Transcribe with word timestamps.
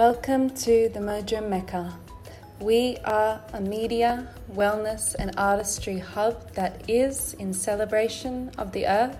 Welcome 0.00 0.48
to 0.64 0.88
the 0.88 0.98
Mojo 0.98 1.46
Mecca. 1.46 1.94
We 2.58 2.96
are 3.04 3.38
a 3.52 3.60
media, 3.60 4.28
wellness, 4.50 5.14
and 5.18 5.30
artistry 5.36 5.98
hub 5.98 6.54
that 6.54 6.88
is 6.88 7.34
in 7.34 7.52
celebration 7.52 8.50
of 8.56 8.72
the 8.72 8.86
earth, 8.86 9.18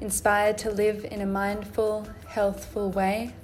inspired 0.00 0.58
to 0.58 0.70
live 0.72 1.04
in 1.04 1.20
a 1.20 1.26
mindful, 1.26 2.08
healthful 2.26 2.90
way, 2.90 3.36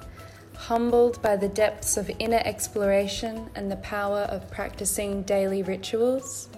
humbled 0.57 1.23
by 1.23 1.37
the 1.37 1.49
depths 1.49 1.97
of 1.97 2.11
inner 2.19 2.43
exploration 2.45 3.49
and 3.55 3.71
the 3.71 3.77
power 3.77 4.23
of 4.23 4.51
practicing 4.51 5.23
daily 5.23 5.63
rituals, 5.63 6.49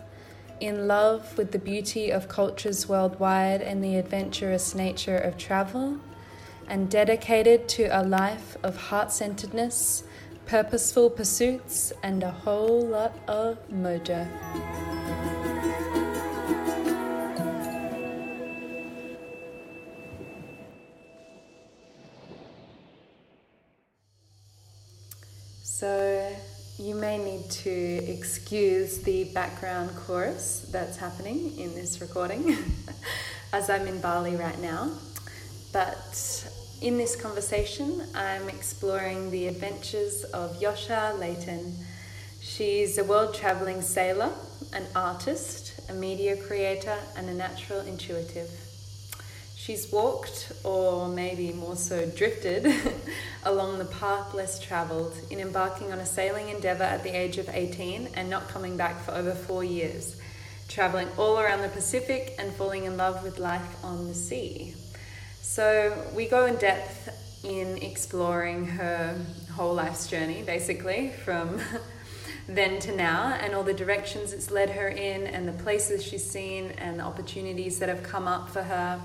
in 0.59 0.89
love 0.89 1.37
with 1.37 1.53
the 1.53 1.59
beauty 1.59 2.09
of 2.09 2.29
cultures 2.29 2.89
worldwide 2.89 3.61
and 3.61 3.85
the 3.85 3.97
adventurous 3.97 4.75
nature 4.75 5.19
of 5.19 5.37
travel 5.37 6.01
and 6.69 6.91
dedicated 6.91 7.69
to 7.69 7.85
a 7.85 8.03
life 8.03 8.57
of 8.63 8.77
heart 8.77 9.11
centeredness, 9.11 10.05
purposeful 10.47 11.11
pursuits, 11.11 11.93
and 12.03 12.23
a 12.23 12.31
whole 12.31 12.87
lot 12.87 13.19
of 13.27 13.59
mojo. 13.69 14.27
So, 25.63 26.37
you 26.79 26.95
may 26.95 27.19
need 27.19 27.51
to 27.51 27.71
excuse 27.71 28.99
the 28.99 29.25
background 29.33 29.91
chorus 29.95 30.69
that's 30.73 30.97
happening 30.97 31.57
in 31.59 31.75
this 31.75 32.01
recording 32.01 32.57
as 33.53 33.71
I'm 33.71 33.87
in 33.87 34.01
Bali 34.01 34.35
right 34.35 34.59
now. 34.61 34.91
But 35.73 36.51
in 36.81 36.97
this 36.97 37.17
conversation, 37.17 38.03
I'm 38.15 38.49
exploring 38.49 39.31
the 39.31 39.49
adventures 39.49 40.23
of 40.25 40.61
Josje 40.61 41.19
Leyten. 41.19 41.73
She's 42.41 42.99
a 42.99 43.05
world 43.05 43.35
traveling 43.35 43.83
sailor, 43.83 44.31
an 44.73 44.87
artist, 44.95 45.81
a 45.89 45.93
media 45.93 46.37
creator, 46.37 46.97
and 47.17 47.29
a 47.29 47.35
natural 47.35 47.81
intuitive. 47.81 48.49
She's 49.57 49.91
walked, 49.91 50.53
or 50.63 51.09
maybe 51.09 51.53
more 51.53 51.75
so 51.75 52.07
drifted, 52.07 52.73
along 53.45 53.79
the 53.79 53.85
path 53.85 54.33
less 54.33 54.61
traveled 54.61 55.17
in 55.31 55.41
embarking 55.41 55.93
on 55.93 55.99
a 55.99 56.07
sailing 56.07 56.49
endeavor 56.49 56.85
at 56.85 57.03
the 57.03 57.11
age 57.11 57.39
of 57.39 57.49
18 57.49 58.11
and 58.15 58.31
not 58.31 58.49
coming 58.49 58.77
back 58.77 59.01
for 59.03 59.13
over 59.13 59.33
four 59.33 59.65
years, 59.65 60.17
traveling 60.69 61.09
all 61.17 61.41
around 61.41 61.63
the 61.63 61.69
Pacific 61.69 62.37
and 62.39 62.55
falling 62.55 62.85
in 62.85 62.97
love 62.97 63.25
with 63.25 63.41
life 63.41 63.85
on 63.85 64.07
the 64.07 64.15
sea. 64.15 64.75
So 65.49 66.07
we 66.15 66.27
go 66.27 66.45
in 66.45 66.57
depth 66.57 67.09
in 67.43 67.79
exploring 67.79 68.67
her 68.67 69.19
whole 69.51 69.73
life's 69.73 70.07
journey, 70.07 70.43
basically, 70.43 71.09
from 71.25 71.59
then 72.49 72.79
to 72.81 72.95
now, 72.95 73.33
and 73.33 73.55
all 73.55 73.63
the 73.63 73.73
directions 73.73 74.35
it's 74.35 74.51
led 74.51 74.69
her 74.69 74.89
in, 74.89 75.27
and 75.27 75.49
the 75.49 75.55
places 75.65 76.05
she's 76.05 76.23
seen, 76.23 76.73
and 76.73 77.01
the 77.01 77.03
opportunities 77.03 77.79
that 77.79 77.89
have 77.89 78.03
come 78.03 78.29
up 78.29 78.51
for 78.51 78.63
her. 78.63 79.01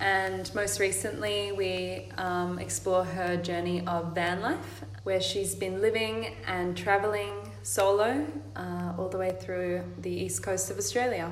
And 0.00 0.52
most 0.54 0.80
recently, 0.80 1.52
we 1.52 2.08
um, 2.16 2.58
explore 2.58 3.04
her 3.04 3.36
journey 3.36 3.86
of 3.86 4.14
van 4.14 4.40
life, 4.40 4.82
where 5.02 5.20
she's 5.20 5.54
been 5.54 5.82
living 5.82 6.36
and 6.46 6.74
traveling 6.74 7.34
solo 7.62 8.26
uh, 8.56 8.94
all 8.96 9.10
the 9.10 9.18
way 9.18 9.36
through 9.38 9.84
the 10.00 10.10
east 10.10 10.42
coast 10.42 10.70
of 10.70 10.78
Australia. 10.78 11.30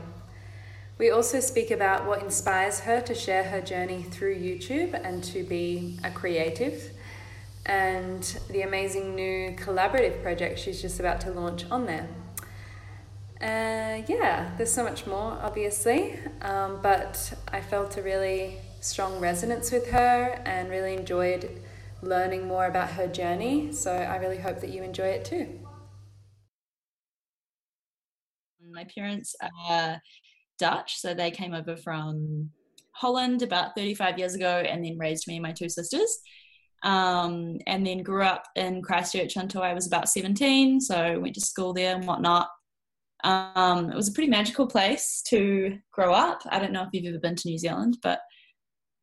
We 0.97 1.11
also 1.11 1.41
speak 1.41 1.71
about 1.73 2.07
what 2.07 2.23
inspires 2.23 2.81
her 2.81 3.01
to 3.01 3.15
share 3.15 3.45
her 3.45 3.61
journey 3.61 4.03
through 4.03 4.37
YouTube 4.37 4.95
and 4.95 5.25
to 5.25 5.43
be 5.43 5.99
a 6.05 6.11
creative, 6.11 6.93
and 7.67 8.23
the 8.49 8.63
amazing 8.63 9.17
new 9.17 9.57
collaborative 9.57 10.23
project 10.23 10.61
she's 10.61 10.81
just 10.81 11.01
about 11.01 11.21
to 11.23 11.33
launch 11.33 11.65
on 11.71 11.87
there. 11.87 12.09
Uh, 13.41 14.03
yeah, 14.07 14.53
there's 14.57 14.73
so 14.73 14.85
much 14.85 15.05
more, 15.07 15.33
obviously, 15.43 16.19
um, 16.43 16.79
but 16.81 17.35
I 17.53 17.61
felt 17.61 17.97
a 17.97 18.03
really 18.03 18.59
strong 18.81 19.19
resonance 19.19 19.73
with 19.73 19.91
her 19.91 20.41
and 20.47 20.71
really 20.71 20.95
enjoyed 20.95 21.61
learning 22.03 22.47
more 22.47 22.67
about 22.67 22.91
her 22.91 23.09
journey. 23.09 23.73
So 23.73 23.93
I 23.93 24.17
really 24.17 24.39
hope 24.39 24.61
that 24.61 24.71
you 24.71 24.83
enjoy 24.83 25.07
it 25.09 25.25
too. 25.25 25.59
My 28.73 28.85
parents 28.95 29.35
are 29.69 30.01
Dutch. 30.59 30.99
So 30.99 31.15
they 31.15 31.31
came 31.31 31.55
over 31.55 31.77
from 31.77 32.51
Holland 32.93 33.43
about 33.43 33.75
35 33.77 34.19
years 34.19 34.35
ago 34.35 34.63
and 34.67 34.85
then 34.85 34.99
raised 34.99 35.27
me 35.27 35.37
and 35.37 35.43
my 35.43 35.53
two 35.53 35.69
sisters. 35.69 36.21
Um, 36.83 37.59
and 37.67 37.87
then 37.87 38.03
grew 38.03 38.23
up 38.23 38.45
in 38.57 38.83
Christchurch 38.83 39.37
until 39.37 39.63
I 39.63 39.73
was 39.73 39.87
about 39.87 40.09
17. 40.09 40.81
So 40.81 41.19
went 41.19 41.35
to 41.35 41.41
school 41.41 41.73
there 41.73 41.95
and 41.95 42.07
whatnot. 42.07 42.49
Um, 43.25 43.91
it 43.91 43.97
was 43.97 44.09
a 44.09 44.13
pretty 44.13 44.29
magical 44.29 44.67
place 44.67 45.23
to 45.29 45.79
grow 45.93 46.13
up. 46.13 46.43
I 46.51 46.59
don't 46.59 46.73
know 46.73 46.83
if 46.83 46.91
you've 46.93 47.07
ever 47.07 47.19
been 47.19 47.37
to 47.37 47.49
New 47.49 47.57
Zealand, 47.57 47.97
but 48.03 48.21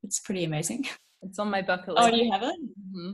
it's 0.04 0.20
pretty 0.20 0.44
amazing. 0.44 0.88
It's 1.24 1.38
on 1.38 1.52
my 1.52 1.62
bucket 1.62 1.90
list. 1.90 2.10
Oh, 2.12 2.16
you 2.16 2.32
haven't? 2.32 2.68
Mm-hmm. 2.96 3.12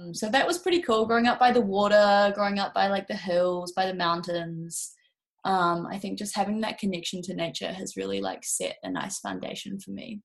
Um, 0.00 0.14
so 0.14 0.30
that 0.30 0.46
was 0.46 0.56
pretty 0.56 0.80
cool. 0.80 1.04
Growing 1.04 1.26
up 1.26 1.38
by 1.38 1.52
the 1.52 1.60
water, 1.60 2.32
growing 2.34 2.58
up 2.58 2.72
by 2.72 2.88
like 2.88 3.06
the 3.06 3.14
hills, 3.14 3.72
by 3.72 3.84
the 3.84 3.92
mountains 3.92 4.94
um, 5.44 5.86
I 5.86 5.98
think 5.98 6.18
just 6.18 6.36
having 6.36 6.60
that 6.62 6.78
connection 6.78 7.20
to 7.22 7.34
nature 7.34 7.72
has 7.72 7.96
really 7.96 8.20
like 8.20 8.44
set 8.44 8.76
a 8.82 8.90
nice 8.90 9.18
foundation 9.18 9.78
for 9.78 9.90
me. 9.90 10.22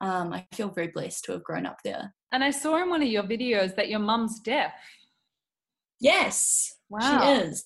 Um, 0.00 0.32
I 0.32 0.46
feel 0.52 0.68
very 0.68 0.88
blessed 0.88 1.24
to 1.24 1.32
have 1.32 1.44
grown 1.44 1.66
up 1.66 1.78
there. 1.84 2.14
And 2.32 2.42
I 2.42 2.50
saw 2.50 2.82
in 2.82 2.90
one 2.90 3.02
of 3.02 3.08
your 3.08 3.22
videos 3.22 3.76
that 3.76 3.88
your 3.88 4.00
mum's 4.00 4.40
deaf. 4.40 4.72
Yes. 6.00 6.76
Wow. 6.88 7.00
She 7.00 7.42
is. 7.42 7.64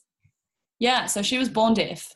Yeah. 0.79 1.07
So 1.07 1.23
she 1.23 1.39
was 1.39 1.49
born 1.49 1.75
deaf. 1.75 2.13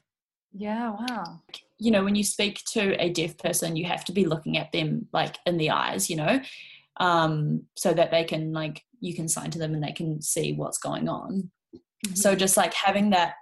Yeah. 0.53 0.91
Wow. 0.91 1.41
You 1.79 1.91
know, 1.91 2.05
when 2.05 2.15
you 2.15 2.25
speak 2.25 2.61
to 2.73 3.03
a 3.03 3.09
deaf 3.11 3.39
person, 3.39 3.77
you 3.77 3.87
have 3.87 4.05
to 4.07 4.13
be 4.13 4.27
looking 4.27 4.59
at 4.59 4.73
them 4.73 5.09
like 5.13 5.37
in 5.47 5.57
the 5.57 5.71
eyes, 5.71 6.11
you 6.11 6.17
know, 6.17 6.41
um, 6.99 7.63
so 7.77 7.95
that 7.95 8.11
they 8.11 8.25
can 8.25 8.53
like, 8.53 8.83
you 9.01 9.15
can 9.15 9.29
sign 9.29 9.51
to 9.53 9.59
them 9.59 9.73
and 9.73 9.83
they 9.83 9.93
can 9.93 10.21
see 10.21 10.53
what's 10.53 10.77
going 10.77 11.09
on. 11.09 11.51
Mm-hmm. 11.75 12.15
So 12.15 12.35
just 12.35 12.57
like 12.57 12.75
having 12.75 13.11
that 13.11 13.35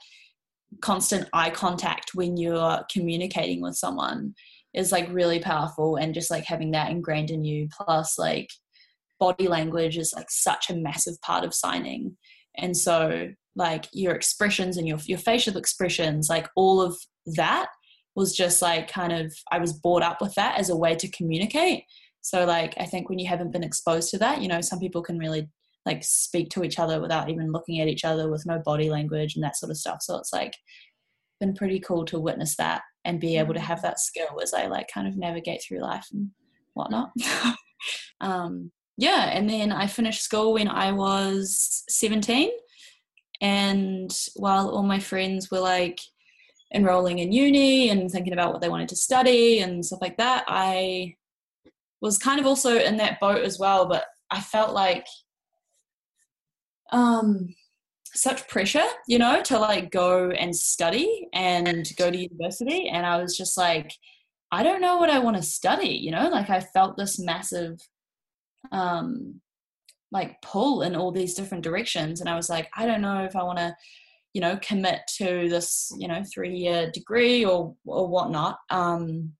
constant 0.80 1.28
eye 1.32 1.50
contact 1.50 2.10
when 2.14 2.36
you're 2.36 2.80
communicating 2.92 3.62
with 3.62 3.76
someone 3.76 4.34
is 4.74 4.92
like 4.92 5.08
really 5.10 5.40
powerful 5.40 5.96
and 5.96 6.14
just 6.14 6.30
like 6.30 6.44
having 6.44 6.72
that 6.72 6.90
ingrained 6.90 7.30
in 7.30 7.44
you 7.44 7.68
plus 7.72 8.18
like 8.18 8.50
body 9.18 9.48
language 9.48 9.98
is 9.98 10.12
like 10.14 10.30
such 10.30 10.70
a 10.70 10.76
massive 10.76 11.20
part 11.22 11.44
of 11.44 11.54
signing. 11.54 12.16
And 12.56 12.76
so 12.76 13.30
like 13.56 13.86
your 13.92 14.14
expressions 14.14 14.76
and 14.76 14.86
your 14.86 14.98
your 15.06 15.18
facial 15.18 15.56
expressions 15.56 16.28
like 16.28 16.48
all 16.54 16.80
of 16.80 16.96
that 17.26 17.66
was 18.14 18.36
just 18.36 18.62
like 18.62 18.88
kind 18.88 19.12
of 19.12 19.32
I 19.50 19.58
was 19.58 19.72
brought 19.72 20.02
up 20.02 20.20
with 20.20 20.34
that 20.34 20.58
as 20.58 20.70
a 20.70 20.76
way 20.76 20.94
to 20.96 21.08
communicate. 21.10 21.84
So 22.20 22.44
like 22.44 22.74
I 22.78 22.84
think 22.84 23.08
when 23.08 23.18
you 23.18 23.26
haven't 23.26 23.52
been 23.52 23.64
exposed 23.64 24.10
to 24.10 24.18
that 24.18 24.42
you 24.42 24.48
know 24.48 24.60
some 24.60 24.78
people 24.78 25.02
can 25.02 25.18
really 25.18 25.48
like 25.88 26.04
speak 26.04 26.50
to 26.50 26.62
each 26.62 26.78
other 26.78 27.00
without 27.00 27.30
even 27.30 27.50
looking 27.50 27.80
at 27.80 27.88
each 27.88 28.04
other 28.04 28.30
with 28.30 28.46
no 28.46 28.58
body 28.58 28.90
language 28.90 29.34
and 29.34 29.42
that 29.42 29.56
sort 29.56 29.70
of 29.70 29.78
stuff. 29.78 30.02
So 30.02 30.18
it's 30.18 30.32
like 30.32 30.54
been 31.40 31.54
pretty 31.54 31.80
cool 31.80 32.04
to 32.06 32.20
witness 32.20 32.56
that 32.56 32.82
and 33.04 33.20
be 33.20 33.38
able 33.38 33.54
to 33.54 33.60
have 33.60 33.80
that 33.82 33.98
skill 33.98 34.40
as 34.42 34.52
I 34.52 34.66
like 34.66 34.88
kind 34.92 35.08
of 35.08 35.16
navigate 35.16 35.62
through 35.62 35.80
life 35.80 36.06
and 36.12 36.30
whatnot. 36.74 37.10
um, 38.20 38.70
yeah, 38.98 39.30
and 39.32 39.48
then 39.48 39.72
I 39.72 39.86
finished 39.86 40.22
school 40.22 40.54
when 40.54 40.68
I 40.68 40.92
was 40.92 41.84
17. 41.88 42.50
And 43.40 44.14
while 44.36 44.68
all 44.68 44.82
my 44.82 44.98
friends 44.98 45.50
were 45.50 45.60
like 45.60 46.00
enrolling 46.74 47.20
in 47.20 47.32
uni 47.32 47.88
and 47.88 48.10
thinking 48.10 48.32
about 48.34 48.52
what 48.52 48.60
they 48.60 48.68
wanted 48.68 48.90
to 48.90 48.96
study 48.96 49.60
and 49.60 49.84
stuff 49.86 50.00
like 50.02 50.18
that, 50.18 50.44
I 50.48 51.14
was 52.02 52.18
kind 52.18 52.40
of 52.40 52.46
also 52.46 52.76
in 52.78 52.98
that 52.98 53.20
boat 53.20 53.42
as 53.42 53.58
well. 53.58 53.86
But 53.86 54.04
I 54.30 54.40
felt 54.40 54.74
like 54.74 55.06
um, 56.90 57.54
such 58.14 58.48
pressure, 58.48 58.86
you 59.06 59.18
know, 59.18 59.42
to 59.42 59.58
like 59.58 59.90
go 59.90 60.30
and 60.30 60.54
study 60.54 61.28
and 61.32 61.88
go 61.96 62.10
to 62.10 62.16
university. 62.16 62.88
And 62.88 63.06
I 63.06 63.20
was 63.20 63.36
just 63.36 63.56
like, 63.56 63.92
I 64.50 64.62
don't 64.62 64.80
know 64.80 64.96
what 64.96 65.10
I 65.10 65.18
want 65.18 65.36
to 65.36 65.42
study, 65.42 65.90
you 65.90 66.10
know, 66.10 66.28
like 66.28 66.50
I 66.50 66.60
felt 66.60 66.96
this 66.96 67.18
massive 67.18 67.78
um 68.72 69.40
like 70.10 70.40
pull 70.42 70.82
in 70.82 70.96
all 70.96 71.12
these 71.12 71.34
different 71.34 71.62
directions. 71.64 72.20
And 72.20 72.30
I 72.30 72.34
was 72.34 72.48
like, 72.48 72.70
I 72.74 72.86
don't 72.86 73.02
know 73.02 73.24
if 73.24 73.36
I 73.36 73.42
want 73.42 73.58
to, 73.58 73.76
you 74.32 74.40
know, 74.40 74.58
commit 74.62 75.00
to 75.18 75.48
this, 75.48 75.92
you 75.98 76.08
know, 76.08 76.22
three 76.32 76.56
year 76.56 76.90
degree 76.90 77.44
or 77.44 77.74
or 77.84 78.08
whatnot. 78.08 78.58
Um 78.70 79.34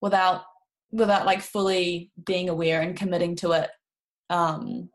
without 0.00 0.42
without 0.90 1.26
like 1.26 1.42
fully 1.42 2.10
being 2.24 2.48
aware 2.48 2.80
and 2.80 2.96
committing 2.96 3.36
to 3.36 3.52
it 3.52 3.70
um 4.30 4.88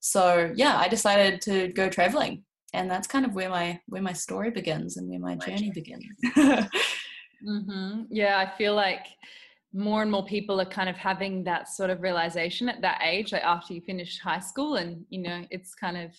so 0.00 0.52
yeah 0.54 0.76
i 0.78 0.88
decided 0.88 1.40
to 1.40 1.68
go 1.68 1.88
traveling 1.88 2.42
and 2.74 2.90
that's 2.90 3.06
kind 3.06 3.24
of 3.24 3.34
where 3.34 3.48
my 3.48 3.78
where 3.86 4.02
my 4.02 4.12
story 4.12 4.50
begins 4.50 4.96
and 4.96 5.08
where 5.08 5.18
my 5.18 5.34
journey 5.36 5.70
begins 5.74 6.04
mm-hmm. 7.46 8.02
yeah 8.10 8.38
i 8.38 8.56
feel 8.58 8.74
like 8.74 9.06
more 9.72 10.02
and 10.02 10.10
more 10.10 10.24
people 10.24 10.60
are 10.60 10.66
kind 10.66 10.88
of 10.88 10.96
having 10.96 11.44
that 11.44 11.68
sort 11.68 11.90
of 11.90 12.02
realization 12.02 12.68
at 12.68 12.80
that 12.80 13.00
age, 13.04 13.32
like 13.32 13.44
after 13.44 13.74
you 13.74 13.80
finish 13.82 14.18
high 14.18 14.38
school, 14.38 14.76
and 14.76 15.04
you 15.10 15.20
know, 15.20 15.44
it's 15.50 15.74
kind 15.74 15.96
of 15.96 16.12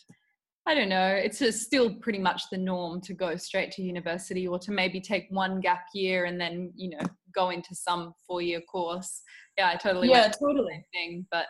I 0.68 0.76
don't 0.76 0.90
know, 0.90 1.08
it's 1.08 1.40
just 1.40 1.64
still 1.64 1.96
pretty 1.96 2.20
much 2.20 2.44
the 2.52 2.58
norm 2.58 3.02
to 3.02 3.14
go 3.16 3.36
straight 3.38 3.72
to 3.72 3.82
university 3.82 4.48
or 4.48 4.60
to 4.60 4.72
maybe 4.72 5.02
take 5.02 5.26
one 5.32 5.62
gap 5.62 5.86
year 5.96 6.26
and 6.26 6.40
then, 6.40 6.72
you 6.76 6.92
know, 6.92 7.00
go 7.34 7.50
into 7.50 7.74
some 7.74 8.14
four 8.28 8.44
year 8.44 8.62
course. 8.62 9.24
Yeah, 9.58 9.70
I 9.70 9.78
totally 9.78 10.10
yeah, 10.10 10.28
totally 10.28 10.86
thing. 10.94 11.26
But 11.32 11.48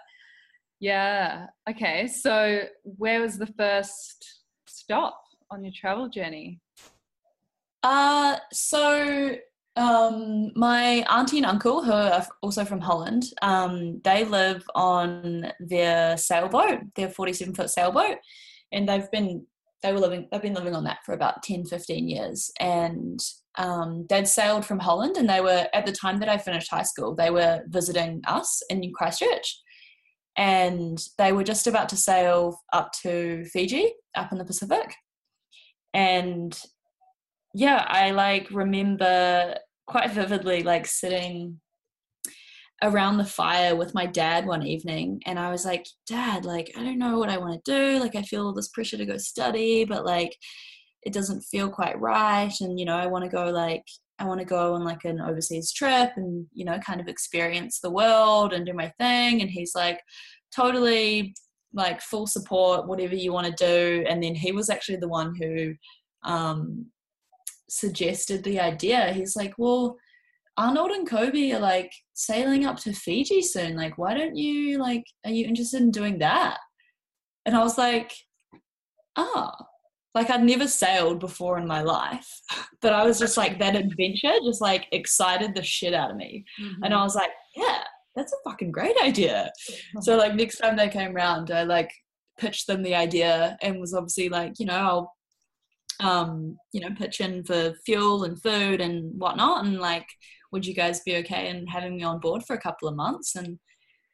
yeah, 0.80 1.48
okay. 1.70 2.08
So 2.08 2.62
where 2.84 3.22
was 3.22 3.38
the 3.38 3.48
first 3.58 4.42
stop 4.68 5.22
on 5.52 5.64
your 5.64 5.74
travel 5.76 6.10
journey? 6.10 6.60
Uh 7.84 8.38
so 8.52 9.36
um, 9.76 10.52
my 10.56 11.06
auntie 11.10 11.38
and 11.38 11.46
uncle, 11.46 11.82
who 11.82 11.92
are 11.94 12.28
also 12.42 12.66
from 12.66 12.82
Holland, 12.82 13.24
um, 13.42 14.02
they 14.04 14.26
live 14.26 14.64
on 14.76 15.54
their 15.62 16.18
sailboat, 16.18 16.80
their 16.96 17.10
47 17.10 17.56
foot 17.56 17.70
sailboat, 17.70 18.18
and 18.74 18.90
they've 18.90 19.10
been 19.12 19.46
they 19.82 19.94
were 19.94 20.00
living 20.00 20.28
they've 20.32 20.42
been 20.42 20.54
living 20.54 20.76
on 20.76 20.84
that 20.84 21.00
for 21.06 21.14
about 21.14 21.42
10 21.42 21.66
15 21.66 22.10
years 22.10 22.52
and 22.60 23.20
um, 23.58 24.06
they'd 24.10 24.28
sailed 24.28 24.66
from 24.66 24.80
holland 24.80 25.16
and 25.18 25.30
they 25.30 25.40
were 25.40 25.68
at 25.74 25.86
the 25.86 25.92
time 25.92 26.20
that 26.20 26.28
i 26.28 26.38
finished 26.38 26.70
high 26.70 26.84
school 26.84 27.16
they 27.16 27.30
were 27.30 27.62
visiting 27.68 28.22
us 28.28 28.62
in 28.70 28.92
christchurch 28.94 29.62
and 30.38 31.00
they 31.18 31.32
were 31.32 31.44
just 31.44 31.68
about 31.68 31.90
to 31.90 31.98
sail 31.98 32.60
up 32.74 32.92
to 33.02 33.44
fiji 33.46 33.94
up 34.16 34.32
in 34.32 34.38
the 34.38 34.46
pacific 34.46 34.96
and 35.94 36.62
yeah 37.54 37.86
i 37.88 38.12
like 38.12 38.48
remember 38.52 39.56
quite 39.88 40.12
vividly 40.12 40.64
like 40.64 40.86
sitting 40.86 41.60
around 42.82 43.18
the 43.18 43.26
fire 43.26 43.76
with 43.76 43.94
my 43.94 44.06
dad 44.06 44.46
one 44.46 44.66
evening 44.66 45.22
and 45.26 45.38
I 45.38 45.52
was 45.52 45.66
like, 45.66 45.86
Dad, 46.08 46.46
like, 46.46 46.72
I 46.78 46.84
don't 46.84 47.00
know 47.00 47.20
what 47.20 47.30
I 47.30 47.38
want 47.38 47.64
to 47.64 47.72
do. 47.72 48.00
Like, 48.00 48.16
I 48.16 48.22
feel 48.22 48.46
all 48.46 48.54
this 48.54 48.70
pressure 48.70 48.98
to 48.98 49.06
go 49.06 49.18
study, 49.18 49.84
but 49.84 50.06
like, 50.06 50.36
it 51.04 51.14
doesn't 51.14 51.42
feel 51.42 51.70
quite 51.70 52.00
right. 52.00 52.54
And, 52.62 52.80
you 52.80 52.86
know, 52.86 52.96
I 52.96 53.08
want 53.08 53.26
to 53.26 53.30
go 53.30 53.50
like, 53.50 53.84
I 54.20 54.26
want 54.26 54.40
to 54.40 54.46
go 54.46 54.74
on 54.74 54.84
like 54.84 55.06
an 55.06 55.22
overseas 55.22 55.72
trip 55.72 56.12
and, 56.18 56.46
you 56.54 56.66
know, 56.66 56.78
kind 56.80 57.00
of 57.00 57.08
experience 57.08 57.80
the 57.80 57.90
world 57.90 58.54
and 58.54 58.66
do 58.66 58.74
my 58.74 58.90
thing. 59.00 59.42
And 59.42 59.50
he's 59.50 59.74
like, 59.74 60.02
totally 60.54 61.34
like 61.74 62.02
full 62.02 62.28
support, 62.28 62.88
whatever 62.88 63.16
you 63.16 63.32
want 63.32 63.48
to 63.48 63.66
do. 63.66 64.06
And 64.08 64.22
then 64.22 64.36
he 64.36 64.52
was 64.52 64.70
actually 64.70 64.98
the 64.98 65.08
one 65.08 65.36
who 65.36 65.74
um, 66.24 66.88
suggested 67.70 68.44
the 68.44 68.60
idea. 68.60 69.14
He's 69.14 69.36
like, 69.36 69.54
well, 69.58 69.98
Arnold 70.58 70.92
and 70.92 71.08
Kobe 71.08 71.52
are 71.52 71.60
like 71.60 71.94
sailing 72.14 72.66
up 72.66 72.78
to 72.80 72.92
Fiji 72.92 73.42
soon. 73.42 73.78
Like, 73.78 73.98
why 73.98 74.14
don't 74.14 74.36
you 74.36 74.78
like 74.78 75.06
are 75.26 75.32
you 75.32 75.46
interested 75.46 75.82
in 75.82 75.92
doing 75.92 76.20
that? 76.20 76.58
And 77.46 77.56
I 77.56 77.64
was 77.64 77.78
like, 77.78 78.14
ah, 79.16 79.56
oh. 79.58 79.66
Like 80.16 80.30
I'd 80.30 80.44
never 80.44 80.68
sailed 80.68 81.20
before 81.20 81.58
in 81.58 81.68
my 81.68 81.82
life. 81.82 82.30
But 82.82 82.94
I 82.94 83.04
was 83.04 83.20
just 83.20 83.36
like 83.36 83.60
that 83.60 83.76
adventure 83.76 84.32
just 84.46 84.62
like 84.62 84.88
excited 84.94 85.54
the 85.54 85.62
shit 85.62 85.94
out 85.94 86.12
of 86.12 86.16
me. 86.16 86.46
Mm-hmm. 86.62 86.84
And 86.84 86.94
I 86.94 87.04
was 87.04 87.14
like, 87.14 87.32
yeah, 87.58 87.84
that's 88.16 88.32
a 88.32 88.50
fucking 88.50 88.72
great 88.72 88.96
idea. 89.04 89.52
so 90.00 90.16
like 90.16 90.34
next 90.34 90.60
time 90.60 90.78
they 90.78 90.88
came 90.88 91.14
around, 91.14 91.52
I 91.52 91.64
like 91.64 91.92
pitched 92.38 92.68
them 92.68 92.82
the 92.82 92.96
idea 92.96 93.58
and 93.62 93.82
was 93.82 93.94
obviously 93.94 94.30
like, 94.30 94.60
you 94.60 94.66
know, 94.66 94.76
I'll 94.76 95.14
um, 96.02 96.58
you 96.72 96.80
know, 96.80 96.96
pitch 96.98 97.20
in 97.20 97.44
for 97.44 97.74
fuel 97.86 98.24
and 98.24 98.42
food 98.42 98.80
and 98.80 99.20
whatnot 99.20 99.66
and 99.66 99.82
like 99.82 100.08
would 100.52 100.66
you 100.66 100.74
guys 100.74 101.02
be 101.02 101.18
okay 101.18 101.50
in 101.50 101.68
having 101.68 101.98
me 101.98 102.04
on 102.04 102.20
board 102.20 102.44
for 102.44 102.56
a 102.56 102.62
couple 102.62 102.88
of 102.88 102.96
months? 102.96 103.36
And 103.36 103.60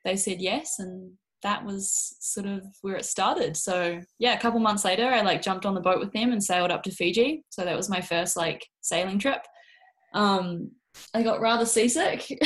they 0.03 0.15
said 0.15 0.41
yes. 0.41 0.75
And 0.79 1.13
that 1.45 1.63
was 1.63 2.15
sort 2.19 2.47
of 2.47 2.63
where 2.81 2.95
it 2.95 3.05
started. 3.05 3.55
So 3.55 4.01
yeah, 4.17 4.33
a 4.33 4.39
couple 4.39 4.59
months 4.59 4.83
later, 4.83 5.05
I 5.05 5.21
like 5.21 5.43
jumped 5.43 5.67
on 5.67 5.75
the 5.75 5.79
boat 5.79 5.99
with 5.99 6.11
them 6.11 6.31
and 6.31 6.43
sailed 6.43 6.71
up 6.71 6.81
to 6.83 6.91
Fiji. 6.91 7.43
So 7.49 7.63
that 7.63 7.77
was 7.77 7.87
my 7.87 8.01
first 8.01 8.35
like 8.35 8.65
sailing 8.81 9.19
trip. 9.19 9.45
Um, 10.15 10.71
I 11.13 11.21
got 11.21 11.41
rather 11.41 11.67
seasick. 11.67 12.27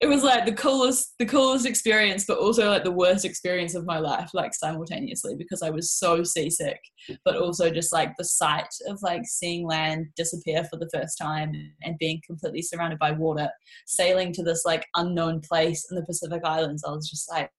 it 0.00 0.08
was 0.08 0.22
like 0.24 0.46
the 0.46 0.52
coolest 0.52 1.14
the 1.18 1.26
coolest 1.26 1.66
experience 1.66 2.24
but 2.26 2.38
also 2.38 2.68
like 2.68 2.84
the 2.84 2.90
worst 2.90 3.24
experience 3.24 3.74
of 3.74 3.84
my 3.84 3.98
life 3.98 4.30
like 4.32 4.54
simultaneously 4.54 5.34
because 5.36 5.62
i 5.62 5.70
was 5.70 5.92
so 5.92 6.22
seasick 6.22 6.80
but 7.24 7.36
also 7.36 7.70
just 7.70 7.92
like 7.92 8.16
the 8.16 8.24
sight 8.24 8.68
of 8.88 8.98
like 9.02 9.22
seeing 9.24 9.66
land 9.66 10.06
disappear 10.16 10.64
for 10.64 10.78
the 10.78 10.88
first 10.92 11.18
time 11.18 11.52
and 11.82 11.98
being 11.98 12.20
completely 12.26 12.62
surrounded 12.62 12.98
by 12.98 13.10
water 13.10 13.48
sailing 13.86 14.32
to 14.32 14.42
this 14.42 14.64
like 14.64 14.86
unknown 14.96 15.40
place 15.40 15.86
in 15.90 15.96
the 15.96 16.04
pacific 16.06 16.42
islands 16.44 16.82
i 16.84 16.90
was 16.90 17.08
just 17.08 17.30
like 17.30 17.50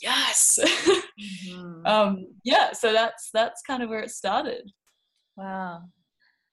yes! 0.00 0.58
Mm-hmm. 1.20 1.86
um 1.86 2.26
yeah 2.44 2.72
so 2.72 2.92
that's 2.92 3.30
that's 3.32 3.62
kind 3.62 3.82
of 3.82 3.88
where 3.88 4.00
it 4.00 4.10
started. 4.10 4.70
Wow. 5.36 5.84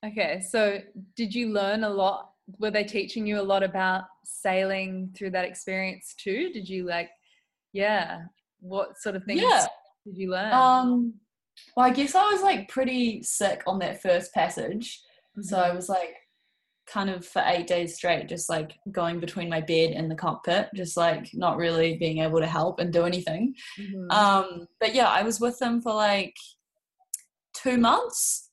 Okay 0.06 0.42
so 0.50 0.80
did 1.16 1.34
you 1.34 1.52
learn 1.52 1.84
a 1.84 1.90
lot 1.90 2.31
were 2.60 2.72
they 2.72 2.84
teaching 2.84 3.26
you 3.26 3.40
a 3.40 3.44
lot 3.44 3.64
about 3.64 4.04
sailing 4.24 5.14
through 5.18 5.32
that 5.32 5.46
experience 5.46 6.16
too? 6.18 6.52
Did 6.52 6.68
you 6.68 6.86
like, 6.86 7.10
yeah, 7.74 8.20
what 8.60 8.98
sort 8.98 9.16
of 9.16 9.24
things 9.24 9.42
yeah. 9.42 9.66
did 10.06 10.18
you 10.18 10.32
learn? 10.32 10.54
Um, 10.54 11.14
well, 11.76 11.86
I 11.86 11.92
guess 11.92 12.16
I 12.16 12.24
was 12.32 12.42
like 12.42 12.70
pretty 12.70 13.24
sick 13.24 13.64
on 13.68 13.80
that 13.80 14.02
first 14.02 14.34
passage. 14.34 15.02
Mm-hmm. 15.38 15.44
So 15.44 15.60
I 15.60 15.74
was 15.74 15.90
like 15.90 16.16
kind 16.88 17.10
of 17.10 17.26
for 17.26 17.44
eight 17.46 17.68
days 17.68 17.96
straight, 17.96 18.28
just 18.28 18.50
like 18.50 18.74
going 18.92 19.20
between 19.20 19.50
my 19.50 19.62
bed 19.62 19.92
and 19.92 20.10
the 20.10 20.16
cockpit, 20.16 20.70
just 20.76 20.98
like 20.98 21.30
not 21.34 21.58
really 21.58 21.98
being 21.98 22.20
able 22.20 22.40
to 22.40 22.48
help 22.48 22.80
and 22.80 22.92
do 22.92 23.04
anything. 23.04 23.54
Mm-hmm. 23.80 24.12
Um, 24.12 24.68
but 24.80 24.94
yeah, 24.94 25.08
I 25.08 25.24
was 25.24 25.40
with 25.40 25.58
them 25.60 25.82
for 25.82 25.94
like 25.94 26.36
two 27.54 27.78
months 27.78 28.51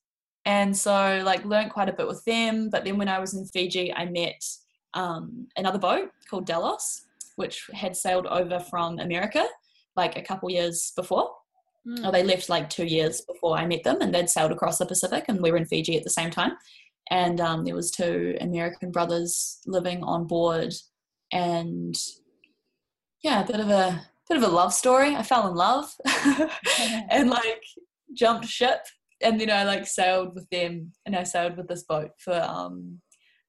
and 0.49 0.75
so 0.75 1.21
like 1.27 1.45
learned 1.45 1.71
quite 1.71 1.91
a 1.91 1.93
bit 1.93 2.09
with 2.09 2.25
them. 2.25 2.71
But 2.71 2.85
then 2.85 2.97
when 2.99 3.09
i 3.09 3.21
was 3.21 3.35
in 3.35 3.47
fiji 3.47 3.93
i 3.95 4.07
met 4.07 4.43
um, 4.95 5.47
another 5.57 5.79
boat 5.79 6.11
called 6.29 6.47
delos 6.47 7.03
which 7.37 7.67
had 7.73 7.95
sailed 7.95 8.27
over 8.27 8.59
from 8.59 8.99
america 8.99 9.45
like 9.95 10.17
a 10.17 10.23
couple 10.23 10.51
years 10.51 10.93
before. 10.97 11.31
Mm. 11.87 12.05
or 12.05 12.11
they 12.11 12.25
left 12.25 12.49
like 12.49 12.69
two 12.69 12.87
years 12.87 13.21
before 13.21 13.57
i 13.57 13.65
met 13.65 13.85
them 13.85 14.01
and 14.01 14.13
they'd 14.13 14.29
sailed 14.29 14.51
across 14.51 14.79
the 14.79 14.87
pacific 14.87 15.27
and 15.29 15.41
we 15.41 15.53
were 15.53 15.57
in 15.57 15.67
fiji 15.67 15.97
at 15.97 16.05
the 16.05 16.19
same 16.19 16.31
time. 16.31 16.53
And 17.11 17.41
um, 17.41 17.65
there 17.65 17.75
was 17.75 17.91
two 17.91 18.37
american 18.41 18.91
brothers 18.91 19.59
living 19.67 20.03
on 20.03 20.27
board. 20.27 20.75
And 21.31 21.95
yeah 23.23 23.43
a 23.45 23.47
bit 23.47 23.61
of 23.61 23.69
a 23.69 24.03
bit 24.29 24.39
of 24.39 24.43
a 24.43 24.55
love 24.61 24.73
story. 24.73 25.15
I 25.15 25.23
fell 25.23 25.49
in 25.49 25.55
love 25.55 25.95
and 27.11 27.31
like 27.31 27.63
jumped 28.15 28.47
ship 28.47 28.81
and 29.21 29.41
then 29.41 29.51
I 29.51 29.65
like 29.65 29.87
sailed 29.87 30.35
with 30.35 30.49
them 30.51 30.93
and 31.07 31.17
I 31.17 31.25
sailed 31.25 31.57
with 31.57 31.69
this 31.69 31.85
boat 31.85 32.11
for 32.19 32.41
um 32.41 33.01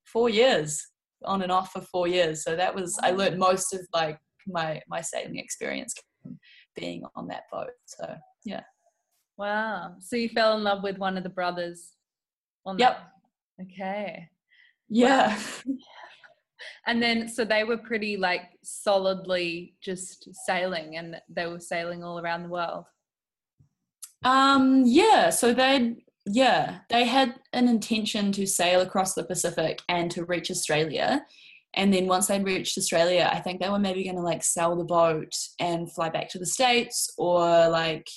four 0.05 0.29
years 0.29 0.85
on 1.25 1.41
and 1.41 1.51
off 1.51 1.71
for 1.71 1.81
four 1.81 2.07
years. 2.07 2.43
So 2.43 2.55
that 2.55 2.73
was 2.73 2.97
I 3.03 3.11
learned 3.11 3.37
most 3.37 3.73
of 3.73 3.81
like 3.93 4.17
my 4.47 4.81
my 4.87 5.01
sailing 5.01 5.37
experience 5.37 5.93
being 6.75 7.03
on 7.15 7.27
that 7.27 7.43
boat. 7.51 7.71
So 7.85 8.15
yeah. 8.45 8.63
Wow. 9.37 9.95
So 9.99 10.15
you 10.15 10.29
fell 10.29 10.57
in 10.57 10.63
love 10.63 10.83
with 10.83 10.97
one 10.97 11.17
of 11.17 11.23
the 11.23 11.29
brothers 11.29 11.93
on 12.65 12.77
Yep. 12.77 12.97
That? 13.57 13.65
Okay. 13.65 14.29
Yeah. 14.89 15.37
Wow. 15.37 15.73
and 16.87 17.01
then 17.01 17.27
so 17.27 17.45
they 17.45 17.63
were 17.63 17.77
pretty 17.77 18.17
like 18.17 18.41
solidly 18.63 19.75
just 19.81 20.27
sailing 20.45 20.97
and 20.97 21.21
they 21.29 21.47
were 21.47 21.59
sailing 21.59 22.03
all 22.03 22.19
around 22.19 22.43
the 22.43 22.49
world. 22.49 22.85
Um, 24.23 24.83
yeah, 24.85 25.29
so 25.29 25.53
they 25.53 25.95
yeah, 26.25 26.79
they 26.89 27.05
had 27.05 27.35
an 27.53 27.67
intention 27.67 28.31
to 28.33 28.45
sail 28.45 28.81
across 28.81 29.13
the 29.15 29.23
Pacific 29.23 29.81
and 29.89 30.11
to 30.11 30.25
reach 30.25 30.51
Australia. 30.51 31.25
And 31.73 31.93
then 31.93 32.07
once 32.07 32.27
they'd 32.27 32.43
reached 32.43 32.77
Australia, 32.77 33.29
I 33.31 33.39
think 33.39 33.59
they 33.59 33.69
were 33.69 33.79
maybe 33.79 34.03
going 34.03 34.15
to 34.15 34.21
like 34.21 34.43
sell 34.43 34.75
the 34.75 34.83
boat 34.83 35.33
and 35.59 35.91
fly 35.91 36.09
back 36.09 36.29
to 36.29 36.39
the 36.39 36.45
States 36.45 37.11
or 37.17 37.69
like, 37.69 38.07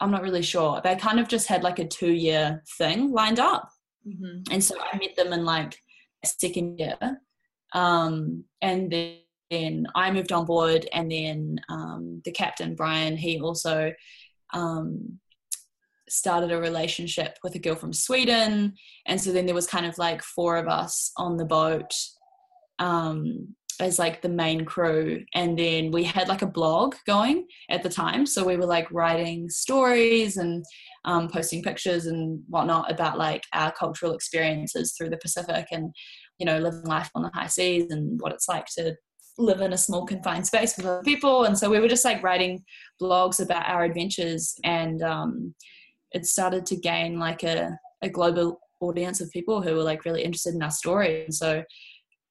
I'm 0.00 0.10
not 0.10 0.22
really 0.22 0.42
sure. 0.42 0.80
They 0.82 0.96
kind 0.96 1.20
of 1.20 1.28
just 1.28 1.46
had 1.46 1.62
like 1.62 1.78
a 1.78 1.86
two 1.86 2.12
year 2.12 2.62
thing 2.76 3.12
lined 3.12 3.40
up. 3.40 3.70
Mm-hmm. 4.06 4.52
And 4.52 4.62
so 4.62 4.76
I 4.80 4.98
met 4.98 5.16
them 5.16 5.32
in 5.32 5.44
like 5.44 5.78
a 6.24 6.26
second 6.26 6.78
year. 6.78 6.98
Um, 7.72 8.44
and 8.60 8.90
then, 8.90 9.16
then 9.50 9.86
I 9.94 10.10
moved 10.10 10.32
on 10.32 10.46
board, 10.46 10.88
and 10.92 11.10
then 11.10 11.60
um, 11.68 12.22
the 12.24 12.32
captain, 12.32 12.74
Brian, 12.74 13.16
he 13.16 13.40
also 13.40 13.92
um, 14.54 15.18
started 16.08 16.52
a 16.52 16.60
relationship 16.60 17.38
with 17.42 17.54
a 17.54 17.58
girl 17.58 17.74
from 17.74 17.92
Sweden. 17.92 18.74
And 19.06 19.20
so 19.20 19.32
then 19.32 19.46
there 19.46 19.54
was 19.54 19.66
kind 19.66 19.86
of 19.86 19.98
like 19.98 20.22
four 20.22 20.56
of 20.56 20.68
us 20.68 21.12
on 21.16 21.36
the 21.36 21.44
boat 21.44 21.92
um, 22.78 23.54
as 23.80 23.98
like 23.98 24.22
the 24.22 24.28
main 24.28 24.64
crew. 24.64 25.24
And 25.34 25.58
then 25.58 25.90
we 25.90 26.04
had 26.04 26.28
like 26.28 26.42
a 26.42 26.46
blog 26.46 26.94
going 27.06 27.46
at 27.70 27.82
the 27.82 27.88
time. 27.88 28.26
So 28.26 28.44
we 28.44 28.56
were 28.56 28.66
like 28.66 28.90
writing 28.92 29.48
stories 29.50 30.36
and 30.36 30.64
um, 31.04 31.28
posting 31.28 31.62
pictures 31.62 32.06
and 32.06 32.42
whatnot 32.48 32.90
about 32.90 33.18
like 33.18 33.42
our 33.52 33.72
cultural 33.72 34.14
experiences 34.14 34.94
through 34.96 35.10
the 35.10 35.18
Pacific. 35.18 35.66
And 35.72 35.92
you 36.38 36.46
know 36.46 36.58
living 36.58 36.84
life 36.84 37.10
on 37.14 37.22
the 37.22 37.30
high 37.32 37.46
seas 37.46 37.90
and 37.90 38.20
what 38.20 38.32
it's 38.32 38.48
like 38.48 38.66
to 38.66 38.94
live 39.38 39.60
in 39.60 39.72
a 39.72 39.78
small 39.78 40.06
confined 40.06 40.46
space 40.46 40.76
with 40.76 40.86
other 40.86 41.02
people. 41.02 41.44
And 41.44 41.58
so 41.58 41.68
we 41.68 41.80
were 41.80 41.88
just 41.88 42.04
like 42.04 42.22
writing 42.22 42.64
blogs 43.00 43.40
about 43.40 43.68
our 43.68 43.84
adventures 43.84 44.54
and 44.64 45.02
um, 45.02 45.54
it 46.12 46.26
started 46.26 46.64
to 46.66 46.76
gain 46.76 47.18
like 47.18 47.42
a, 47.42 47.76
a 48.02 48.08
global 48.08 48.60
audience 48.80 49.20
of 49.20 49.30
people 49.30 49.60
who 49.62 49.74
were 49.74 49.82
like 49.82 50.04
really 50.04 50.22
interested 50.22 50.54
in 50.54 50.62
our 50.62 50.70
story. 50.70 51.24
And 51.24 51.34
so 51.34 51.64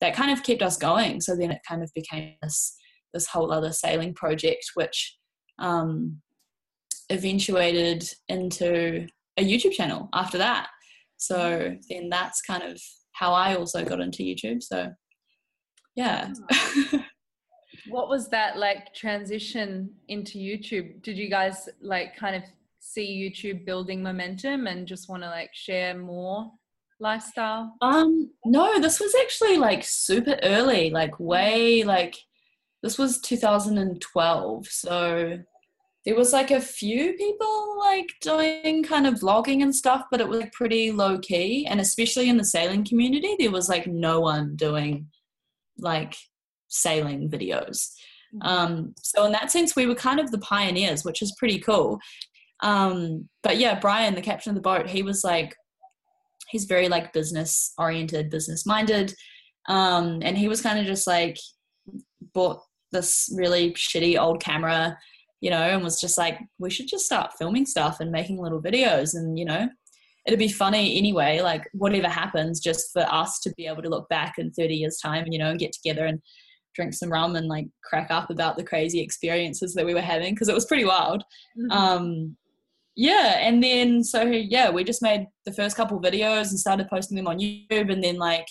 that 0.02 0.16
kind 0.16 0.32
of 0.32 0.44
kept 0.44 0.62
us 0.62 0.78
going. 0.78 1.22
So 1.22 1.36
then 1.36 1.52
it 1.52 1.62
kind 1.68 1.84
of 1.84 1.92
became 1.94 2.36
this 2.42 2.76
this 3.14 3.28
whole 3.28 3.52
other 3.52 3.72
sailing 3.72 4.12
project 4.16 4.72
which 4.74 5.18
um, 5.60 6.20
eventuated 7.12 8.10
into 8.28 9.08
a 9.38 9.46
youtube 9.46 9.74
channel 9.74 10.10
after 10.14 10.38
that. 10.40 10.68
So 11.18 11.76
then 11.90 12.10
that's 12.10 12.42
kind 12.42 12.64
of 12.64 12.82
how 13.14 13.34
i 13.34 13.56
also 13.56 13.86
got 13.86 14.02
into 14.02 14.24
youtube. 14.24 14.64
So 14.64 14.92
yeah. 15.96 16.34
What 17.88 18.08
was 18.10 18.30
that 18.30 18.58
like 18.58 18.94
transition 18.94 19.90
into 20.08 20.38
youtube? 20.38 21.02
Did 21.02 21.18
you 21.18 21.30
guys 21.30 21.68
like 21.82 22.16
kind 22.16 22.36
of 22.36 22.44
see 22.80 23.30
youtube 23.30 23.66
building 23.66 24.04
momentum 24.04 24.68
and 24.68 24.88
just 24.88 25.10
want 25.10 25.24
to 25.24 25.30
like 25.30 25.54
share 25.54 25.98
more 25.98 26.52
lifestyle? 27.00 27.76
Um 27.82 28.32
no 28.46 28.80
this 28.80 29.00
was 29.00 29.14
actually 29.22 29.58
like 29.58 29.84
super 29.84 30.38
early 30.44 30.90
like 30.92 31.20
way 31.20 31.84
like 31.84 32.16
this 32.82 32.98
was 32.98 33.20
2012 33.20 34.68
so 34.68 35.40
there 36.06 36.16
was 36.16 36.34
like 36.34 36.52
a 36.52 36.60
few 36.60 37.14
people 37.14 37.80
like 37.80 38.08
doing 38.22 38.84
kind 38.84 39.08
of 39.08 39.16
vlogging 39.16 39.62
and 39.62 39.74
stuff 39.74 40.04
but 40.12 40.20
it 40.20 40.28
was 40.28 40.44
pretty 40.52 40.92
low 40.92 41.18
key 41.20 41.66
and 41.66 41.80
especially 41.80 42.30
in 42.30 42.36
the 42.36 42.44
sailing 42.44 42.84
community 42.84 43.36
there 43.40 43.52
was 43.52 43.70
like 43.70 43.88
no 43.88 44.20
one 44.20 44.56
doing 44.58 45.08
like 45.78 46.16
sailing 46.68 47.30
videos. 47.30 47.92
Mm-hmm. 48.34 48.42
Um, 48.42 48.96
so 48.98 49.26
in 49.26 49.32
that 49.34 49.52
sense, 49.52 49.76
we 49.76 49.86
were 49.86 49.96
kind 49.96 50.20
of 50.20 50.32
the 50.32 50.40
pioneers, 50.40 51.06
which 51.06 51.22
is 51.22 51.36
pretty 51.38 51.60
cool. 51.60 52.00
Um, 52.62 53.30
but 53.44 53.58
yeah, 53.58 53.80
Brian, 53.80 54.16
the 54.16 54.22
captain 54.22 54.52
of 54.52 54.56
the 54.56 54.62
boat, 54.62 54.88
he 54.88 55.04
was 55.04 55.24
like, 55.24 55.56
he's 56.50 56.66
very 56.66 56.88
like 56.88 57.14
business 57.14 57.74
oriented, 57.78 58.30
business 58.30 58.66
minded. 58.66 59.14
Um, 59.68 60.20
and 60.22 60.38
he 60.38 60.48
was 60.48 60.62
kind 60.62 60.80
of 60.80 60.86
just 60.86 61.08
like 61.08 61.38
bought 62.34 62.62
this 62.92 63.30
really 63.36 63.72
shitty 63.74 64.20
old 64.20 64.42
camera, 64.42 64.98
you 65.42 65.50
know, 65.50 65.62
and 65.62 65.84
was 65.84 66.00
just 66.00 66.18
like, 66.18 66.40
we 66.60 66.70
should 66.70 66.88
just 66.88 67.06
start 67.06 67.34
filming 67.38 67.66
stuff 67.66 68.00
and 68.00 68.12
making 68.12 68.42
little 68.42 68.62
videos 68.62 69.14
and, 69.14 69.38
you 69.38 69.46
know, 69.46 69.68
it'd 70.26 70.40
be 70.40 70.50
funny 70.50 70.98
anyway, 70.98 71.42
like 71.42 71.70
whatever 71.74 72.08
happens, 72.08 72.60
just 72.60 72.92
for 72.94 73.06
us 73.10 73.40
to 73.42 73.54
be 73.58 73.68
able 73.68 73.82
to 73.82 73.90
look 73.90 74.08
back 74.10 74.36
in 74.38 74.52
30 74.52 74.76
years' 74.76 74.98
time, 74.98 75.26
you 75.30 75.38
know, 75.38 75.50
and 75.50 75.60
get 75.60 75.74
together 75.74 76.06
and 76.06 76.22
drink 76.76 76.94
some 76.94 77.12
rum 77.12 77.36
and 77.36 77.48
like 77.48 77.68
crack 77.84 78.10
up 78.10 78.30
about 78.30 78.58
the 78.58 78.64
crazy 78.64 79.00
experiences 79.00 79.74
that 79.74 79.86
we 79.86 79.94
were 79.94 80.02
having 80.02 80.34
because 80.34 80.50
it 80.50 80.56
was 80.56 80.66
pretty 80.66 80.86
wild. 80.86 81.24
Mm-hmm. 81.58 81.72
Um, 81.72 82.38
yeah, 82.96 83.38
and 83.40 83.62
then 83.64 84.04
so 84.04 84.22
yeah, 84.22 84.70
we 84.70 84.84
just 84.84 85.02
made 85.02 85.28
the 85.46 85.54
first 85.54 85.76
couple 85.76 86.00
videos 86.00 86.50
and 86.50 86.60
started 86.60 86.88
posting 86.90 87.18
them 87.18 87.28
on 87.28 87.40
YouTube, 87.40 87.92
and 87.92 88.04
then 88.04 88.18
like 88.18 88.46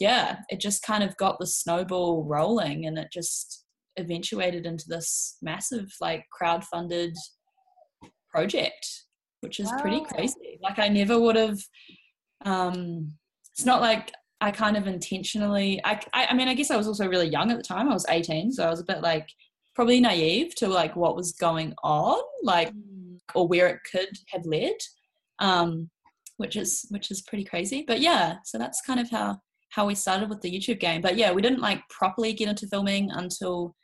yeah, 0.00 0.38
it 0.48 0.60
just 0.60 0.82
kind 0.82 1.04
of 1.04 1.16
got 1.18 1.38
the 1.38 1.46
snowball 1.46 2.24
rolling, 2.24 2.86
and 2.86 2.98
it 2.98 3.08
just 3.12 3.64
eventuated 3.98 4.66
into 4.66 4.86
this 4.88 5.36
massive 5.42 5.88
like 6.00 6.24
crowd 6.32 6.64
funded 6.64 7.14
project 8.30 9.04
which 9.44 9.60
is 9.60 9.70
wow. 9.70 9.80
pretty 9.80 10.00
crazy. 10.04 10.58
Like 10.62 10.80
I 10.80 10.88
never 10.88 11.20
would 11.20 11.36
have. 11.36 11.60
Um, 12.44 13.12
it's 13.52 13.64
not 13.64 13.80
like 13.80 14.10
I 14.40 14.50
kind 14.50 14.76
of 14.76 14.88
intentionally. 14.88 15.80
I, 15.84 16.00
I, 16.12 16.26
I 16.30 16.34
mean, 16.34 16.48
I 16.48 16.54
guess 16.54 16.72
I 16.72 16.76
was 16.76 16.88
also 16.88 17.06
really 17.06 17.28
young 17.28 17.52
at 17.52 17.56
the 17.56 17.62
time. 17.62 17.88
I 17.88 17.94
was 17.94 18.06
18, 18.08 18.50
so 18.52 18.66
I 18.66 18.70
was 18.70 18.80
a 18.80 18.84
bit 18.84 19.02
like 19.02 19.28
probably 19.76 20.00
naive 20.00 20.54
to 20.56 20.68
like 20.68 20.96
what 20.96 21.14
was 21.14 21.32
going 21.32 21.74
on, 21.84 22.20
like 22.42 22.72
mm. 22.72 23.18
or 23.34 23.46
where 23.46 23.68
it 23.68 23.80
could 23.90 24.08
have 24.32 24.44
led. 24.44 24.76
Um, 25.38 25.90
which 26.36 26.56
is 26.56 26.86
which 26.90 27.10
is 27.10 27.22
pretty 27.22 27.44
crazy. 27.44 27.84
But 27.86 28.00
yeah, 28.00 28.36
so 28.44 28.58
that's 28.58 28.80
kind 28.80 28.98
of 28.98 29.10
how 29.10 29.38
how 29.70 29.86
we 29.86 29.94
started 29.94 30.28
with 30.28 30.40
the 30.40 30.50
YouTube 30.50 30.80
game. 30.80 31.00
But 31.00 31.16
yeah, 31.16 31.32
we 31.32 31.42
didn't 31.42 31.60
like 31.60 31.80
properly 31.88 32.32
get 32.32 32.48
into 32.48 32.66
filming 32.66 33.10
until 33.10 33.74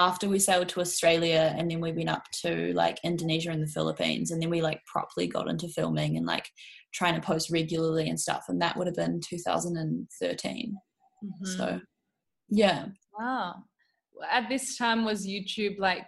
after 0.00 0.30
we 0.30 0.38
sailed 0.38 0.68
to 0.70 0.80
Australia 0.80 1.54
and 1.58 1.70
then 1.70 1.78
we 1.78 1.92
went 1.92 2.08
up 2.08 2.24
to 2.32 2.72
like 2.72 2.98
Indonesia 3.04 3.50
and 3.50 3.62
the 3.62 3.70
Philippines 3.70 4.30
and 4.30 4.40
then 4.40 4.48
we 4.48 4.62
like 4.62 4.82
properly 4.86 5.26
got 5.26 5.46
into 5.46 5.68
filming 5.68 6.16
and 6.16 6.24
like 6.24 6.48
trying 6.94 7.14
to 7.14 7.20
post 7.20 7.50
regularly 7.50 8.08
and 8.08 8.18
stuff 8.18 8.46
and 8.48 8.62
that 8.62 8.76
would 8.78 8.86
have 8.86 8.96
been 8.96 9.20
2013 9.20 10.74
mm-hmm. 11.22 11.44
so 11.44 11.80
yeah. 12.48 12.86
Wow. 13.16 13.56
At 14.28 14.48
this 14.48 14.78
time 14.78 15.04
was 15.04 15.26
youtube 15.26 15.78
like 15.78 16.06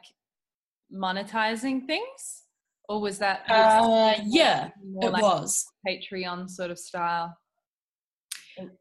monetizing 0.92 1.86
things? 1.86 2.44
Or 2.88 3.00
was 3.00 3.18
that 3.18 3.44
uh, 3.48 4.14
yeah 4.24 4.70
it 5.00 5.12
like 5.12 5.22
was. 5.22 5.66
Patreon 5.86 6.48
sort 6.48 6.70
of 6.70 6.78
style? 6.78 7.36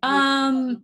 Um 0.02 0.84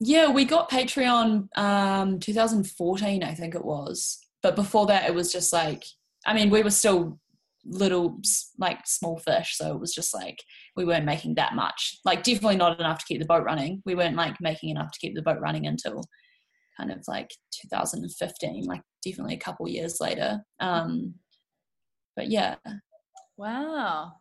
yeah, 0.00 0.30
we 0.30 0.44
got 0.44 0.70
Patreon 0.70 1.48
um 1.56 2.20
2014, 2.20 3.22
I 3.22 3.34
think 3.34 3.54
it 3.54 3.64
was. 3.64 4.18
But 4.42 4.56
before 4.56 4.86
that 4.86 5.08
it 5.08 5.14
was 5.14 5.32
just 5.32 5.52
like 5.52 5.84
I 6.26 6.34
mean, 6.34 6.50
we 6.50 6.62
were 6.62 6.70
still 6.70 7.18
little 7.64 8.18
like 8.58 8.86
small 8.86 9.18
fish, 9.18 9.56
so 9.56 9.72
it 9.72 9.80
was 9.80 9.94
just 9.94 10.14
like 10.14 10.38
we 10.76 10.84
weren't 10.84 11.04
making 11.04 11.34
that 11.36 11.54
much. 11.54 11.98
Like 12.04 12.22
definitely 12.22 12.56
not 12.56 12.78
enough 12.78 12.98
to 12.98 13.06
keep 13.06 13.20
the 13.20 13.26
boat 13.26 13.44
running. 13.44 13.82
We 13.84 13.94
weren't 13.94 14.16
like 14.16 14.40
making 14.40 14.70
enough 14.70 14.92
to 14.92 14.98
keep 14.98 15.14
the 15.14 15.22
boat 15.22 15.40
running 15.40 15.66
until 15.66 16.02
kind 16.78 16.90
of 16.90 17.04
like 17.06 17.30
2015, 17.62 18.64
like 18.64 18.82
definitely 19.04 19.34
a 19.34 19.38
couple 19.38 19.68
years 19.68 19.98
later. 20.00 20.40
Um 20.60 21.14
but 22.16 22.28
yeah. 22.30 22.56
Wow. 23.36 24.12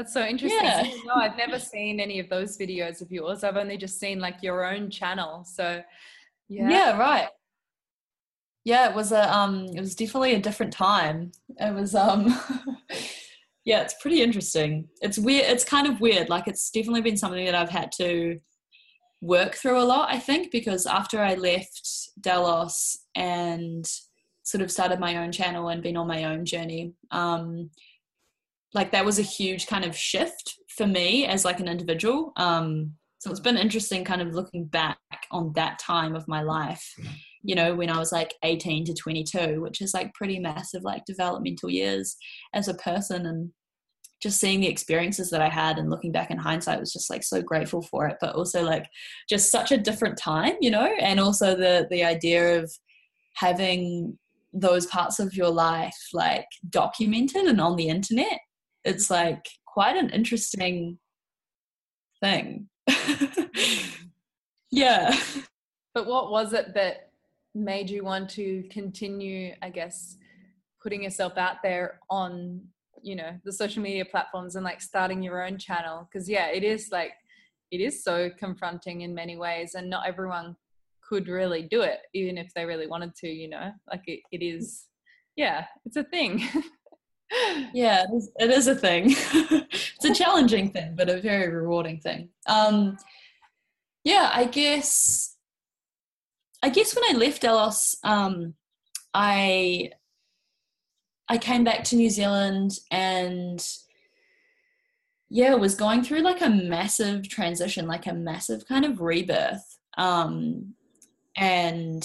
That's 0.00 0.14
so 0.14 0.24
interesting. 0.24 0.64
Yeah. 0.64 0.90
no, 1.04 1.12
I've 1.12 1.36
never 1.36 1.58
seen 1.58 2.00
any 2.00 2.20
of 2.20 2.30
those 2.30 2.56
videos 2.56 3.02
of 3.02 3.12
yours. 3.12 3.44
I've 3.44 3.58
only 3.58 3.76
just 3.76 4.00
seen 4.00 4.18
like 4.18 4.42
your 4.42 4.64
own 4.64 4.88
channel. 4.88 5.44
So 5.44 5.82
yeah. 6.48 6.70
Yeah, 6.70 6.98
right. 6.98 7.28
Yeah, 8.64 8.88
it 8.88 8.94
was 8.94 9.12
a 9.12 9.30
um 9.30 9.66
it 9.76 9.80
was 9.80 9.94
definitely 9.94 10.32
a 10.32 10.40
different 10.40 10.72
time. 10.72 11.32
It 11.58 11.74
was 11.74 11.94
um 11.94 12.28
yeah, 13.66 13.82
it's 13.82 14.00
pretty 14.00 14.22
interesting. 14.22 14.88
It's 15.02 15.18
weird 15.18 15.44
it's 15.44 15.64
kind 15.64 15.86
of 15.86 16.00
weird. 16.00 16.30
Like 16.30 16.48
it's 16.48 16.70
definitely 16.70 17.02
been 17.02 17.18
something 17.18 17.44
that 17.44 17.54
I've 17.54 17.68
had 17.68 17.92
to 17.98 18.40
work 19.20 19.54
through 19.56 19.82
a 19.82 19.84
lot, 19.84 20.08
I 20.10 20.18
think, 20.18 20.50
because 20.50 20.86
after 20.86 21.20
I 21.20 21.34
left 21.34 22.08
Delos 22.18 23.00
and 23.14 23.84
sort 24.44 24.62
of 24.62 24.70
started 24.70 24.98
my 24.98 25.18
own 25.18 25.30
channel 25.30 25.68
and 25.68 25.82
been 25.82 25.98
on 25.98 26.08
my 26.08 26.24
own 26.24 26.46
journey, 26.46 26.94
um, 27.10 27.68
like 28.74 28.92
that 28.92 29.04
was 29.04 29.18
a 29.18 29.22
huge 29.22 29.66
kind 29.66 29.84
of 29.84 29.96
shift 29.96 30.56
for 30.68 30.86
me 30.86 31.26
as 31.26 31.44
like 31.44 31.60
an 31.60 31.68
individual. 31.68 32.32
Um 32.36 32.94
so 33.20 33.30
it's 33.30 33.40
been 33.40 33.58
interesting 33.58 34.02
kind 34.02 34.22
of 34.22 34.34
looking 34.34 34.64
back 34.64 34.98
on 35.30 35.52
that 35.52 35.78
time 35.78 36.16
of 36.16 36.26
my 36.26 36.42
life 36.42 36.94
you 37.42 37.54
know 37.54 37.74
when 37.74 37.90
i 37.90 37.98
was 37.98 38.12
like 38.12 38.34
18 38.42 38.84
to 38.86 38.94
22 38.94 39.60
which 39.60 39.80
is 39.80 39.94
like 39.94 40.12
pretty 40.14 40.38
massive 40.38 40.82
like 40.82 41.04
developmental 41.04 41.70
years 41.70 42.16
as 42.54 42.68
a 42.68 42.74
person. 42.74 43.26
And 43.26 43.50
just 44.22 44.38
seeing 44.38 44.60
the 44.60 44.68
experiences 44.68 45.30
that 45.30 45.40
i 45.40 45.48
had 45.48 45.78
and 45.78 45.90
looking 45.90 46.12
back 46.12 46.30
in 46.30 46.38
hindsight 46.38 46.80
was 46.80 46.92
just 46.92 47.10
like 47.10 47.22
so 47.22 47.40
grateful 47.40 47.82
for 47.82 48.06
it 48.06 48.16
but 48.20 48.34
also 48.34 48.62
like 48.62 48.86
just 49.28 49.50
such 49.50 49.72
a 49.72 49.78
different 49.78 50.18
time 50.18 50.54
you 50.60 50.70
know? 50.70 50.92
And 51.00 51.20
also 51.20 51.54
the 51.54 51.86
the 51.90 52.04
idea 52.04 52.58
of 52.60 52.70
having 53.34 54.18
those 54.52 54.86
parts 54.86 55.20
of 55.20 55.34
your 55.34 55.50
life 55.50 55.96
like 56.12 56.46
documented 56.68 57.46
and 57.46 57.60
on 57.60 57.76
the 57.76 57.88
internet 57.88 58.40
it's 58.84 59.10
like 59.10 59.46
quite 59.66 59.96
an 59.96 60.10
interesting 60.10 60.98
thing. 62.20 62.68
yeah. 64.70 65.16
But 65.94 66.06
what 66.06 66.30
was 66.30 66.52
it 66.52 66.74
that 66.74 67.10
made 67.54 67.90
you 67.90 68.04
want 68.04 68.30
to 68.30 68.64
continue, 68.70 69.54
I 69.62 69.70
guess, 69.70 70.16
putting 70.82 71.02
yourself 71.02 71.36
out 71.36 71.56
there 71.62 71.98
on, 72.08 72.62
you 73.02 73.16
know, 73.16 73.38
the 73.44 73.52
social 73.52 73.82
media 73.82 74.04
platforms 74.04 74.56
and 74.56 74.64
like 74.64 74.80
starting 74.80 75.22
your 75.22 75.44
own 75.44 75.58
channel? 75.58 76.08
Because, 76.10 76.28
yeah, 76.28 76.48
it 76.48 76.64
is 76.64 76.88
like, 76.92 77.12
it 77.70 77.80
is 77.80 78.02
so 78.02 78.30
confronting 78.38 79.02
in 79.02 79.14
many 79.14 79.36
ways, 79.36 79.74
and 79.74 79.88
not 79.88 80.06
everyone 80.06 80.56
could 81.08 81.28
really 81.28 81.62
do 81.62 81.82
it, 81.82 82.00
even 82.14 82.38
if 82.38 82.52
they 82.54 82.64
really 82.64 82.86
wanted 82.86 83.14
to, 83.16 83.28
you 83.28 83.48
know, 83.48 83.72
like 83.90 84.02
it, 84.06 84.20
it 84.32 84.42
is, 84.42 84.86
yeah, 85.36 85.66
it's 85.84 85.96
a 85.96 86.04
thing. 86.04 86.42
yeah, 87.72 88.04
it 88.04 88.14
is, 88.14 88.30
it 88.38 88.50
is 88.50 88.66
a 88.66 88.74
thing. 88.74 89.06
it's 89.12 90.04
a 90.04 90.14
challenging 90.14 90.70
thing, 90.70 90.94
but 90.96 91.08
a 91.08 91.20
very 91.20 91.52
rewarding 91.52 92.00
thing. 92.00 92.28
Um, 92.46 92.96
yeah, 94.04 94.30
I 94.32 94.44
guess. 94.44 95.36
I 96.62 96.68
guess 96.68 96.94
when 96.94 97.04
I 97.04 97.18
left 97.18 97.42
Delos, 97.42 97.96
um, 98.04 98.54
I 99.14 99.92
I 101.28 101.38
came 101.38 101.64
back 101.64 101.84
to 101.84 101.96
New 101.96 102.10
Zealand 102.10 102.72
and 102.90 103.66
yeah, 105.30 105.54
was 105.54 105.76
going 105.76 106.02
through 106.02 106.20
like 106.20 106.42
a 106.42 106.50
massive 106.50 107.28
transition, 107.28 107.86
like 107.86 108.06
a 108.06 108.12
massive 108.12 108.66
kind 108.66 108.84
of 108.84 109.00
rebirth. 109.00 109.78
Um, 109.96 110.74
and 111.36 112.04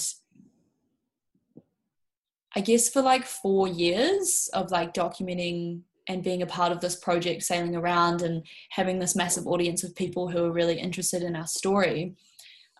I 2.54 2.60
guess 2.60 2.88
for 2.88 3.02
like 3.02 3.24
four 3.24 3.68
years 3.68 4.48
of 4.52 4.70
like 4.70 4.94
documenting 4.94 5.82
and 6.08 6.22
being 6.22 6.42
a 6.42 6.46
part 6.46 6.72
of 6.72 6.80
this 6.80 6.96
project, 6.96 7.42
sailing 7.42 7.74
around 7.74 8.22
and 8.22 8.46
having 8.70 8.98
this 8.98 9.16
massive 9.16 9.46
audience 9.46 9.82
of 9.82 9.94
people 9.94 10.28
who 10.28 10.44
are 10.44 10.52
really 10.52 10.78
interested 10.78 11.22
in 11.22 11.34
our 11.34 11.46
story, 11.46 12.14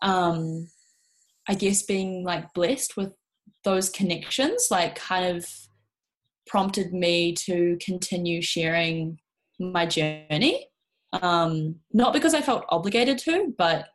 um, 0.01 0.67
I 1.47 1.55
guess 1.55 1.83
being 1.83 2.23
like 2.23 2.53
blessed 2.53 2.95
with 2.95 3.13
those 3.63 3.89
connections, 3.89 4.67
like 4.71 4.95
kind 4.95 5.37
of 5.37 5.45
prompted 6.45 6.93
me 6.93 7.33
to 7.33 7.77
continue 7.81 8.41
sharing 8.41 9.19
my 9.59 9.85
journey. 9.85 10.67
Um, 11.13 11.75
not 11.91 12.13
because 12.13 12.33
I 12.33 12.41
felt 12.41 12.65
obligated 12.69 13.17
to, 13.19 13.53
but 13.57 13.87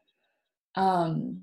um, 0.75 1.43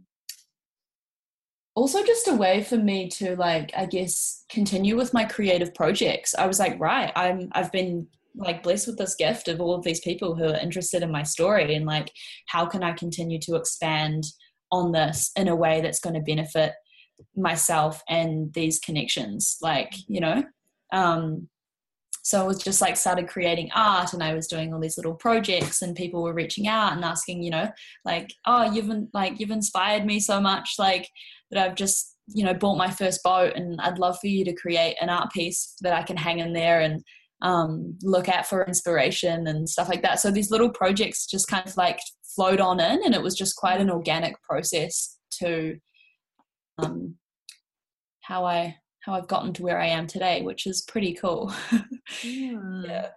also 1.79 2.03
just 2.03 2.27
a 2.27 2.35
way 2.35 2.61
for 2.61 2.75
me 2.75 3.07
to 3.07 3.37
like, 3.37 3.71
I 3.75 3.85
guess, 3.85 4.43
continue 4.49 4.97
with 4.97 5.13
my 5.13 5.23
creative 5.23 5.73
projects. 5.73 6.35
I 6.35 6.45
was 6.45 6.59
like, 6.59 6.77
right, 6.79 7.11
I'm 7.15 7.49
I've 7.53 7.71
been 7.71 8.07
like 8.35 8.63
blessed 8.63 8.87
with 8.87 8.97
this 8.97 9.15
gift 9.15 9.47
of 9.47 9.61
all 9.61 9.73
of 9.73 9.83
these 9.83 10.01
people 10.01 10.35
who 10.35 10.45
are 10.45 10.59
interested 10.59 11.03
in 11.03 11.11
my 11.11 11.23
story 11.23 11.75
and 11.75 11.85
like 11.85 12.11
how 12.47 12.65
can 12.65 12.83
I 12.83 12.91
continue 12.93 13.39
to 13.39 13.55
expand 13.55 14.25
on 14.71 14.91
this 14.91 15.31
in 15.35 15.47
a 15.47 15.55
way 15.55 15.81
that's 15.81 15.99
going 15.99 16.13
to 16.13 16.21
benefit 16.21 16.73
myself 17.35 18.03
and 18.07 18.53
these 18.53 18.79
connections 18.79 19.57
like 19.61 19.91
you 20.07 20.21
know 20.21 20.43
um 20.93 21.49
so 22.21 22.39
I 22.39 22.43
was 22.43 22.61
just 22.61 22.79
like 22.79 22.95
started 22.95 23.27
creating 23.27 23.71
art 23.73 24.13
and 24.13 24.21
I 24.21 24.35
was 24.35 24.45
doing 24.45 24.71
all 24.71 24.79
these 24.79 24.97
little 24.97 25.15
projects 25.15 25.81
and 25.81 25.95
people 25.95 26.21
were 26.21 26.33
reaching 26.33 26.67
out 26.67 26.93
and 26.93 27.03
asking, 27.03 27.41
you 27.41 27.49
know, 27.49 27.69
like, 28.05 28.31
oh, 28.45 28.71
you've 28.71 28.91
like 29.15 29.39
you've 29.39 29.49
inspired 29.49 30.05
me 30.05 30.19
so 30.19 30.39
much, 30.39 30.75
like 30.77 31.09
that 31.51 31.59
I've 31.63 31.75
just, 31.75 32.15
you 32.27 32.45
know, 32.45 32.53
bought 32.53 32.77
my 32.77 32.89
first 32.89 33.21
boat 33.23 33.53
and 33.55 33.79
I'd 33.81 33.99
love 33.99 34.17
for 34.19 34.27
you 34.27 34.45
to 34.45 34.53
create 34.53 34.95
an 35.01 35.09
art 35.09 35.31
piece 35.31 35.75
that 35.81 35.93
I 35.93 36.03
can 36.03 36.17
hang 36.17 36.39
in 36.39 36.53
there 36.53 36.81
and 36.81 37.03
um, 37.41 37.97
look 38.03 38.27
at 38.27 38.47
for 38.47 38.65
inspiration 38.65 39.47
and 39.47 39.67
stuff 39.67 39.89
like 39.89 40.01
that. 40.01 40.19
So 40.19 40.31
these 40.31 40.51
little 40.51 40.69
projects 40.69 41.25
just 41.25 41.47
kind 41.47 41.65
of 41.65 41.77
like 41.77 41.99
flowed 42.35 42.59
on 42.59 42.79
in 42.79 43.03
and 43.03 43.15
it 43.15 43.21
was 43.21 43.35
just 43.35 43.55
quite 43.55 43.81
an 43.81 43.89
organic 43.89 44.41
process 44.43 45.17
to 45.39 45.77
um, 46.77 47.15
how 48.21 48.45
I 48.45 48.75
how 49.01 49.13
I've 49.13 49.27
gotten 49.27 49.53
to 49.53 49.63
where 49.63 49.79
I 49.79 49.87
am 49.87 50.07
today, 50.07 50.41
which 50.41 50.67
is 50.67 50.83
pretty 50.87 51.13
cool. 51.13 51.53
mm. 52.21 52.85
Yeah. 52.85 53.07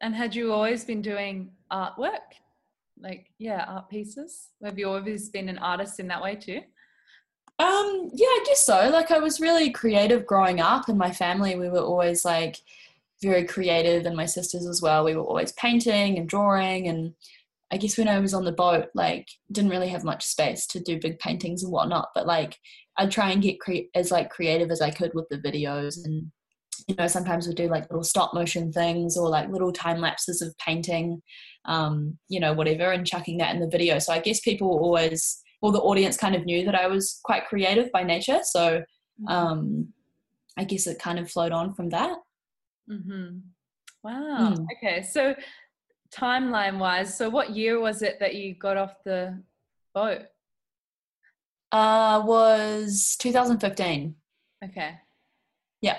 And 0.00 0.14
had 0.14 0.34
you 0.34 0.52
always 0.52 0.84
been 0.84 1.00
doing 1.00 1.50
artwork? 1.72 2.34
Like, 3.00 3.26
yeah, 3.38 3.64
art 3.68 3.88
pieces? 3.88 4.48
Have 4.62 4.78
you 4.78 4.88
always 4.88 5.30
been 5.30 5.48
an 5.48 5.58
artist 5.58 6.00
in 6.00 6.08
that 6.08 6.22
way 6.22 6.34
too? 6.34 6.60
Um, 7.58 8.10
yeah, 8.12 8.26
I 8.26 8.44
guess 8.46 8.66
so. 8.66 8.90
Like 8.90 9.10
I 9.10 9.18
was 9.18 9.40
really 9.40 9.70
creative 9.70 10.26
growing 10.26 10.60
up 10.60 10.88
and 10.88 10.98
my 10.98 11.12
family 11.12 11.56
we 11.56 11.68
were 11.68 11.78
always 11.78 12.24
like 12.24 12.56
very 13.22 13.44
creative 13.44 14.06
and 14.06 14.16
my 14.16 14.26
sisters 14.26 14.66
as 14.66 14.82
well. 14.82 15.04
We 15.04 15.14
were 15.14 15.22
always 15.22 15.52
painting 15.52 16.18
and 16.18 16.28
drawing 16.28 16.88
and 16.88 17.14
I 17.70 17.76
guess 17.76 17.96
when 17.96 18.08
I 18.08 18.18
was 18.20 18.34
on 18.34 18.44
the 18.44 18.52
boat, 18.52 18.88
like 18.94 19.28
didn't 19.50 19.70
really 19.70 19.88
have 19.88 20.04
much 20.04 20.24
space 20.24 20.66
to 20.68 20.80
do 20.80 21.00
big 21.00 21.18
paintings 21.18 21.62
and 21.62 21.72
whatnot, 21.72 22.10
but 22.14 22.26
like 22.26 22.58
I'd 22.96 23.10
try 23.10 23.30
and 23.30 23.42
get 23.42 23.60
cre- 23.60 23.88
as 23.94 24.10
like 24.10 24.30
creative 24.30 24.70
as 24.70 24.80
I 24.80 24.90
could 24.90 25.12
with 25.14 25.28
the 25.28 25.38
videos 25.38 26.04
and 26.04 26.30
you 26.88 26.94
know 26.96 27.06
sometimes 27.06 27.46
we'd 27.46 27.56
do 27.56 27.68
like 27.68 27.88
little 27.90 28.04
stop 28.04 28.34
motion 28.34 28.72
things 28.72 29.16
or 29.16 29.28
like 29.28 29.48
little 29.48 29.72
time 29.72 30.00
lapses 30.00 30.42
of 30.42 30.56
painting 30.58 31.22
um, 31.66 32.18
you 32.28 32.40
know 32.40 32.52
whatever 32.52 32.90
and 32.92 33.06
chucking 33.06 33.38
that 33.38 33.54
in 33.54 33.60
the 33.60 33.68
video 33.68 33.98
so 33.98 34.12
i 34.12 34.18
guess 34.18 34.40
people 34.40 34.68
were 34.68 34.80
always 34.80 35.42
well 35.64 35.72
the 35.72 35.80
audience 35.80 36.16
kind 36.16 36.34
of 36.34 36.44
knew 36.44 36.64
that 36.64 36.74
i 36.74 36.86
was 36.86 37.20
quite 37.24 37.46
creative 37.46 37.90
by 37.90 38.02
nature 38.02 38.40
so 38.42 38.82
mm-hmm. 39.20 39.28
um, 39.28 39.88
i 40.58 40.64
guess 40.64 40.86
it 40.86 40.98
kind 40.98 41.18
of 41.18 41.30
flowed 41.30 41.52
on 41.52 41.72
from 41.72 41.88
that 41.88 42.16
mm-hmm. 42.90 43.38
wow 44.02 44.54
mm. 44.54 44.66
okay 44.76 45.02
so 45.02 45.34
timeline 46.14 46.78
wise 46.78 47.16
so 47.16 47.30
what 47.30 47.50
year 47.50 47.80
was 47.80 48.02
it 48.02 48.20
that 48.20 48.34
you 48.34 48.54
got 48.54 48.76
off 48.76 49.02
the 49.04 49.42
boat 49.94 50.20
uh, 51.74 52.22
was 52.24 53.16
2015. 53.18 54.14
Okay. 54.64 54.94
Yeah. 55.80 55.98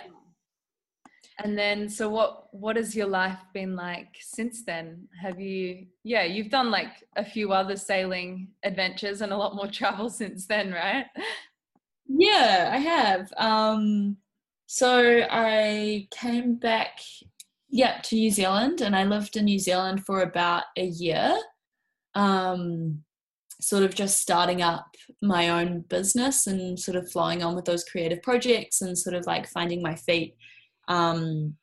And 1.43 1.57
then, 1.57 1.89
so 1.89 2.09
what 2.09 2.53
what 2.53 2.77
has 2.77 2.95
your 2.95 3.07
life 3.07 3.39
been 3.53 3.75
like 3.75 4.15
since 4.21 4.63
then? 4.63 5.07
Have 5.21 5.39
you, 5.39 5.87
yeah, 6.03 6.23
you've 6.23 6.49
done 6.49 6.71
like 6.71 7.03
a 7.17 7.25
few 7.25 7.51
other 7.51 7.75
sailing 7.75 8.47
adventures 8.63 9.21
and 9.21 9.33
a 9.33 9.37
lot 9.37 9.55
more 9.55 9.67
travel 9.71 10.09
since 10.09 10.47
then, 10.47 10.71
right? 10.71 11.05
Yeah, 12.07 12.69
I 12.71 12.77
have. 12.77 13.33
Um, 13.37 14.17
so 14.67 15.25
I 15.29 16.07
came 16.11 16.55
back, 16.55 16.99
yeah, 17.69 17.99
to 18.03 18.15
New 18.15 18.31
Zealand, 18.31 18.81
and 18.81 18.95
I 18.95 19.03
lived 19.03 19.35
in 19.35 19.45
New 19.45 19.59
Zealand 19.59 20.05
for 20.05 20.21
about 20.21 20.63
a 20.77 20.85
year. 20.85 21.37
Um, 22.13 23.03
sort 23.59 23.83
of 23.83 23.95
just 23.95 24.21
starting 24.21 24.61
up 24.61 24.95
my 25.21 25.49
own 25.49 25.81
business 25.89 26.47
and 26.47 26.79
sort 26.79 26.95
of 26.95 27.09
flowing 27.11 27.43
on 27.43 27.55
with 27.55 27.65
those 27.65 27.83
creative 27.83 28.21
projects 28.21 28.81
and 28.81 28.97
sort 28.97 29.15
of 29.15 29.25
like 29.25 29.47
finding 29.47 29.81
my 29.81 29.95
feet 29.95 30.35
um, 30.87 31.55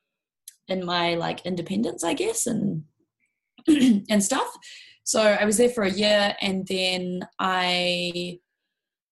in 0.68 0.84
my 0.84 1.14
like 1.14 1.44
independence, 1.44 2.04
I 2.04 2.14
guess, 2.14 2.46
and 2.46 2.84
and 3.68 4.22
stuff. 4.22 4.48
So 5.04 5.20
I 5.20 5.44
was 5.44 5.56
there 5.56 5.68
for 5.68 5.84
a 5.84 5.90
year, 5.90 6.34
and 6.40 6.66
then 6.66 7.26
I 7.38 8.38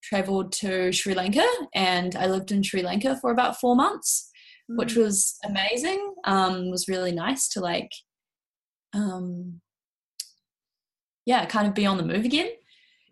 traveled 0.02 0.52
to 0.52 0.92
Sri 0.92 1.14
Lanka, 1.14 1.46
and 1.74 2.16
I 2.16 2.26
lived 2.26 2.52
in 2.52 2.62
Sri 2.62 2.82
Lanka 2.82 3.16
for 3.20 3.30
about 3.30 3.60
four 3.60 3.76
months, 3.76 4.30
mm. 4.70 4.78
which 4.78 4.96
was 4.96 5.36
amazing. 5.44 6.14
Um, 6.24 6.70
was 6.70 6.88
really 6.88 7.12
nice 7.12 7.48
to 7.50 7.60
like, 7.60 7.90
um, 8.94 9.60
yeah, 11.26 11.44
kind 11.46 11.66
of 11.66 11.74
be 11.74 11.86
on 11.86 11.96
the 11.96 12.04
move 12.04 12.24
again. 12.24 12.50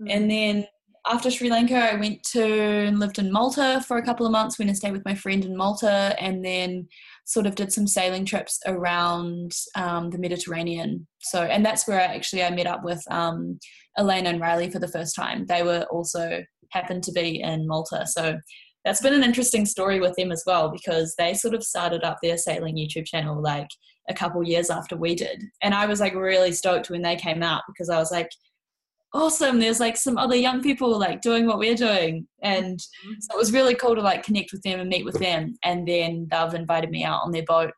Mm. 0.01 0.11
And 0.11 0.31
then 0.31 0.67
after 1.07 1.31
Sri 1.31 1.51
Lanka, 1.51 1.77
I 1.77 1.97
went 1.97 2.23
to 2.33 2.43
and 2.43 2.99
lived 2.99 3.19
in 3.19 3.33
Malta 3.33 3.83
for 3.87 3.99
a 3.99 4.05
couple 4.05 4.27
of 4.27 4.33
months, 4.33 4.59
went 4.59 4.69
and 4.69 4.77
stayed 4.77 4.93
with 4.93 5.05
my 5.05 5.15
friend 5.15 5.45
in 5.45 5.57
Malta, 5.57 6.15
and 6.19 6.45
then 6.45 6.89
sort 7.25 7.47
of 7.47 7.55
did 7.55 7.73
some 7.73 7.87
sailing 7.87 8.25
trips 8.25 8.59
around 8.67 9.53
um, 9.75 10.11
the 10.11 10.19
Mediterranean. 10.19 11.07
So, 11.21 11.43
and 11.43 11.65
that's 11.65 11.87
where 11.87 12.01
I 12.01 12.05
actually 12.15 12.43
I 12.43 12.51
met 12.51 12.67
up 12.67 12.85
with 12.85 13.03
um, 13.11 13.59
Elayna 13.99 14.27
and 14.27 14.41
Riley 14.41 14.71
for 14.71 14.79
the 14.79 14.89
first 14.89 15.15
time. 15.15 15.47
They 15.47 15.63
were 15.63 15.87
also 15.91 16.43
happened 16.71 17.03
to 17.05 17.13
be 17.13 17.41
in 17.41 17.67
Malta. 17.67 18.07
So 18.07 18.39
that's 18.85 19.01
been 19.01 19.15
an 19.15 19.25
interesting 19.25 19.67
story 19.67 20.01
with 20.01 20.15
them 20.17 20.33
as 20.33 20.43
well 20.47 20.71
because 20.71 21.15
they 21.19 21.35
sort 21.35 21.55
of 21.55 21.63
started 21.63 22.05
up 22.05 22.19
their 22.23 22.39
sailing 22.39 22.77
YouTube 22.77 23.07
channel 23.07 23.41
like 23.43 23.69
a 24.09 24.15
couple 24.15 24.43
years 24.43 24.71
after 24.71 24.97
we 24.97 25.15
did. 25.15 25.43
And 25.63 25.75
I 25.75 25.87
was 25.87 26.01
like 26.01 26.15
really 26.15 26.53
stoked 26.53 26.91
when 26.91 27.03
they 27.03 27.17
came 27.17 27.43
out 27.43 27.63
because 27.69 27.91
I 27.91 27.99
was 27.99 28.11
like, 28.11 28.31
awesome 29.15 29.59
there's 29.59 29.81
like 29.81 29.97
some 29.97 30.19
other 30.19 30.37
young 30.37 30.63
people 30.63 30.99
like 30.99 31.21
doing 31.23 31.47
what 31.47 31.59
we're 31.59 31.75
doing. 31.75 32.27
And 32.43 32.79
mm-hmm. 32.79 33.13
so 33.21 33.35
it 33.35 33.39
was 33.39 33.53
really 33.53 33.75
cool 33.75 33.95
to 33.95 34.03
like 34.03 34.23
connect 34.23 34.53
with 34.53 34.63
them 34.63 34.81
and 34.81 34.89
meet 34.89 35.05
with 35.05 35.19
them. 35.19 35.55
And 35.65 35.87
then 35.87 36.29
they've 36.31 36.55
invited 36.55 36.91
me 36.91 37.05
out 37.05 37.23
on 37.25 37.33
their 37.33 37.45
boat 37.45 37.73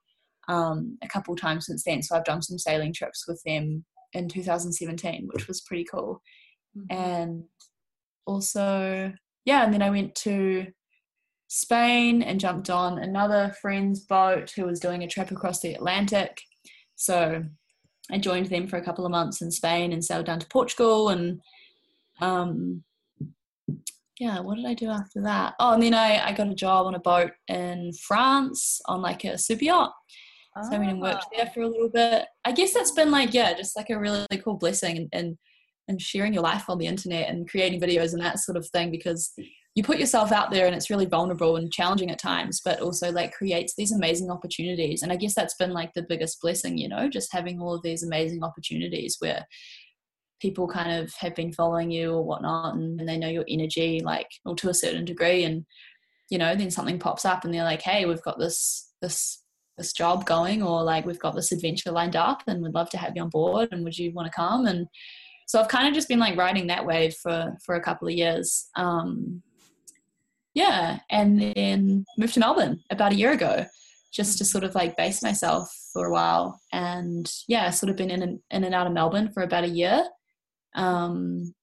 um, 0.49 0.99
a 1.03 1.09
couple 1.09 1.37
times 1.37 1.67
since 1.67 1.85
then. 1.85 2.03
So 2.03 2.17
i've 2.17 2.25
done 2.25 2.43
some 2.43 2.59
sailing 2.59 2.93
trips 2.93 3.27
with 3.29 3.43
them 3.45 3.85
in 4.13 4.29
2017 4.29 5.29
which 5.33 5.47
was 5.47 5.61
pretty 5.63 5.85
cool. 5.85 6.21
Mm-hmm. 6.77 6.97
and 6.97 7.45
also 8.27 9.13
yeah 9.45 9.65
and 9.65 9.75
then 9.75 9.83
i 9.83 9.91
went 9.91 10.15
to 10.15 10.69
spain 11.51 12.23
and 12.23 12.39
jumped 12.39 12.71
on 12.71 12.99
another 12.99 13.53
friend's 13.61 14.01
boat 14.01 14.53
who 14.55 14.65
was 14.65 14.79
doing 14.79 15.03
a 15.03 15.09
trip 15.09 15.33
across 15.33 15.61
the 15.61 15.75
atlantic. 15.75 16.41
So 16.95 17.43
I 18.11 18.19
joined 18.19 18.47
them 18.47 18.67
for 18.67 18.77
a 18.77 18.85
couple 18.85 19.05
of 19.05 19.11
months 19.11 19.43
in 19.43 19.51
Spain 19.51 19.93
and 19.93 20.05
sailed 20.05 20.27
down 20.27 20.41
to 20.41 20.47
Portugal 20.49 21.09
and 21.11 21.41
um, 22.21 22.85
yeah, 24.21 24.41
what 24.41 24.57
did 24.57 24.67
I 24.67 24.75
do 24.75 24.91
after 24.91 25.23
that? 25.23 25.55
Oh, 25.59 25.73
and 25.73 25.83
then 25.83 25.95
I, 25.95 26.29
I 26.29 26.33
got 26.33 26.49
a 26.49 26.55
job 26.55 26.87
on 26.87 26.95
a 26.95 27.01
boat 27.01 27.31
in 27.49 27.93
France 27.95 28.81
on 28.87 29.01
like 29.01 29.25
a 29.25 29.39
super 29.39 29.65
yacht. 29.65 29.95
Oh. 30.57 30.63
So 30.63 30.77
I 30.77 30.79
went 30.79 30.91
and 30.91 31.01
worked 31.01 31.25
there 31.35 31.47
for 31.47 31.63
a 31.63 31.69
little 31.69 31.89
bit. 31.89 32.27
I 32.45 32.53
guess 32.53 32.75
that's 32.75 32.91
been 32.91 33.11
like, 33.11 33.33
yeah, 33.33 33.55
just 33.55 33.77
like 33.77 33.89
a 33.89 33.99
really 33.99 34.27
cool 34.45 34.57
blessing 34.57 34.99
and, 34.99 35.09
and, 35.13 35.39
and 35.89 36.03
sharing 36.03 36.35
your 36.35 36.43
life 36.43 36.69
on 36.69 36.77
the 36.77 36.87
internet 36.87 37.31
and 37.31 37.49
creating 37.49 37.81
videos 37.81 38.13
and 38.13 38.21
that 38.21 38.41
sort 38.41 38.59
of 38.59 38.69
thing 38.69 38.91
because 38.91 39.33
you 39.77 39.85
put 39.85 39.99
yourself 39.99 40.33
out 40.33 40.51
there 40.51 40.67
and 40.67 40.75
it's 40.75 40.91
really 40.91 41.07
vulnerable 41.07 41.57
and 41.57 41.73
challenging 41.73 42.11
at 42.11 42.19
times 42.19 42.61
but 42.65 42.81
also 42.81 43.13
like 43.13 43.33
creates 43.33 43.75
these 43.77 43.93
amazing 43.93 44.31
opportunities. 44.31 45.03
And 45.03 45.13
i 45.13 45.17
guess 45.17 45.35
that's 45.35 45.55
been 45.55 45.73
like 45.73 45.93
the 45.95 46.07
biggest 46.09 46.41
blessing 46.41 46.77
you 46.77 46.89
know 46.89 47.09
just 47.09 47.33
having 47.33 47.61
all 47.61 47.75
of 47.75 47.83
these 47.83 48.03
amazing 48.03 48.43
opportunities 48.43 49.17
where 49.21 49.47
people 50.41 50.67
kind 50.67 50.91
of 50.91 51.13
have 51.19 51.35
been 51.35 51.53
following 51.53 51.91
you 51.91 52.13
or 52.13 52.25
whatnot 52.25 52.75
and, 52.75 52.99
and 52.99 53.09
they 53.09 53.19
know 53.19 53.29
your 53.29 53.45
energy 53.49 54.01
like 54.03 54.29
or 54.45 54.55
to 54.57 54.71
a 54.71 54.75
certain 54.75 55.05
degree. 55.05 55.45
And 55.45 55.65
you 56.31 56.39
know 56.39 56.55
then 56.55 56.71
something 56.71 56.99
pops 56.99 57.25
up 57.25 57.45
and 57.45 57.53
they're 57.53 57.65
like 57.65 57.83
hey 57.83 58.07
we've 58.07 58.23
got 58.23 58.39
this 58.39 58.93
this 59.03 59.43
this 59.77 59.93
job 59.93 60.27
going 60.27 60.63
or 60.63 60.83
like 60.83 61.07
we've 61.07 61.19
got 61.19 61.35
this 61.35 61.53
adventure 61.53 61.91
lined 61.91 62.15
up 62.15 62.43
and 62.47 62.63
we'd 62.63 62.75
love 62.75 62.91
to 62.91 62.99
have 62.99 63.13
you 63.17 63.23
on 63.23 63.31
board 63.31 63.69
and 63.73 63.83
would 63.83 63.97
you 63.97 64.13
want 64.13 64.27
to 64.27 64.33
come? 64.33 64.67
And 64.67 64.87
so 65.47 65.59
I've 65.59 65.69
kind 65.69 65.89
of 65.89 65.95
just 65.95 66.07
been 66.07 66.19
like 66.19 66.37
riding 66.37 66.67
that 66.69 66.87
wave 66.87 67.15
for 67.15 67.57
for 67.65 67.75
a 67.75 67.83
couple 67.83 68.09
of 68.09 68.15
years. 68.15 68.69
Um 68.77 69.43
yeah 70.55 70.99
and 71.11 71.41
then 71.41 72.05
moved 72.19 72.35
to 72.35 72.41
Melbourne 72.41 72.81
about 72.91 73.13
a 73.13 73.17
year 73.17 73.33
ago 73.33 73.67
just 74.13 74.39
to 74.39 74.45
sort 74.45 74.65
of 74.65 74.75
like 74.75 74.97
base 74.97 75.23
myself 75.23 75.73
for 75.93 76.07
a 76.07 76.13
while. 76.13 76.61
And 76.73 77.31
yeah 77.47 77.71
sort 77.71 77.91
of 77.91 77.97
been 77.97 78.11
in 78.11 78.23
and, 78.23 78.41
in 78.51 78.65
and 78.65 78.75
out 78.75 78.87
of 78.87 78.93
Melbourne 78.93 79.31
for 79.33 79.43
about 79.43 79.65
a 79.65 79.69
year. 79.69 80.05
Um 80.75 81.55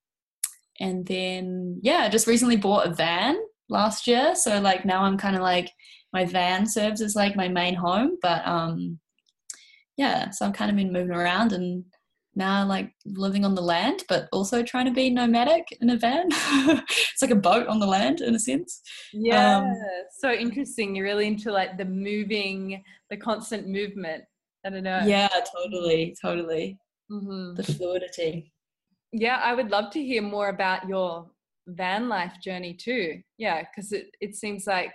and 0.79 1.05
then 1.05 1.79
yeah 1.83 2.07
just 2.07 2.27
recently 2.27 2.57
bought 2.57 2.87
a 2.87 2.93
van 2.93 3.37
last 3.69 4.07
year. 4.07 4.35
So 4.35 4.59
like 4.59 4.85
now 4.85 5.03
I'm 5.03 5.17
kind 5.17 5.35
of 5.35 5.41
like 5.41 5.71
my 6.13 6.23
van 6.25 6.65
serves 6.65 7.01
as 7.01 7.15
like 7.15 7.35
my 7.35 7.47
main 7.47 7.75
home. 7.75 8.17
But 8.21 8.47
um 8.47 8.99
yeah 9.97 10.29
so 10.29 10.45
i've 10.45 10.53
kind 10.53 10.69
of 10.69 10.77
been 10.77 10.93
moving 10.93 11.15
around 11.15 11.51
and 11.51 11.83
now 12.37 12.65
like 12.65 12.93
living 13.05 13.43
on 13.43 13.55
the 13.55 13.61
land 13.61 14.03
but 14.07 14.29
also 14.31 14.63
trying 14.63 14.85
to 14.85 14.91
be 14.91 15.09
nomadic 15.09 15.65
in 15.81 15.89
a 15.89 15.97
van. 15.97 16.29
It's 16.89 17.21
like 17.21 17.31
a 17.31 17.35
boat 17.35 17.67
on 17.67 17.79
the 17.79 17.85
land 17.85 18.21
in 18.21 18.35
a 18.35 18.39
sense. 18.39 18.81
Yeah. 19.11 19.57
Um, 19.57 19.73
so 20.19 20.31
interesting 20.31 20.95
you're 20.95 21.05
really 21.05 21.27
into 21.27 21.51
like 21.51 21.77
the 21.77 21.85
moving 21.85 22.83
the 23.09 23.17
constant 23.17 23.67
movement. 23.67 24.23
I 24.65 24.69
don't 24.69 24.83
know. 24.83 25.01
Yeah 25.05 25.29
totally 25.55 26.15
totally. 26.21 26.77
Mm-hmm. 27.11 27.55
the 27.55 27.63
fluidity. 27.63 28.53
Yeah 29.11 29.39
i 29.43 29.53
would 29.53 29.71
love 29.71 29.91
to 29.91 30.03
hear 30.03 30.21
more 30.21 30.49
about 30.49 30.87
your 30.87 31.29
van 31.67 32.07
life 32.07 32.33
journey 32.43 32.73
too. 32.73 33.21
Yeah 33.37 33.63
because 33.63 33.91
it, 33.91 34.07
it 34.21 34.35
seems 34.35 34.67
like 34.67 34.93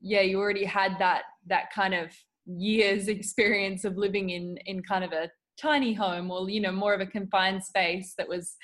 yeah 0.00 0.20
you 0.20 0.38
already 0.38 0.64
had 0.64 0.98
that 1.00 1.22
that 1.46 1.72
kind 1.72 1.94
of 1.94 2.12
years 2.46 3.08
experience 3.16 3.84
of 3.84 3.96
living 3.96 4.30
in 4.30 4.56
in 4.66 4.80
kind 4.82 5.04
of 5.04 5.12
a 5.12 5.28
tiny 5.60 5.92
home 5.92 6.30
or 6.30 6.48
you 6.48 6.60
know 6.60 6.72
more 6.72 6.94
of 6.94 7.00
a 7.00 7.06
confined 7.06 7.62
space 7.62 8.14
that 8.16 8.28
was 8.28 8.56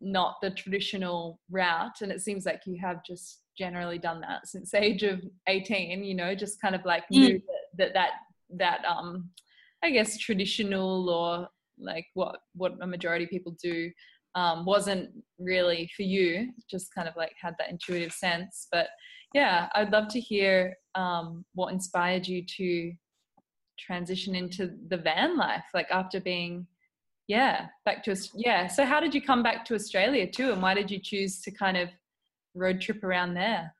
not 0.00 0.36
the 0.40 0.50
traditional 0.50 1.40
route 1.50 2.00
and 2.02 2.12
it 2.12 2.20
seems 2.20 2.46
like 2.46 2.62
you 2.66 2.78
have 2.80 3.04
just 3.04 3.40
generally 3.56 3.98
done 3.98 4.20
that 4.20 4.46
since 4.46 4.70
the 4.70 4.82
age 4.82 5.02
of 5.02 5.20
18 5.48 6.04
you 6.04 6.14
know 6.14 6.34
just 6.34 6.60
kind 6.60 6.74
of 6.74 6.84
like 6.84 7.02
mm. 7.12 7.42
that 7.76 7.92
that 7.94 8.10
that 8.50 8.84
um 8.84 9.28
i 9.82 9.90
guess 9.90 10.16
traditional 10.16 11.10
or 11.10 11.48
like 11.80 12.06
what 12.14 12.38
what 12.54 12.74
a 12.80 12.86
majority 12.86 13.24
of 13.24 13.30
people 13.30 13.56
do 13.62 13.90
um, 14.34 14.64
wasn't 14.64 15.10
really 15.40 15.90
for 15.96 16.02
you 16.02 16.52
just 16.70 16.94
kind 16.94 17.08
of 17.08 17.16
like 17.16 17.32
had 17.40 17.54
that 17.58 17.70
intuitive 17.70 18.12
sense 18.12 18.68
but 18.70 18.88
yeah, 19.34 19.68
I'd 19.74 19.92
love 19.92 20.08
to 20.08 20.20
hear 20.20 20.76
um, 20.94 21.44
what 21.54 21.72
inspired 21.72 22.26
you 22.26 22.44
to 22.56 22.92
transition 23.78 24.34
into 24.34 24.74
the 24.88 24.96
van 24.96 25.36
life, 25.36 25.64
like 25.74 25.90
after 25.90 26.20
being, 26.20 26.66
yeah, 27.26 27.66
back 27.84 28.02
to 28.04 28.12
us 28.12 28.30
yeah. 28.34 28.66
So 28.66 28.84
how 28.84 29.00
did 29.00 29.14
you 29.14 29.22
come 29.22 29.42
back 29.42 29.64
to 29.66 29.74
Australia 29.74 30.30
too, 30.30 30.52
and 30.52 30.62
why 30.62 30.74
did 30.74 30.90
you 30.90 30.98
choose 30.98 31.40
to 31.42 31.50
kind 31.50 31.76
of 31.76 31.88
road 32.54 32.80
trip 32.80 33.04
around 33.04 33.34
there? 33.34 33.74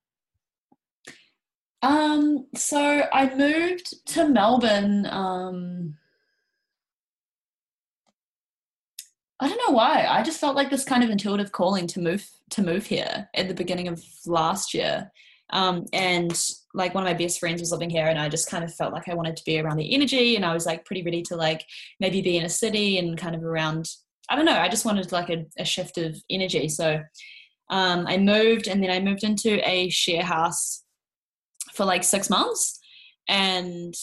Um, 1.82 2.46
so 2.54 3.06
I 3.12 3.34
moved 3.34 4.06
to 4.06 4.28
Melbourne. 4.28 5.06
Um, 5.06 5.96
I 9.40 9.48
don't 9.48 9.60
know 9.68 9.74
why. 9.74 10.04
I 10.08 10.22
just 10.22 10.40
felt 10.40 10.56
like 10.56 10.70
this 10.70 10.84
kind 10.84 11.04
of 11.04 11.10
intuitive 11.10 11.52
calling 11.52 11.86
to 11.88 12.00
move 12.00 12.28
to 12.50 12.62
move 12.62 12.86
here 12.86 13.28
at 13.34 13.46
the 13.46 13.54
beginning 13.54 13.88
of 13.88 14.02
last 14.26 14.74
year. 14.74 15.12
Um, 15.50 15.86
and 15.92 16.38
like 16.74 16.94
one 16.94 17.02
of 17.02 17.08
my 17.08 17.14
best 17.14 17.40
friends 17.40 17.60
was 17.60 17.72
living 17.72 17.90
here 17.90 18.06
and 18.06 18.18
I 18.18 18.28
just 18.28 18.50
kind 18.50 18.62
of 18.62 18.74
felt 18.74 18.92
like 18.92 19.08
I 19.08 19.14
wanted 19.14 19.36
to 19.36 19.44
be 19.44 19.58
around 19.58 19.78
the 19.78 19.94
energy 19.94 20.36
and 20.36 20.44
I 20.44 20.52
was 20.52 20.66
like 20.66 20.84
pretty 20.84 21.02
ready 21.02 21.22
to 21.22 21.36
like 21.36 21.64
maybe 22.00 22.20
be 22.20 22.36
in 22.36 22.44
a 22.44 22.50
city 22.50 22.98
and 22.98 23.18
kind 23.18 23.34
of 23.34 23.42
around 23.42 23.88
I 24.30 24.36
don't 24.36 24.44
know, 24.44 24.58
I 24.58 24.68
just 24.68 24.84
wanted 24.84 25.10
like 25.10 25.30
a, 25.30 25.46
a 25.58 25.64
shift 25.64 25.96
of 25.96 26.14
energy. 26.28 26.68
So 26.68 27.02
um, 27.70 28.06
I 28.06 28.18
moved 28.18 28.68
and 28.68 28.82
then 28.82 28.90
I 28.90 29.00
moved 29.00 29.24
into 29.24 29.66
a 29.66 29.88
share 29.88 30.22
house 30.22 30.84
for 31.72 31.86
like 31.86 32.04
six 32.04 32.28
months 32.28 32.78
and 33.26 33.94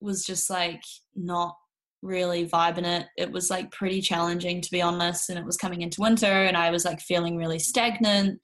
was 0.00 0.24
just 0.24 0.48
like 0.48 0.82
not 1.14 1.56
really 2.02 2.48
vibing 2.48 2.86
it. 2.86 3.06
It 3.18 3.30
was 3.30 3.50
like 3.50 3.70
pretty 3.70 4.00
challenging 4.00 4.62
to 4.62 4.70
be 4.70 4.80
honest. 4.80 5.28
And 5.28 5.38
it 5.38 5.44
was 5.44 5.56
coming 5.56 5.82
into 5.82 6.00
winter 6.00 6.26
and 6.26 6.56
I 6.56 6.70
was 6.70 6.84
like 6.84 7.00
feeling 7.00 7.36
really 7.36 7.58
stagnant 7.58 8.40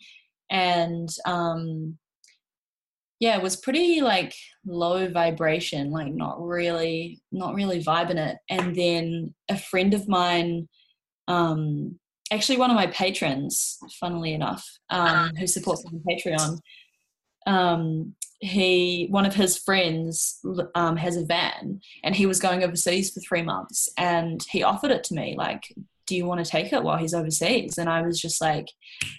and 0.50 1.08
um 1.24 1.98
yeah, 3.18 3.36
it 3.36 3.42
was 3.42 3.56
pretty 3.56 4.00
like 4.00 4.34
low 4.66 5.08
vibration, 5.08 5.90
like 5.90 6.12
not 6.12 6.40
really, 6.40 7.20
not 7.32 7.54
really 7.54 7.82
vibing 7.82 8.16
it. 8.16 8.36
And 8.50 8.74
then 8.74 9.34
a 9.48 9.56
friend 9.56 9.94
of 9.94 10.08
mine, 10.08 10.68
um, 11.26 11.98
actually 12.30 12.58
one 12.58 12.70
of 12.70 12.76
my 12.76 12.88
patrons, 12.88 13.78
funnily 13.98 14.34
enough, 14.34 14.66
um, 14.90 15.30
who 15.36 15.46
supports 15.46 15.84
me 15.84 15.98
on 15.98 16.16
Patreon, 16.16 16.58
um, 17.46 18.14
he 18.40 19.06
one 19.10 19.24
of 19.24 19.34
his 19.34 19.56
friends 19.56 20.40
um, 20.74 20.96
has 20.96 21.16
a 21.16 21.24
van 21.24 21.80
and 22.04 22.14
he 22.14 22.26
was 22.26 22.38
going 22.38 22.62
overseas 22.62 23.10
for 23.10 23.20
three 23.20 23.42
months 23.42 23.88
and 23.96 24.44
he 24.50 24.62
offered 24.62 24.90
it 24.90 25.04
to 25.04 25.14
me 25.14 25.34
like 25.38 25.74
do 26.06 26.14
you 26.14 26.24
want 26.24 26.44
to 26.44 26.50
take 26.50 26.72
it 26.72 26.82
while 26.82 26.98
he's 26.98 27.14
overseas? 27.14 27.78
And 27.78 27.88
I 27.88 28.02
was 28.02 28.20
just 28.20 28.40
like, 28.40 28.66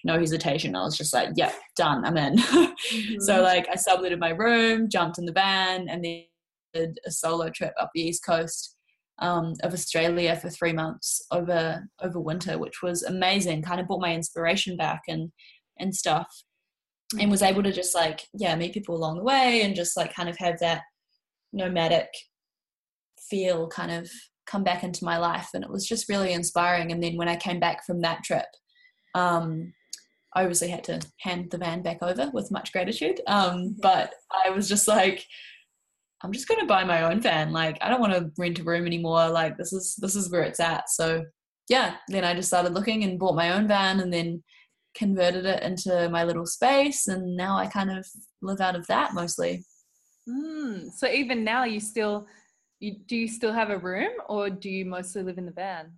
no 0.04 0.18
hesitation. 0.18 0.76
I 0.76 0.84
was 0.84 0.98
just 0.98 1.14
like, 1.14 1.30
yeah, 1.36 1.52
done. 1.76 2.06
I'm 2.06 2.18
in. 2.18 2.38
Mm-hmm. 2.94 3.20
so 3.22 3.42
like 3.42 3.68
I 3.70 3.76
subletted 3.76 4.20
my 4.20 4.30
room, 4.30 4.88
jumped 4.88 5.18
in 5.18 5.26
the 5.26 5.32
van, 5.32 5.90
and 5.90 6.06
then 6.06 6.26
did 6.74 7.00
a 7.08 7.12
solo 7.12 7.50
trip 7.50 7.74
up 7.80 7.90
the 7.94 8.02
east 8.02 8.24
coast 8.24 8.76
um, 9.20 9.54
of 9.64 9.74
Australia 9.74 10.36
for 10.36 10.50
three 10.50 10.74
months 10.74 11.26
over 11.32 11.88
over 12.02 12.20
winter, 12.20 12.60
which 12.60 12.84
was 12.84 13.02
amazing. 13.04 13.64
Kind 13.64 13.82
of 13.82 13.88
brought 13.88 14.02
my 14.02 14.14
inspiration 14.14 14.78
back 14.78 15.02
and 15.08 15.32
and 15.80 15.96
stuff, 15.96 16.28
mm-hmm. 17.14 17.22
and 17.22 17.32
was 17.32 17.42
able 17.42 17.64
to 17.64 17.72
just 17.72 17.96
like 17.96 18.22
yeah 18.34 18.56
meet 18.56 18.74
people 18.74 18.96
along 18.96 19.18
the 19.18 19.24
way 19.24 19.64
and 19.64 19.76
just 19.76 19.98
like 19.98 20.14
kind 20.14 20.30
of 20.30 20.38
have 20.38 20.60
that 20.60 20.84
nomadic 21.52 22.10
feel 23.30 23.68
kind 23.68 23.92
of 23.92 24.10
come 24.48 24.64
back 24.64 24.84
into 24.84 25.06
my 25.06 25.18
life 25.18 25.50
and 25.54 25.64
it 25.64 25.70
was 25.70 25.86
just 25.86 26.10
really 26.10 26.34
inspiring. 26.34 26.92
And 26.92 27.04
then 27.04 27.18
when 27.18 27.30
i 27.30 27.36
came 27.36 27.60
back 27.60 27.86
from 27.86 28.02
that 28.02 28.24
trip 28.24 28.46
um, 29.16 29.74
i 30.34 30.42
obviously 30.42 30.70
had 30.70 30.84
to 30.86 31.02
hand 31.20 31.50
the 31.52 31.58
van 31.58 31.82
back 31.82 32.00
over 32.02 32.30
with 32.34 32.52
much 32.52 32.72
gratitude. 32.72 33.22
Um, 33.28 33.76
but 33.82 34.14
i 34.46 34.50
was 34.50 34.68
just 34.68 34.88
like 34.88 35.26
i'm 36.24 36.32
just 36.32 36.48
going 36.48 36.60
to 36.60 36.66
buy 36.66 36.84
my 36.84 37.04
own 37.04 37.22
van. 37.22 37.52
Like 37.52 37.78
i 37.82 37.90
don't 37.90 38.02
want 38.02 38.14
to 38.14 38.32
rent 38.38 38.60
a 38.60 38.64
room 38.64 38.86
anymore. 38.86 39.30
Like 39.30 39.58
this 39.58 39.74
is 39.74 39.96
this 39.98 40.16
is 40.16 40.32
where 40.32 40.44
it's 40.44 40.60
at. 40.60 40.90
So 40.90 41.26
yeah 41.70 41.96
then 42.08 42.24
i 42.24 42.34
just 42.34 42.48
started 42.48 42.74
looking 42.74 43.04
and 43.04 43.20
bought 43.20 43.36
my 43.36 43.52
own 43.52 43.68
van 43.68 44.00
and 44.00 44.14
then 44.14 44.42
converted 44.96 45.46
it 45.46 45.62
into 45.64 46.10
my 46.10 46.24
little 46.24 46.46
space. 46.46 47.08
And 47.08 47.36
now 47.36 47.58
i 47.58 47.68
kind 47.68 47.92
of 47.92 48.06
live 48.42 48.62
out 48.62 48.76
of 48.76 48.88
that 48.88 49.14
mostly. 49.14 49.64
Mm, 50.28 50.92
so 50.92 51.08
even 51.08 51.44
now 51.44 51.64
you 51.64 51.80
still 51.80 52.28
you, 52.80 52.96
do 53.08 53.16
you 53.16 53.28
still 53.28 53.54
have 53.54 53.70
a 53.70 53.78
room 53.78 54.12
or 54.28 54.50
do 54.50 54.70
you 54.70 54.86
mostly 54.86 55.24
live 55.24 55.38
in 55.38 55.46
the 55.46 55.52
van? 55.52 55.94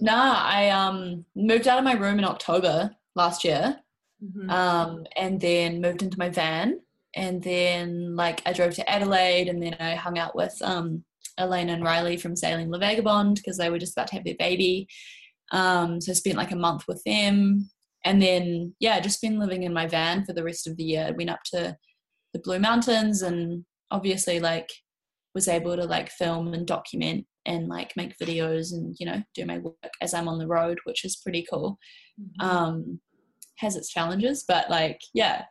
Nah, 0.00 0.42
I 0.44 0.70
um 0.70 1.24
moved 1.34 1.68
out 1.68 1.78
of 1.78 1.84
my 1.84 1.94
room 1.94 2.18
in 2.18 2.24
October 2.24 2.90
last 3.14 3.44
year. 3.44 3.78
Mm-hmm. 4.22 4.50
Um, 4.50 5.06
and 5.16 5.40
then 5.40 5.80
moved 5.80 6.02
into 6.02 6.18
my 6.18 6.30
van 6.30 6.80
and 7.14 7.42
then 7.42 8.16
like 8.16 8.42
I 8.46 8.52
drove 8.52 8.74
to 8.74 8.90
Adelaide 8.90 9.48
and 9.48 9.62
then 9.62 9.76
I 9.78 9.94
hung 9.94 10.18
out 10.18 10.34
with 10.34 10.56
um 10.62 11.04
Elaine 11.38 11.68
and 11.68 11.82
Riley 11.82 12.16
from 12.16 12.36
Sailing 12.36 12.70
La 12.70 12.78
Vagabonde 12.78 13.36
because 13.36 13.58
they 13.58 13.70
were 13.70 13.78
just 13.78 13.92
about 13.92 14.08
to 14.08 14.14
have 14.14 14.24
their 14.24 14.36
baby. 14.38 14.88
Um, 15.52 16.00
so 16.00 16.12
I 16.12 16.14
spent 16.14 16.36
like 16.36 16.52
a 16.52 16.56
month 16.56 16.84
with 16.86 17.02
them 17.04 17.68
and 18.04 18.22
then 18.22 18.74
yeah, 18.78 19.00
just 19.00 19.20
been 19.20 19.38
living 19.38 19.64
in 19.64 19.72
my 19.72 19.86
van 19.86 20.24
for 20.24 20.32
the 20.32 20.44
rest 20.44 20.66
of 20.66 20.76
the 20.76 20.84
year. 20.84 21.14
Went 21.16 21.30
up 21.30 21.42
to 21.46 21.76
the 22.32 22.38
Blue 22.38 22.58
Mountains 22.58 23.22
and 23.22 23.64
obviously 23.90 24.40
like 24.40 24.70
was 25.34 25.48
able 25.48 25.76
to 25.76 25.84
like 25.84 26.10
film 26.10 26.54
and 26.54 26.66
document 26.66 27.26
and 27.46 27.68
like 27.68 27.92
make 27.96 28.18
videos 28.18 28.72
and 28.72 28.96
you 28.98 29.06
know 29.06 29.22
do 29.34 29.44
my 29.44 29.58
work 29.58 29.92
as 30.00 30.14
I'm 30.14 30.28
on 30.28 30.38
the 30.38 30.46
road, 30.46 30.78
which 30.84 31.04
is 31.04 31.16
pretty 31.16 31.46
cool. 31.50 31.78
Mm-hmm. 32.20 32.48
Um, 32.48 33.00
has 33.56 33.76
its 33.76 33.90
challenges, 33.90 34.44
but 34.46 34.70
like 34.70 35.00
yeah. 35.12 35.44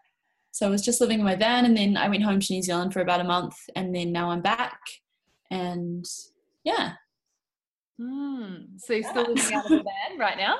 So 0.52 0.68
I 0.68 0.70
was 0.70 0.84
just 0.84 1.02
living 1.02 1.20
in 1.20 1.26
my 1.26 1.36
van, 1.36 1.66
and 1.66 1.76
then 1.76 1.98
I 1.98 2.08
went 2.08 2.24
home 2.24 2.40
to 2.40 2.54
New 2.54 2.62
Zealand 2.62 2.94
for 2.94 3.02
about 3.02 3.22
a 3.22 3.26
month, 3.26 3.56
and 3.76 3.96
then 3.96 4.12
now 4.12 4.30
I'm 4.30 4.42
back, 4.42 4.80
and 5.50 6.06
yeah. 6.64 6.94
Mm. 8.00 8.80
So 8.80 8.94
you're 8.94 9.10
still 9.10 9.34
living 9.34 9.54
out 9.54 9.66
of 9.66 9.72
the 9.72 9.84
van 10.10 10.20
right 10.20 10.38
now? 10.38 10.58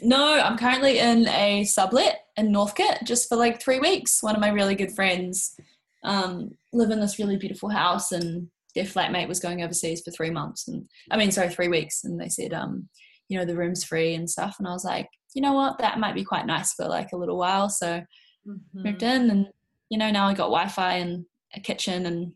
No, 0.00 0.40
I'm 0.40 0.56
currently 0.56 0.98
in 0.98 1.26
a 1.28 1.64
sublet 1.64 2.26
in 2.36 2.52
Northcote 2.52 3.02
just 3.04 3.28
for 3.28 3.36
like 3.36 3.60
three 3.60 3.80
weeks. 3.80 4.22
One 4.22 4.34
of 4.34 4.40
my 4.40 4.50
really 4.50 4.76
good 4.76 4.92
friends 4.92 5.56
um, 6.04 6.52
live 6.72 6.90
in 6.90 7.00
this 7.00 7.18
really 7.18 7.36
beautiful 7.36 7.68
house 7.68 8.12
and 8.12 8.48
their 8.74 8.84
flatmate 8.84 9.28
was 9.28 9.40
going 9.40 9.62
overseas 9.62 10.02
for 10.02 10.10
three 10.10 10.30
months 10.30 10.68
and 10.68 10.88
I 11.10 11.16
mean 11.16 11.30
sorry 11.30 11.48
three 11.48 11.68
weeks 11.68 12.04
and 12.04 12.20
they 12.20 12.28
said 12.28 12.52
um 12.52 12.88
you 13.28 13.38
know 13.38 13.44
the 13.44 13.56
room's 13.56 13.84
free 13.84 14.14
and 14.14 14.28
stuff 14.28 14.56
and 14.58 14.68
I 14.68 14.72
was 14.72 14.84
like 14.84 15.08
you 15.34 15.42
know 15.42 15.52
what? 15.52 15.78
That 15.78 15.98
might 15.98 16.14
be 16.14 16.24
quite 16.24 16.46
nice 16.46 16.72
for 16.74 16.86
like 16.86 17.12
a 17.12 17.16
little 17.16 17.36
while. 17.36 17.68
So 17.68 18.02
mm-hmm. 18.46 18.82
moved 18.82 19.02
in 19.02 19.30
and 19.30 19.46
you 19.90 19.98
know 19.98 20.10
now 20.10 20.26
I 20.26 20.34
got 20.34 20.44
Wi-Fi 20.44 20.94
and 20.94 21.24
a 21.54 21.60
kitchen 21.60 22.06
and 22.06 22.32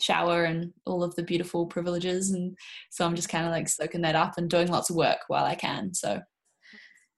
shower 0.00 0.44
and 0.44 0.72
all 0.84 1.04
of 1.04 1.14
the 1.14 1.22
beautiful 1.22 1.64
privileges 1.64 2.32
and 2.32 2.56
so 2.90 3.06
i'm 3.06 3.14
just 3.14 3.28
kind 3.28 3.46
of 3.46 3.52
like 3.52 3.68
soaking 3.68 4.00
that 4.00 4.16
up 4.16 4.32
and 4.36 4.50
doing 4.50 4.66
lots 4.66 4.90
of 4.90 4.96
work 4.96 5.18
while 5.28 5.44
i 5.44 5.54
can 5.54 5.94
so. 5.94 6.20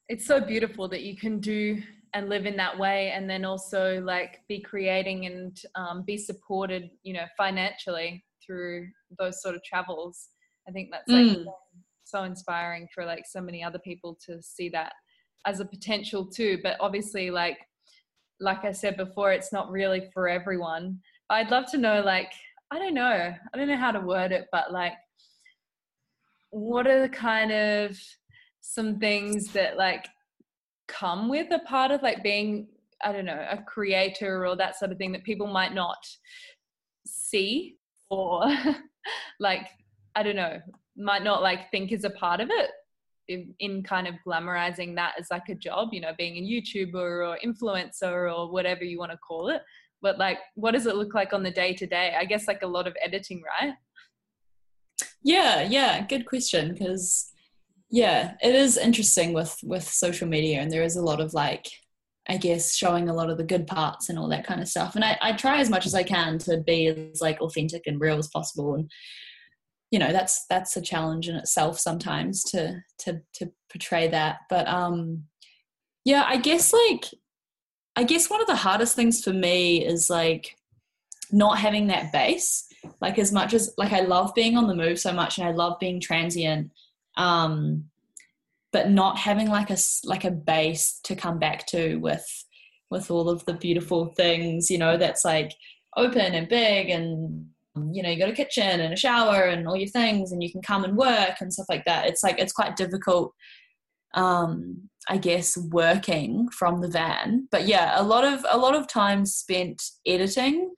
It's 0.07 0.27
so 0.27 0.39
beautiful 0.39 0.87
that 0.89 1.03
you 1.03 1.17
can 1.17 1.41
do 1.41 1.83
and 2.15 2.29
live 2.29 2.47
in 2.47 2.57
that 2.57 2.79
way 2.79 3.13
and 3.15 3.29
then 3.29 3.45
also 3.45 4.01
like 4.01 4.41
be 4.49 4.61
creating 4.61 5.27
and 5.27 5.61
um, 5.75 6.05
be 6.07 6.17
supported 6.17 6.89
you 7.03 7.13
know 7.13 7.25
financially 7.37 8.25
through 8.45 8.89
those 9.19 9.43
sort 9.43 9.55
of 9.55 9.63
travels. 9.65 10.29
I 10.69 10.73
think 10.73 10.91
that's 10.91 11.09
like 11.09 11.39
mm. 11.39 11.45
so 12.05 12.25
inspiring 12.25 12.89
for 12.95 13.05
like 13.05 13.25
so 13.27 13.41
many 13.41 13.63
other 13.63 13.79
people 13.79 14.17
to 14.27 14.43
see 14.43 14.69
that 14.71 14.93
as 15.47 15.61
a 15.61 15.65
potential 15.65 16.27
too. 16.27 16.59
But 16.63 16.77
obviously 16.81 17.31
like 17.31 17.59
like 18.41 18.65
i 18.65 18.73
said 18.73 18.97
before 18.97 19.33
it's 19.33 19.53
not 19.53 19.71
really 19.71 20.09
for 20.13 20.29
everyone. 20.29 21.01
I'd 21.31 21.51
love 21.51 21.71
to 21.73 21.79
know 21.79 22.01
like 22.01 22.33
i 22.71 22.79
don't 22.79 22.95
know. 22.95 23.33
I 23.53 23.57
don't 23.57 23.69
know 23.69 23.77
how 23.77 23.93
to 23.93 24.01
word 24.01 24.33
it 24.33 24.47
but 24.53 24.73
like 24.73 24.95
what 26.51 26.87
are 26.87 27.03
the 27.03 27.09
kind 27.09 27.51
of 27.51 27.99
some 28.61 28.99
things 28.99 29.49
that 29.49 29.77
like 29.77 30.07
come 30.89 31.29
with 31.29 31.51
a 31.51 31.61
part 31.61 31.91
of 31.91 32.03
like 32.03 32.23
being 32.23 32.69
i 33.05 33.13
don't 33.13 33.25
know 33.25 33.47
a 33.51 33.63
creator 33.63 34.47
or 34.47 34.57
that 34.57 34.79
sort 34.79 34.93
of 34.93 34.99
thing 34.99 35.13
that 35.13 35.25
people 35.25 35.47
might 35.47 35.75
not 35.75 35.99
see 37.07 37.77
or 38.11 38.45
like 39.41 39.67
i 40.15 40.23
don't 40.23 40.37
know 40.37 40.59
might 40.97 41.25
not 41.25 41.43
like 41.43 41.71
think 41.71 41.93
is 41.93 42.05
a 42.05 42.11
part 42.11 42.41
of 42.41 42.49
it 42.51 42.71
in, 43.27 43.55
in, 43.59 43.83
kind 43.83 44.07
of 44.07 44.15
glamorizing 44.27 44.95
that 44.95 45.15
as 45.19 45.29
like 45.31 45.49
a 45.49 45.55
job 45.55 45.89
you 45.93 46.01
know 46.01 46.13
being 46.17 46.37
a 46.37 46.41
youtuber 46.41 47.27
or 47.27 47.39
influencer 47.45 48.33
or 48.33 48.51
whatever 48.51 48.85
you 48.85 48.99
want 48.99 49.11
to 49.11 49.19
call 49.19 49.49
it. 49.49 49.63
But 50.03 50.19
like 50.19 50.39
what 50.55 50.73
does 50.73 50.87
it 50.87 50.97
look 50.97 51.15
like 51.15 51.33
on 51.33 51.43
the 51.43 51.51
day 51.51 51.73
to 51.75 51.87
day 51.87 52.15
i 52.19 52.27
guess 52.27 52.47
like 52.47 52.63
a 52.63 52.67
lot 52.67 52.87
of 52.87 52.95
editing 53.03 53.43
right? 53.43 53.75
Yeah 55.23 55.63
yeah 55.63 56.07
good 56.07 56.27
question 56.27 56.75
because 56.75 57.33
yeah 57.95 58.35
it 58.43 58.57
is 58.57 58.77
interesting 58.77 59.33
with 59.33 59.57
with 59.63 59.89
social 59.89 60.27
media 60.27 60.59
and 60.59 60.69
there 60.73 60.83
is 60.83 60.97
a 60.97 61.03
lot 61.03 61.21
of 61.21 61.33
like 61.33 61.69
i 62.29 62.37
guess 62.37 62.75
showing 62.75 63.09
a 63.09 63.15
lot 63.15 63.31
of 63.31 63.39
the 63.39 63.45
good 63.45 63.69
parts 63.69 64.09
and 64.09 64.19
all 64.19 64.29
that 64.29 64.45
kind 64.45 64.61
of 64.61 64.67
stuff. 64.67 64.97
And 64.97 65.05
i, 65.05 65.17
I 65.23 65.33
try 65.33 65.61
as 65.61 65.71
much 65.71 65.87
as 65.87 65.95
i 65.95 66.03
can 66.03 66.39
to 66.39 66.59
be 66.59 66.89
as 66.89 67.21
like 67.21 67.41
authentic 67.41 67.87
and 67.87 68.01
real 68.01 68.19
as 68.19 68.27
possible. 68.27 68.75
And 68.75 68.91
you 69.93 70.01
know 70.01 70.11
that's 70.11 70.45
that's 70.51 70.77
a 70.77 70.83
challenge 70.83 71.29
in 71.29 71.37
itself 71.37 71.79
sometimes 71.79 72.43
to 72.51 72.83
to 72.99 73.21
to 73.35 73.53
portray 73.71 74.09
that. 74.09 74.39
But 74.51 74.67
um 74.67 75.25
yeah 76.05 76.25
i 76.27 76.37
guess 76.37 76.73
like 76.73 77.05
i 77.95 78.03
guess 78.03 78.29
one 78.29 78.41
of 78.41 78.49
the 78.49 78.57
hardest 78.57 78.97
things 78.97 79.23
for 79.23 79.33
me 79.33 79.87
is 79.87 80.11
like 80.11 80.57
not 81.31 81.59
having 81.59 81.87
that 81.87 82.13
base. 82.13 82.67
Like 83.01 83.21
as 83.21 83.31
much 83.31 83.55
as 83.55 83.73
like 83.79 83.93
i 83.93 84.01
love 84.01 84.35
being 84.35 84.57
on 84.57 84.67
the 84.67 84.75
move 84.75 84.99
so 84.99 85.13
much 85.13 85.39
and 85.39 85.47
i 85.47 85.53
love 85.53 85.79
being 85.79 86.01
transient 86.01 86.73
um, 87.17 87.85
but 88.73 88.91
not 88.91 89.19
having 89.19 89.49
like 89.49 89.71
a 89.71 89.77
like 90.05 90.25
a 90.25 90.31
base 90.31 91.01
to 91.05 91.15
come 91.15 91.39
back 91.39 91.67
to 91.67 91.97
with 91.97 92.27
with 92.91 93.11
all 93.11 93.29
of 93.29 93.45
the 93.47 93.55
beautiful 93.55 94.13
things 94.17 94.71
you 94.71 94.79
know 94.79 94.97
that's 94.97 95.25
like 95.25 95.53
open 95.97 96.35
and 96.35 96.49
big 96.49 96.91
and 96.91 97.47
you 97.93 98.03
know 98.03 98.11
you 98.11 98.19
got 98.19 98.29
a 98.29 98.33
kitchen 98.33 98.81
and 98.81 98.93
a 98.93 98.97
shower 98.97 99.45
and 99.45 99.67
all 99.67 99.77
your 99.77 99.89
things 99.89 100.33
and 100.33 100.43
you 100.43 100.51
can 100.51 100.63
come 100.63 100.85
and 100.85 100.97
work 100.97 101.37
and 101.41 101.53
stuff 101.53 101.67
like 101.69 101.85
that. 101.85 102.07
It's 102.07 102.23
like 102.23 102.39
it's 102.39 102.53
quite 102.53 102.77
difficult 102.77 103.33
um 104.17 104.89
i 105.09 105.17
guess 105.17 105.57
working 105.57 106.49
from 106.51 106.81
the 106.81 106.89
van. 106.89 107.49
But 107.51 107.67
yeah 107.67 108.01
a 108.01 108.03
lot 108.03 108.25
of 108.25 108.45
a 108.49 108.57
lot 108.57 108.77
of 108.77 108.87
time 108.87 109.27
spent 109.27 109.83
editing 110.07 110.73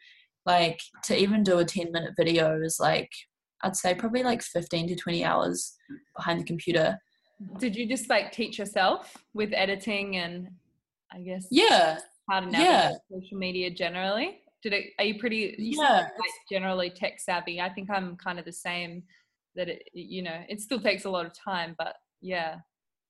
like 0.47 0.81
to 1.05 1.19
even 1.19 1.43
do 1.43 1.59
a 1.59 1.65
10 1.65 1.93
minute 1.93 2.15
video 2.17 2.59
is 2.63 2.79
like 2.81 3.11
I'd 3.63 3.77
say 3.77 3.95
probably 3.95 4.23
like 4.23 4.43
15 4.43 4.89
to 4.89 4.97
20 4.97 5.25
hours 5.25 5.75
behind 6.17 6.41
the 6.41 6.45
computer. 6.45 6.99
Did 7.59 7.77
you 7.77 7.89
just 7.89 8.09
like 8.09 8.33
teach 8.33 8.59
yourself 8.59 9.17
with 9.35 9.53
editing 9.53 10.17
and 10.17 10.49
I 11.13 11.21
guess 11.21 11.47
yeah 11.51 11.99
how 12.31 12.41
to 12.41 12.47
navigate 12.47 12.99
yeah. 13.11 13.21
social 13.21 13.39
media 13.39 13.71
generally? 13.71 14.41
Did 14.63 14.73
it 14.73 14.85
are 14.99 15.05
you 15.05 15.19
pretty 15.19 15.55
you 15.59 15.81
yeah 15.81 16.09
like 16.19 16.31
generally 16.51 16.91
tech 16.91 17.21
savvy? 17.21 17.61
I 17.61 17.69
think 17.69 17.91
I'm 17.91 18.17
kind 18.17 18.39
of 18.39 18.45
the 18.45 18.53
same 18.53 19.03
that 19.57 19.69
it 19.69 19.83
you 19.93 20.23
know 20.23 20.39
it 20.49 20.61
still 20.61 20.81
takes 20.81 21.05
a 21.05 21.11
lot 21.11 21.27
of 21.27 21.33
time 21.33 21.75
but 21.79 21.97
yeah 22.21 22.57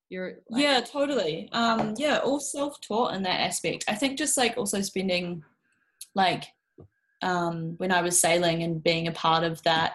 you're 0.09 0.35
like, 0.49 0.63
yeah 0.63 0.81
totally 0.81 1.49
um 1.53 1.95
yeah 1.99 2.19
all 2.19 2.41
self-taught 2.41 3.15
in 3.15 3.23
that 3.23 3.41
aspect 3.41 3.85
i 3.89 3.95
think 3.95 4.17
just 4.17 4.37
like 4.37 4.57
also 4.57 4.81
spending 4.81 5.43
like 6.15 6.45
um 7.23 7.75
when 7.79 7.93
i 7.93 8.01
was 8.01 8.19
sailing 8.19 8.63
and 8.63 8.83
being 8.83 9.09
a 9.09 9.13
part 9.13 9.43
of 9.43 9.63
that 9.65 9.95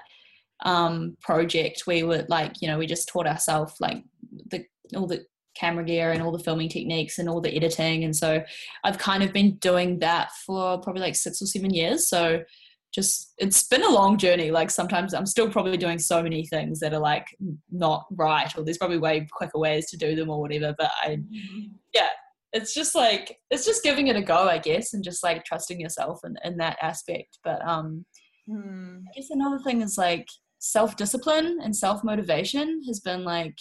um, 0.64 1.18
project, 1.22 1.84
we 1.88 2.04
were 2.04 2.26
like, 2.30 2.62
you 2.62 2.68
know, 2.68 2.78
we 2.78 2.88
just 2.88 3.08
taught 3.08 3.28
ourselves 3.28 3.76
like 3.80 4.04
the 4.50 4.66
all 4.96 5.08
the 5.08 5.26
camera 5.56 5.84
gear 5.84 6.12
and 6.12 6.22
all 6.22 6.32
the 6.32 6.44
filming 6.44 6.70
techniques 6.70 7.20
and 7.20 7.28
all 7.28 7.42
the 7.42 7.56
editing. 7.56 8.04
And 8.04 8.16
so 8.16 8.44
I've 8.84 8.98
kind 8.98 9.24
of 9.24 9.34
been 9.34 9.56
doing 9.58 10.00
that 10.00 10.32
for 10.46 10.80
probably 10.80 11.02
like 11.02 11.16
six 11.16 11.42
or 11.42 11.46
seven 11.46 11.74
years. 11.74 12.08
So 12.08 12.44
just 12.94 13.34
it's 13.38 13.68
been 13.68 13.84
a 13.84 13.90
long 13.90 14.18
journey. 14.18 14.52
Like 14.52 14.70
sometimes 14.70 15.14
I'm 15.14 15.26
still 15.26 15.50
probably 15.50 15.78
doing 15.78 16.00
so 16.00 16.22
many 16.22 16.46
things 16.46 16.80
that 16.80 16.94
are 16.94 17.00
like 17.00 17.26
not 17.72 18.06
right, 18.12 18.56
or 18.58 18.64
there's 18.64 18.78
probably 18.78 18.98
way 18.98 19.28
quicker 19.32 19.58
ways 19.58 19.90
to 19.92 19.98
do 19.98 20.16
them 20.16 20.30
or 20.30 20.42
whatever. 20.42 20.76
But 20.78 20.92
I, 21.04 21.10
mm-hmm. 21.10 21.60
yeah, 21.94 22.10
it's 22.54 22.74
just 22.74 22.94
like 22.94 23.38
it's 23.50 23.66
just 23.66 23.84
giving 23.84 24.08
it 24.08 24.18
a 24.18 24.22
go, 24.22 24.48
I 24.50 24.58
guess, 24.58 24.94
and 24.94 25.04
just 25.04 25.24
like 25.24 25.46
trusting 25.46 25.80
yourself 25.80 26.20
in, 26.26 26.36
in 26.44 26.58
that 26.58 26.78
aspect. 26.82 27.40
But 27.44 27.66
um, 27.66 28.06
hmm. 28.50 28.98
I 29.08 29.12
guess 29.16 29.30
another 29.30 29.60
thing 29.60 29.82
is 29.82 29.98
like 29.98 30.28
self 30.62 30.96
discipline 30.96 31.58
and 31.62 31.76
self 31.76 32.04
motivation 32.04 32.84
has 32.88 33.00
been 33.00 33.24
like 33.24 33.58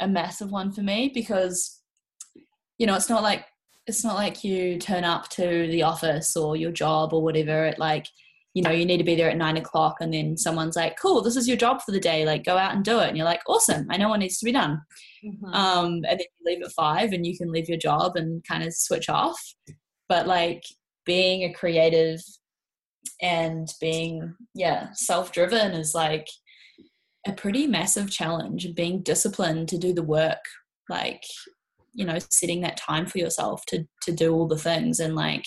a 0.00 0.08
massive 0.08 0.50
one 0.50 0.72
for 0.72 0.80
me 0.80 1.10
because 1.14 1.80
you 2.78 2.86
know 2.86 2.96
it's 2.96 3.10
not 3.10 3.22
like 3.22 3.44
it's 3.86 4.02
not 4.02 4.14
like 4.14 4.42
you 4.42 4.78
turn 4.78 5.04
up 5.04 5.28
to 5.28 5.66
the 5.68 5.82
office 5.82 6.34
or 6.34 6.56
your 6.56 6.72
job 6.72 7.12
or 7.12 7.22
whatever 7.22 7.66
at 7.66 7.78
like 7.78 8.06
you 8.54 8.62
know 8.62 8.70
you 8.70 8.86
need 8.86 8.96
to 8.96 9.04
be 9.04 9.14
there 9.14 9.30
at 9.30 9.36
nine 9.36 9.58
o'clock 9.58 9.96
and 10.00 10.14
then 10.14 10.34
someone's 10.36 10.74
like 10.74 10.98
cool 10.98 11.20
this 11.20 11.36
is 11.36 11.46
your 11.46 11.56
job 11.56 11.82
for 11.82 11.92
the 11.92 12.00
day 12.00 12.24
like 12.24 12.44
go 12.44 12.56
out 12.56 12.74
and 12.74 12.84
do 12.84 12.98
it. 12.98 13.08
And 13.08 13.16
you're 13.16 13.26
like 13.26 13.42
awesome 13.46 13.86
i 13.90 13.98
know 13.98 14.08
what 14.08 14.18
needs 14.20 14.38
to 14.38 14.46
be 14.46 14.52
done. 14.52 14.80
Mm-hmm. 15.22 15.52
um, 15.52 15.86
and 15.86 16.04
then 16.04 16.18
you 16.18 16.46
leave 16.46 16.62
at 16.64 16.72
five 16.72 17.12
and 17.12 17.26
you 17.26 17.36
can 17.36 17.52
leave 17.52 17.68
your 17.68 17.78
job 17.78 18.16
and 18.16 18.42
kind 18.44 18.64
of 18.64 18.72
switch 18.72 19.08
off. 19.08 19.40
But 20.08 20.26
like 20.26 20.64
being 21.04 21.42
a 21.42 21.52
creative 21.52 22.20
and 23.20 23.72
being 23.80 24.34
yeah 24.54 24.88
self-driven 24.94 25.72
is 25.72 25.94
like 25.94 26.26
a 27.26 27.32
pretty 27.32 27.66
massive 27.66 28.10
challenge 28.10 28.66
being 28.74 29.02
disciplined 29.02 29.68
to 29.68 29.78
do 29.78 29.92
the 29.92 30.02
work 30.02 30.42
like 30.88 31.22
you 31.92 32.04
know 32.04 32.18
setting 32.30 32.60
that 32.60 32.76
time 32.76 33.06
for 33.06 33.18
yourself 33.18 33.64
to 33.66 33.84
to 34.02 34.12
do 34.12 34.32
all 34.32 34.46
the 34.46 34.56
things 34.56 35.00
and 35.00 35.14
like 35.14 35.44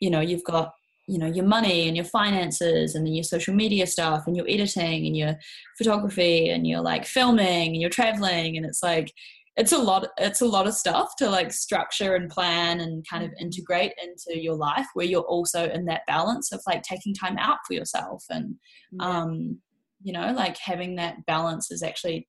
you 0.00 0.10
know 0.10 0.20
you've 0.20 0.44
got 0.44 0.72
you 1.08 1.18
know 1.18 1.26
your 1.26 1.44
money 1.44 1.86
and 1.86 1.96
your 1.96 2.04
finances 2.04 2.94
and 2.94 3.06
then 3.06 3.14
your 3.14 3.24
social 3.24 3.54
media 3.54 3.86
stuff 3.86 4.24
and 4.26 4.36
your 4.36 4.46
editing 4.48 5.06
and 5.06 5.16
your 5.16 5.34
photography 5.78 6.48
and 6.48 6.66
your 6.66 6.80
like 6.80 7.04
filming 7.04 7.68
and 7.68 7.76
you're 7.76 7.90
traveling 7.90 8.56
and 8.56 8.66
it's 8.66 8.82
like 8.82 9.12
it's 9.56 9.72
a 9.72 9.78
lot 9.78 10.06
it's 10.18 10.42
a 10.42 10.46
lot 10.46 10.66
of 10.66 10.74
stuff 10.74 11.16
to 11.16 11.28
like 11.28 11.52
structure 11.52 12.14
and 12.14 12.30
plan 12.30 12.80
and 12.80 13.06
kind 13.08 13.24
of 13.24 13.30
integrate 13.40 13.92
into 14.02 14.40
your 14.40 14.54
life 14.54 14.86
where 14.94 15.06
you're 15.06 15.22
also 15.22 15.68
in 15.70 15.84
that 15.86 16.02
balance 16.06 16.52
of 16.52 16.60
like 16.66 16.82
taking 16.82 17.14
time 17.14 17.38
out 17.38 17.58
for 17.66 17.74
yourself 17.74 18.22
and 18.30 18.54
yeah. 18.92 19.06
um 19.06 19.58
you 20.02 20.12
know 20.12 20.32
like 20.32 20.56
having 20.58 20.96
that 20.96 21.24
balance 21.26 21.70
is 21.70 21.82
actually 21.82 22.28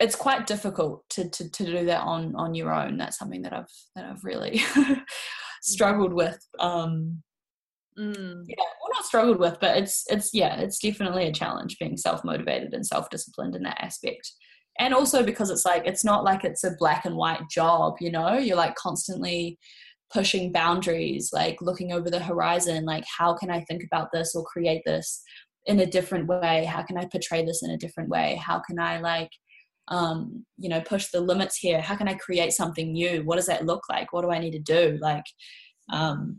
it's 0.00 0.14
quite 0.14 0.46
difficult 0.46 1.02
to, 1.10 1.28
to 1.28 1.50
to 1.50 1.64
do 1.64 1.84
that 1.84 2.02
on 2.02 2.34
on 2.36 2.54
your 2.54 2.72
own 2.72 2.96
that's 2.96 3.18
something 3.18 3.42
that 3.42 3.52
i've 3.52 3.66
that 3.96 4.04
i've 4.04 4.22
really 4.22 4.62
struggled 5.62 6.12
with 6.12 6.38
um 6.60 7.20
mm. 7.98 8.42
yeah 8.46 8.54
well 8.80 8.92
not 8.94 9.04
struggled 9.04 9.40
with 9.40 9.58
but 9.60 9.76
it's 9.76 10.04
it's 10.08 10.32
yeah 10.32 10.60
it's 10.60 10.78
definitely 10.78 11.26
a 11.26 11.32
challenge 11.32 11.76
being 11.80 11.96
self-motivated 11.96 12.72
and 12.72 12.86
self-disciplined 12.86 13.56
in 13.56 13.62
that 13.64 13.80
aspect 13.80 14.32
and 14.78 14.94
also 14.94 15.22
because 15.22 15.50
it's 15.50 15.64
like 15.64 15.86
it's 15.86 16.04
not 16.04 16.24
like 16.24 16.44
it's 16.44 16.64
a 16.64 16.76
black 16.78 17.04
and 17.04 17.16
white 17.16 17.48
job 17.50 17.96
you 18.00 18.10
know? 18.10 18.38
You're 18.38 18.56
like 18.56 18.74
constantly 18.74 19.58
pushing 20.10 20.50
boundaries 20.52 21.30
like 21.34 21.60
looking 21.60 21.92
over 21.92 22.08
the 22.08 22.18
horizon 22.18 22.86
like 22.86 23.04
how 23.18 23.34
can 23.34 23.50
i 23.50 23.60
think 23.64 23.82
about 23.84 24.08
this 24.10 24.34
or 24.34 24.42
create 24.42 24.80
this 24.86 25.22
in 25.68 25.80
a 25.80 25.86
different 25.86 26.26
way? 26.26 26.64
How 26.64 26.82
can 26.82 26.96
i 26.96 27.04
portray 27.04 27.44
this 27.44 27.62
in 27.62 27.70
a 27.70 27.76
different 27.76 28.08
way? 28.08 28.40
How 28.44 28.60
can 28.60 28.80
i 28.80 28.98
like 28.98 29.30
um 29.88 30.44
you 30.58 30.68
know 30.68 30.80
push 30.80 31.08
the 31.08 31.20
limits 31.20 31.56
here? 31.56 31.80
How 31.80 31.94
can 31.94 32.08
i 32.08 32.14
create 32.14 32.52
something 32.52 32.92
new? 32.92 33.22
What 33.24 33.36
does 33.36 33.46
that 33.46 33.66
look 33.66 33.82
like? 33.88 34.12
What 34.12 34.22
do 34.22 34.30
i 34.30 34.38
need 34.38 34.52
to 34.52 34.58
do? 34.58 34.98
Like 35.00 35.24
um 35.92 36.38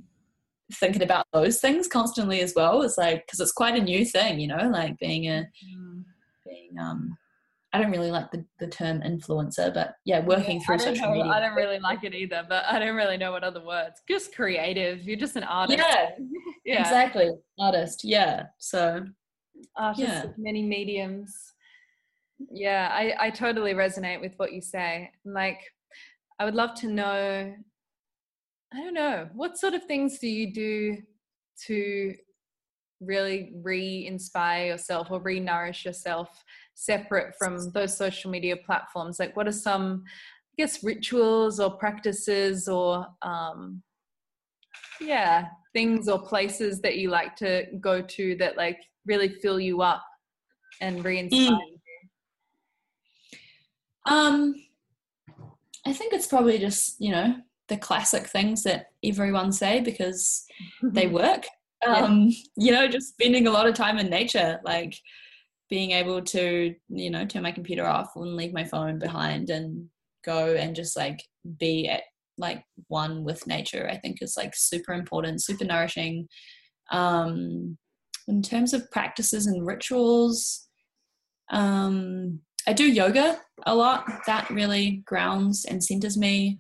thinking 0.74 1.04
about 1.04 1.26
those 1.32 1.60
things 1.60 1.88
constantly 1.88 2.42
as 2.42 2.54
well 2.56 2.82
is 2.82 2.98
like 2.98 3.26
because 3.26 3.40
it's 3.40 3.52
quite 3.52 3.76
a 3.76 3.84
new 3.84 4.04
thing 4.04 4.40
you 4.40 4.48
know? 4.48 4.70
Like 4.70 4.98
being 4.98 5.28
a 5.28 5.48
mm. 5.78 6.04
being 6.46 6.78
um 6.80 7.16
I 7.72 7.80
don't 7.80 7.92
really 7.92 8.10
like 8.10 8.32
the, 8.32 8.44
the 8.60 8.68
term 8.68 9.02
influencer, 9.02 9.72
but 9.72 9.94
yeah, 10.04 10.26
working 10.26 10.58
yeah, 10.58 10.66
through 10.66 10.80
social 10.80 11.10
know, 11.10 11.14
media. 11.14 11.32
I 11.32 11.40
don't 11.40 11.54
really 11.54 11.80
like 11.80 12.04
it 12.04 12.16
either, 12.16 12.44
but 12.50 12.66
I 12.66 12.80
don't 12.80 12.96
really 12.96 13.18
know 13.18 13.32
what 13.32 13.44
other 13.44 13.64
words. 13.64 14.02
Just 14.08 14.34
creative. 14.34 15.04
You're 15.04 15.20
just 15.20 15.36
an 15.36 15.44
artist. 15.44 15.78
Yeah, 15.78 16.10
yeah. 16.66 16.82
exactly. 16.82 17.30
Artist. 17.60 18.04
Yeah. 18.04 18.48
So, 18.58 19.06
artist 19.78 20.08
yeah. 20.08 20.26
many 20.38 20.64
mediums. 20.64 21.36
Yeah, 22.52 22.90
I, 22.92 23.14
I 23.20 23.30
totally 23.30 23.74
resonate 23.74 24.22
with 24.22 24.34
what 24.38 24.52
you 24.52 24.62
say. 24.62 25.12
Like, 25.24 25.60
I 26.40 26.46
would 26.46 26.56
love 26.56 26.74
to 26.76 26.88
know, 26.88 27.54
I 28.74 28.78
don't 28.78 28.94
know, 28.94 29.30
what 29.34 29.60
sort 29.60 29.74
of 29.76 29.84
things 29.84 30.18
do 30.20 30.28
you 30.28 30.54
do 30.54 30.98
to 31.68 32.16
really 33.02 33.52
re-inspire 33.62 34.68
yourself 34.68 35.10
or 35.12 35.22
re-nourish 35.22 35.86
yourself 35.86 36.44
separate 36.76 37.34
from 37.38 37.72
those 37.72 37.96
social 37.98 38.32
media 38.32 38.56
platforms 38.56 39.20
like 39.20 39.36
what 39.36 39.48
are 39.48 39.52
some 39.52 40.04
i 40.06 40.54
guess 40.58 40.84
rituals 40.84 41.60
or 41.60 41.72
practices 41.72 42.68
or 42.68 43.06
um 43.22 43.82
yeah 45.02 45.46
things 45.74 46.08
or 46.08 46.20
places 46.20 46.82
that 46.82 46.98
you 46.98 47.10
like 47.10 47.36
to 47.36 47.66
go 47.80 48.02
to 48.02 48.36
that 48.36 48.58
like 48.58 48.80
really 49.06 49.30
fill 49.30 49.60
you 49.60 49.82
up 49.82 50.04
and 50.82 51.04
re-inspire 51.04 51.52
mm. 51.52 51.60
you 53.36 53.40
um 54.06 54.56
i 55.86 55.94
think 55.94 56.14
it's 56.14 56.28
probably 56.28 56.58
just 56.58 57.00
you 57.00 57.12
know 57.12 57.36
the 57.68 57.78
classic 57.78 58.28
things 58.28 58.64
that 58.64 58.88
everyone 59.04 59.52
say 59.52 59.80
because 59.80 60.46
they 60.82 61.08
work 61.22 61.46
um 61.86 62.30
you 62.58 62.72
know 62.72 62.88
just 62.88 63.10
spending 63.10 63.48
a 63.48 63.52
lot 63.52 63.68
of 63.68 63.74
time 63.74 63.98
in 63.98 64.10
nature 64.10 64.60
like 64.64 64.96
being 65.70 65.92
able 65.92 66.22
to 66.22 66.74
you 66.90 67.10
know 67.10 67.26
turn 67.26 67.44
my 67.44 67.52
computer 67.52 67.86
off 67.86 68.12
and 68.16 68.36
leave 68.36 68.54
my 68.54 68.64
phone 68.64 69.00
behind 69.00 69.50
and 69.50 69.88
go 70.26 70.56
and 70.56 70.76
just 70.76 70.98
like 70.98 71.24
be 71.60 71.88
at 71.88 72.04
like 72.38 72.64
one 72.88 73.24
with 73.24 73.46
nature 73.48 73.88
i 73.92 73.98
think 73.98 74.18
is 74.22 74.36
like 74.38 74.54
super 74.56 74.94
important 74.94 75.42
super 75.42 75.66
nourishing. 75.66 76.28
Um 76.92 77.78
in 78.28 78.42
terms 78.42 78.74
of 78.74 78.90
practices 78.92 79.48
and 79.48 79.66
rituals 79.66 80.68
um 81.52 82.40
i 82.68 82.74
do 82.74 82.86
yoga 82.86 83.40
a 83.66 83.76
lot. 83.76 84.06
That 84.26 84.50
really 84.50 85.04
grounds 85.06 85.66
and 85.66 85.84
centers 85.84 86.18
me. 86.18 86.58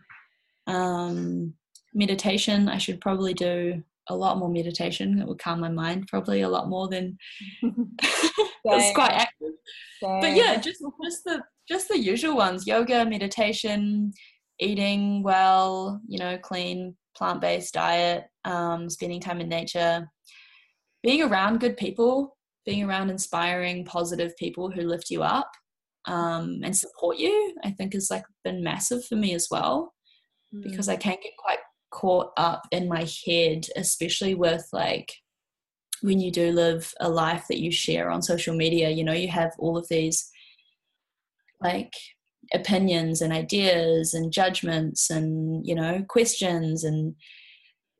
Um 0.67 1.53
meditation 1.93 2.69
i 2.69 2.77
should 2.77 3.01
probably 3.01 3.33
do 3.33 3.81
a 4.09 4.15
lot 4.15 4.37
more 4.37 4.49
meditation. 4.49 5.19
It 5.19 5.27
would 5.27 5.39
calm 5.39 5.59
my 5.59 5.69
mind 5.69 6.07
probably 6.07 6.41
a 6.41 6.49
lot 6.49 6.69
more 6.69 6.87
than 6.87 7.17
it's 7.61 8.95
quite 8.95 9.11
active. 9.11 9.53
Same. 10.01 10.21
But 10.21 10.35
yeah, 10.35 10.57
just 10.57 10.83
just 11.03 11.23
the 11.23 11.43
just 11.67 11.87
the 11.87 11.99
usual 11.99 12.35
ones: 12.35 12.67
yoga, 12.67 13.05
meditation, 13.05 14.11
eating 14.59 15.23
well, 15.23 16.01
you 16.07 16.19
know, 16.19 16.37
clean 16.37 16.95
plant 17.15 17.41
based 17.41 17.73
diet, 17.73 18.25
um, 18.45 18.89
spending 18.89 19.19
time 19.19 19.41
in 19.41 19.49
nature, 19.49 20.09
being 21.03 21.21
around 21.21 21.59
good 21.59 21.77
people, 21.77 22.37
being 22.65 22.83
around 22.83 23.09
inspiring, 23.09 23.85
positive 23.85 24.35
people 24.37 24.69
who 24.71 24.81
lift 24.81 25.09
you 25.09 25.23
up 25.23 25.49
um, 26.05 26.59
and 26.63 26.75
support 26.75 27.17
you. 27.17 27.55
I 27.63 27.71
think 27.71 27.93
has 27.93 28.09
like 28.09 28.23
been 28.43 28.63
massive 28.63 29.05
for 29.05 29.15
me 29.15 29.33
as 29.33 29.47
well 29.51 29.93
mm. 30.53 30.63
because 30.63 30.89
I 30.89 30.95
can 30.95 31.17
get 31.21 31.33
quite 31.37 31.59
caught 31.91 32.31
up 32.37 32.63
in 32.71 32.87
my 32.87 33.07
head, 33.25 33.65
especially 33.75 34.35
with 34.35 34.67
like 34.71 35.13
when 36.01 36.19
you 36.19 36.31
do 36.31 36.51
live 36.51 36.93
a 36.99 37.09
life 37.09 37.45
that 37.49 37.59
you 37.59 37.71
share 37.71 38.09
on 38.09 38.21
social 38.21 38.55
media, 38.55 38.89
you 38.89 39.03
know, 39.03 39.13
you 39.13 39.27
have 39.27 39.51
all 39.59 39.77
of 39.77 39.87
these 39.89 40.29
like 41.61 41.93
opinions 42.53 43.21
and 43.21 43.33
ideas 43.33 44.13
and 44.13 44.31
judgments 44.31 45.09
and, 45.09 45.65
you 45.67 45.75
know, 45.75 46.03
questions 46.07 46.83
and 46.83 47.15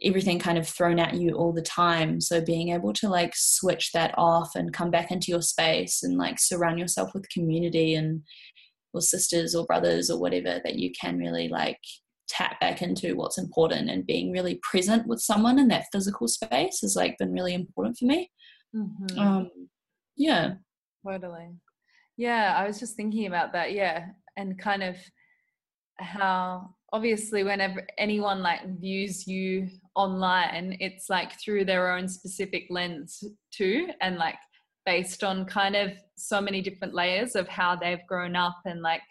everything 0.02 0.39
kind 0.39 0.58
of 0.58 0.67
thrown 0.67 0.97
at 0.97 1.15
you 1.15 1.34
all 1.36 1.52
the 1.52 1.62
time. 1.62 2.21
So 2.21 2.39
being 2.39 2.69
able 2.69 2.93
to 2.93 3.10
like 3.10 3.34
switch 3.36 3.91
that 3.91 4.13
off 4.17 4.56
and 4.56 4.73
come 4.73 4.91
back 4.91 5.12
into 5.12 5.32
your 5.32 5.41
space 5.41 6.04
and 6.04 6.17
like 6.17 6.39
surround 6.39 6.80
yourself 6.80 7.13
with 7.13 7.30
community 7.30 7.95
and 7.95 8.23
or 8.93 9.02
sisters 9.02 9.54
or 9.54 9.65
brothers 9.65 10.10
or 10.10 10.19
whatever 10.19 10.62
that 10.63 10.75
you 10.75 10.91
can 10.99 11.17
really 11.17 11.47
like 11.47 11.80
tap 12.30 12.60
back 12.60 12.82
into 12.82 13.15
what's 13.15 13.38
important 13.38 13.89
and 13.89 14.06
being 14.06 14.32
really 14.32 14.60
present 14.70 15.08
with 15.08 15.20
someone 15.20 15.60
in 15.60 15.68
that 15.68 15.88
physical 15.92 16.28
space 16.28 16.80
has 16.82 16.96
like 16.96 17.18
been 17.18 17.34
really 17.34 17.54
important 17.54 17.98
for 17.98 18.06
me. 18.06 18.32
Mm-hmm. 18.76 19.20
um 19.20 19.50
yeah. 20.15 20.54
Totally. 21.08 21.50
Yeah 22.18 22.54
i 22.58 22.68
was 22.68 22.80
just 22.80 22.96
thinking 22.96 23.26
about 23.26 23.54
that 23.54 23.74
yeah 23.74 24.08
and 24.38 24.60
kind 24.60 24.84
of 24.84 24.96
how 25.98 26.70
obviously 26.92 27.44
whenever 27.44 27.86
anyone 27.98 28.42
like 28.42 28.62
views 28.80 29.28
you 29.28 29.68
online 29.96 30.78
it's 30.80 31.10
like 31.10 31.39
through 31.39 31.65
their 31.65 31.92
own 31.92 32.08
specific 32.08 32.65
lens 32.70 33.24
too 33.52 33.88
and 34.02 34.18
like 34.18 34.36
based 34.86 35.24
on 35.24 35.46
kind 35.46 35.76
of 35.76 35.92
so 36.15 36.42
many 36.42 36.62
different 36.62 36.94
layers 36.94 37.36
of 37.36 37.48
how 37.48 37.76
they've 37.76 38.06
grown 38.08 38.36
up 38.36 38.58
and 38.65 38.82
like 38.82 39.02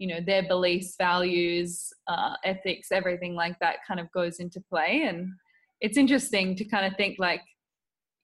you 0.00 0.08
know 0.08 0.20
their 0.26 0.42
beliefs 0.48 0.96
values 0.96 1.92
uh, 2.08 2.34
ethics 2.44 2.88
everything 2.90 3.34
like 3.34 3.56
that 3.60 3.76
kind 3.86 4.00
of 4.00 4.10
goes 4.12 4.40
into 4.40 4.60
play. 4.60 5.02
And 5.06 5.28
it's 5.80 5.98
interesting 5.98 6.56
to 6.56 6.64
kind 6.64 6.86
of 6.86 6.96
think 6.96 7.16
like 7.18 7.42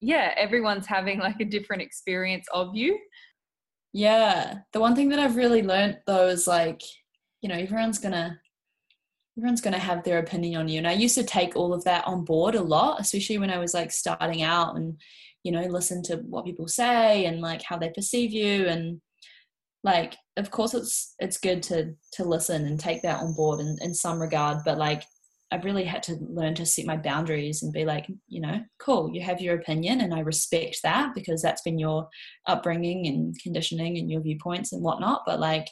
yeah 0.01 0.35
everyone's 0.37 0.87
having 0.87 1.19
like 1.19 1.41
a 1.41 1.45
different 1.45 1.83
experience 1.83 2.47
of 2.53 2.75
you. 2.75 2.99
Yeah. 3.93 4.59
The 4.73 4.81
one 4.81 4.97
thing 4.97 5.11
that 5.11 5.19
i've 5.19 5.37
really 5.37 5.63
learned 5.63 5.99
though 6.07 6.27
is 6.29 6.47
like 6.47 6.81
you 7.43 7.49
know 7.49 7.55
everyone's 7.55 7.99
gonna 7.99 8.41
everyone's 9.39 9.61
gonna 9.61 9.79
have 9.79 10.03
their 10.03 10.19
opinion 10.19 10.61
on 10.61 10.69
you. 10.69 10.79
And 10.79 10.89
i 10.89 10.93
used 10.93 11.15
to 11.17 11.25
take 11.25 11.57
all 11.57 11.75
of 11.75 11.85
that 11.85 12.07
on 12.07 12.25
board 12.25 12.55
a 12.55 12.63
lot 12.63 13.01
especially 13.01 13.39
when 13.39 13.51
i 13.51 13.59
was 13.59 13.75
like 13.75 13.93
starting 13.93 14.43
out 14.43 14.77
and 14.77 14.99
you 15.47 15.53
know 15.53 15.63
listen 15.63 16.03
to 16.03 16.17
what 16.17 16.45
people 16.45 16.67
say 16.67 17.25
and 17.25 17.41
like 17.41 17.63
how 17.63 17.79
they 17.79 17.91
perceive 17.91 18.33
you. 18.33 18.67
And 18.67 19.01
like 19.85 20.17
of 20.37 20.51
course 20.51 20.75
it's 20.75 21.15
it's 21.21 21.39
good 21.39 21.63
to 21.63 21.95
to 22.15 22.25
listen 22.25 22.67
and 22.67 22.81
take 22.81 23.03
that 23.03 23.23
on 23.23 23.33
board 23.35 23.61
in, 23.61 23.77
in 23.81 23.95
some 23.95 24.21
regard. 24.21 24.59
But 24.65 24.77
like 24.77 25.05
i've 25.53 25.65
really 25.65 25.85
had 25.85 26.03
to 26.03 26.17
learn 26.29 26.57
to 26.57 26.67
set 26.67 26.87
my 26.87 26.97
boundaries 26.97 27.63
and 27.63 27.73
be 27.73 27.85
like 27.85 28.09
you 28.27 28.41
know 28.41 28.61
cool 28.81 29.09
you 29.15 29.21
have 29.21 29.41
your 29.41 29.55
opinion 29.55 30.01
and 30.01 30.13
i 30.13 30.19
respect 30.19 30.81
that 30.83 31.15
because 31.15 31.41
that's 31.41 31.63
been 31.63 31.79
your 31.79 32.09
upbringing 32.47 33.07
and 33.07 33.41
conditioning 33.41 33.97
and 33.97 34.11
your 34.11 34.21
viewpoints 34.21 34.73
and 34.73 34.83
whatnot. 34.83 35.23
But 35.25 35.39
like 35.39 35.69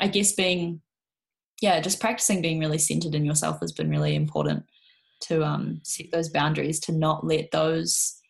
i 0.00 0.08
guess 0.08 0.32
being 0.32 0.80
yeah 1.62 1.78
just 1.80 2.00
practicing 2.00 2.42
being 2.42 2.58
really 2.58 2.78
centered 2.78 3.14
in 3.14 3.24
yourself 3.24 3.58
has 3.60 3.70
been 3.70 3.88
really 3.88 4.16
important 4.16 4.64
to 5.20 5.44
um 5.44 5.80
set 5.84 6.06
those 6.10 6.28
boundaries 6.28 6.80
to 6.80 6.92
not 6.92 7.24
let 7.24 7.50
those 7.52 8.20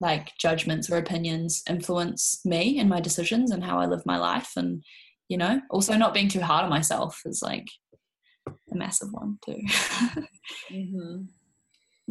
like 0.00 0.32
judgments 0.38 0.90
or 0.90 0.96
opinions 0.96 1.62
influence 1.68 2.40
me 2.44 2.78
and 2.78 2.88
my 2.88 3.00
decisions 3.00 3.50
and 3.50 3.64
how 3.64 3.78
I 3.78 3.86
live 3.86 4.04
my 4.04 4.18
life. 4.18 4.52
And, 4.56 4.82
you 5.28 5.36
know, 5.36 5.60
also 5.70 5.96
not 5.96 6.14
being 6.14 6.28
too 6.28 6.40
hard 6.40 6.64
on 6.64 6.70
myself 6.70 7.22
is 7.24 7.42
like 7.42 7.66
a 8.48 8.76
massive 8.76 9.08
one 9.12 9.38
too. 9.44 9.60
mm-hmm. 10.70 11.22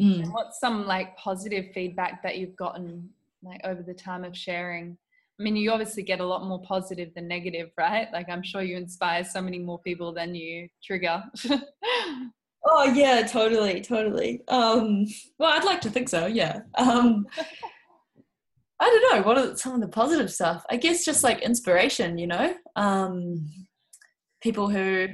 mm. 0.00 0.32
What's 0.32 0.58
some 0.58 0.86
like 0.86 1.16
positive 1.16 1.66
feedback 1.72 2.22
that 2.22 2.38
you've 2.38 2.56
gotten 2.56 3.10
like 3.42 3.60
over 3.64 3.82
the 3.82 3.94
time 3.94 4.24
of 4.24 4.36
sharing? 4.36 4.96
I 5.38 5.42
mean, 5.42 5.56
you 5.56 5.72
obviously 5.72 6.04
get 6.04 6.20
a 6.20 6.26
lot 6.26 6.44
more 6.44 6.62
positive 6.62 7.12
than 7.14 7.26
negative, 7.26 7.70
right? 7.76 8.06
Like, 8.12 8.28
I'm 8.28 8.42
sure 8.42 8.62
you 8.62 8.76
inspire 8.76 9.24
so 9.24 9.42
many 9.42 9.58
more 9.58 9.80
people 9.80 10.12
than 10.12 10.32
you 10.32 10.68
trigger. 10.82 11.24
oh 12.64 12.92
yeah, 12.94 13.26
totally, 13.26 13.80
totally. 13.80 14.42
Um, 14.46 15.06
well, 15.38 15.52
I'd 15.52 15.64
like 15.64 15.80
to 15.82 15.90
think 15.90 16.08
so. 16.08 16.26
Yeah. 16.26 16.60
Um, 16.76 17.26
I 18.84 18.90
don't 18.90 19.16
know 19.16 19.26
what 19.26 19.38
are 19.38 19.56
some 19.56 19.74
of 19.74 19.80
the 19.80 19.88
positive 19.88 20.30
stuff. 20.30 20.62
I 20.68 20.76
guess 20.76 21.06
just 21.06 21.24
like 21.24 21.40
inspiration, 21.40 22.18
you 22.18 22.26
know, 22.26 22.54
um, 22.76 23.48
people 24.42 24.68
who 24.68 25.08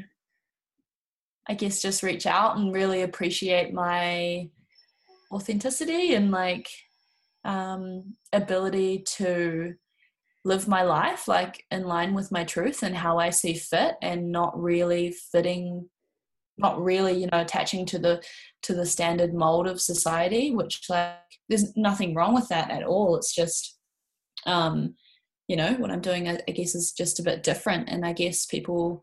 I 1.48 1.54
guess 1.54 1.80
just 1.80 2.02
reach 2.02 2.26
out 2.26 2.56
and 2.56 2.74
really 2.74 3.02
appreciate 3.02 3.72
my 3.72 4.48
authenticity 5.32 6.14
and 6.14 6.32
like 6.32 6.68
um, 7.44 8.16
ability 8.32 9.04
to 9.18 9.74
live 10.44 10.66
my 10.66 10.82
life 10.82 11.28
like 11.28 11.64
in 11.70 11.84
line 11.84 12.12
with 12.12 12.32
my 12.32 12.42
truth 12.42 12.82
and 12.82 12.96
how 12.96 13.18
I 13.18 13.30
see 13.30 13.54
fit 13.54 13.94
and 14.02 14.32
not 14.32 14.60
really 14.60 15.14
fitting 15.30 15.88
not 16.60 16.82
really 16.82 17.12
you 17.12 17.28
know 17.32 17.40
attaching 17.40 17.84
to 17.86 17.98
the 17.98 18.22
to 18.62 18.74
the 18.74 18.86
standard 18.86 19.34
mold 19.34 19.66
of 19.66 19.80
society 19.80 20.54
which 20.54 20.82
like 20.88 21.14
there's 21.48 21.76
nothing 21.76 22.14
wrong 22.14 22.34
with 22.34 22.48
that 22.48 22.70
at 22.70 22.84
all. 22.84 23.16
It's 23.16 23.34
just 23.34 23.78
um 24.46 24.94
you 25.48 25.56
know 25.56 25.72
what 25.74 25.90
i'm 25.90 26.00
doing 26.00 26.28
I, 26.28 26.38
I 26.48 26.52
guess 26.52 26.74
is 26.74 26.92
just 26.92 27.18
a 27.18 27.24
bit 27.24 27.42
different. 27.42 27.88
And 27.88 28.06
i 28.06 28.12
guess 28.12 28.46
people 28.46 29.02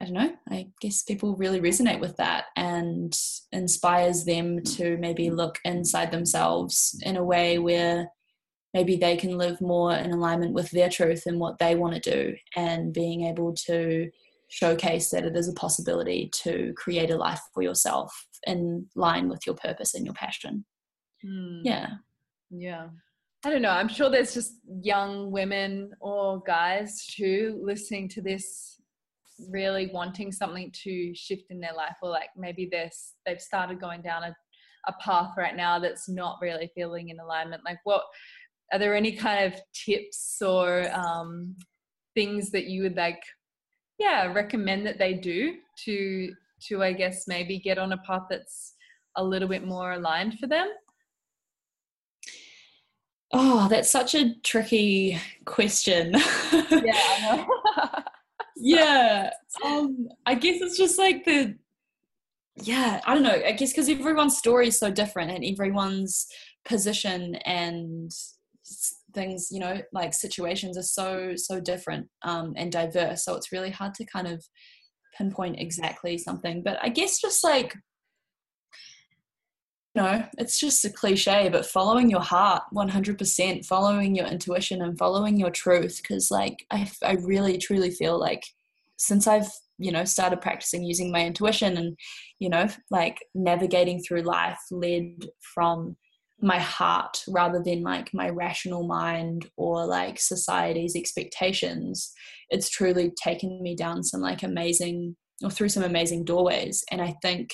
I 0.00 0.04
don't 0.06 0.14
know, 0.14 0.32
I 0.50 0.66
guess 0.80 1.04
people 1.04 1.36
really 1.36 1.60
resonate 1.60 2.00
with 2.00 2.16
that 2.16 2.46
and 2.56 3.16
inspires 3.52 4.24
them 4.24 4.60
to 4.64 4.96
maybe 4.96 5.30
look 5.30 5.60
inside 5.64 6.10
themselves 6.10 7.00
in 7.04 7.16
a 7.16 7.22
way 7.22 7.60
where 7.60 8.10
maybe 8.74 8.96
they 8.96 9.16
can 9.16 9.38
live 9.38 9.60
more 9.60 9.94
in 9.94 10.10
alignment 10.10 10.54
with 10.54 10.72
their 10.72 10.88
truth 10.88 11.22
and 11.26 11.38
what 11.38 11.58
they 11.58 11.76
want 11.76 11.94
to 11.94 12.10
do 12.10 12.34
and 12.56 12.92
being 12.92 13.26
able 13.26 13.54
to 13.66 14.10
showcase 14.52 15.08
that 15.08 15.24
it 15.24 15.34
is 15.34 15.48
a 15.48 15.54
possibility 15.54 16.28
to 16.32 16.74
create 16.76 17.10
a 17.10 17.16
life 17.16 17.40
for 17.54 17.62
yourself 17.62 18.12
in 18.46 18.86
line 18.94 19.28
with 19.28 19.40
your 19.46 19.56
purpose 19.56 19.94
and 19.94 20.04
your 20.04 20.14
passion 20.14 20.64
Mm. 21.24 21.60
yeah 21.62 21.88
Yeah. 22.50 22.88
I 23.44 23.50
don't 23.50 23.62
know. 23.62 23.70
I'm 23.70 23.88
sure 23.88 24.08
there's 24.08 24.34
just 24.34 24.52
young 24.82 25.32
women 25.32 25.92
or 26.00 26.40
guys 26.46 27.06
too 27.06 27.60
listening 27.64 28.08
to 28.10 28.20
this 28.22 28.80
really 29.50 29.90
wanting 29.92 30.30
something 30.30 30.70
to 30.84 31.12
shift 31.14 31.50
in 31.50 31.58
their 31.58 31.74
life 31.74 31.96
or 32.02 32.10
like 32.10 32.28
maybe 32.36 32.68
they're, 32.70 32.90
they've 33.26 33.40
started 33.40 33.80
going 33.80 34.00
down 34.02 34.22
a, 34.22 34.36
a 34.86 34.92
path 35.00 35.32
right 35.36 35.56
now 35.56 35.78
that's 35.80 36.08
not 36.08 36.38
really 36.40 36.70
feeling 36.74 37.08
in 37.08 37.18
alignment. 37.18 37.62
Like 37.64 37.78
what 37.82 38.02
are 38.72 38.78
there 38.78 38.94
any 38.94 39.12
kind 39.12 39.52
of 39.52 39.60
tips 39.72 40.40
or 40.40 40.88
um, 40.92 41.56
things 42.14 42.50
that 42.52 42.66
you 42.66 42.82
would 42.82 42.96
like 42.96 43.22
yeah 44.02 44.32
recommend 44.32 44.86
that 44.86 44.98
they 44.98 45.14
do 45.14 45.54
to 45.84 46.32
to 46.68 46.82
I 46.82 46.92
guess 46.92 47.26
maybe 47.26 47.58
get 47.58 47.78
on 47.78 47.92
a 47.92 47.98
path 47.98 48.26
that's 48.30 48.74
a 49.16 49.24
little 49.24 49.48
bit 49.48 49.66
more 49.66 49.92
aligned 49.92 50.38
for 50.38 50.46
them? 50.46 50.68
oh 53.34 53.68
that's 53.68 53.90
such 53.90 54.14
a 54.14 54.34
tricky 54.42 55.18
question 55.46 56.12
Yeah, 56.70 56.92
I 56.94 57.36
know. 57.36 58.02
yeah 58.56 59.30
um 59.64 60.06
i 60.26 60.34
guess 60.34 60.60
it's 60.60 60.76
just 60.76 60.98
like 60.98 61.24
the 61.24 61.56
yeah 62.56 63.00
i 63.06 63.14
don't 63.14 63.22
know 63.22 63.40
i 63.46 63.52
guess 63.52 63.72
because 63.72 63.88
everyone's 63.88 64.36
story 64.36 64.68
is 64.68 64.78
so 64.78 64.90
different 64.90 65.30
and 65.30 65.44
everyone's 65.44 66.26
position 66.64 67.34
and 67.46 68.12
things 69.14 69.48
you 69.50 69.60
know 69.60 69.80
like 69.92 70.14
situations 70.14 70.76
are 70.76 70.82
so 70.82 71.32
so 71.36 71.60
different 71.60 72.08
um 72.22 72.52
and 72.56 72.72
diverse 72.72 73.24
so 73.24 73.34
it's 73.34 73.52
really 73.52 73.70
hard 73.70 73.94
to 73.94 74.04
kind 74.06 74.26
of 74.26 74.44
pinpoint 75.16 75.58
exactly 75.58 76.16
something 76.16 76.62
but 76.62 76.78
i 76.82 76.88
guess 76.88 77.20
just 77.20 77.44
like 77.44 77.74
no, 79.94 80.24
it's 80.38 80.58
just 80.58 80.84
a 80.86 80.90
cliche, 80.90 81.50
but 81.50 81.66
following 81.66 82.08
your 82.08 82.22
heart 82.22 82.62
100%, 82.74 83.66
following 83.66 84.14
your 84.14 84.26
intuition 84.26 84.80
and 84.80 84.96
following 84.96 85.38
your 85.38 85.50
truth. 85.50 86.00
Because, 86.00 86.30
like, 86.30 86.64
I, 86.70 86.90
I 87.02 87.12
really 87.22 87.58
truly 87.58 87.90
feel 87.90 88.18
like 88.18 88.42
since 88.96 89.26
I've, 89.26 89.50
you 89.78 89.92
know, 89.92 90.04
started 90.04 90.40
practicing 90.40 90.82
using 90.82 91.12
my 91.12 91.26
intuition 91.26 91.76
and, 91.76 91.96
you 92.38 92.48
know, 92.48 92.68
like 92.90 93.18
navigating 93.34 94.00
through 94.00 94.22
life 94.22 94.58
led 94.70 95.26
from 95.54 95.96
my 96.42 96.58
heart 96.58 97.22
rather 97.28 97.62
than 97.62 97.82
like 97.82 98.12
my 98.12 98.28
rational 98.28 98.86
mind 98.86 99.48
or 99.56 99.86
like 99.86 100.18
society's 100.18 100.96
expectations, 100.96 102.12
it's 102.50 102.68
truly 102.68 103.12
taken 103.22 103.62
me 103.62 103.76
down 103.76 104.02
some 104.02 104.20
like 104.20 104.42
amazing 104.42 105.16
or 105.42 105.50
through 105.50 105.68
some 105.68 105.84
amazing 105.84 106.24
doorways. 106.24 106.84
And 106.90 107.00
I 107.00 107.14
think 107.22 107.50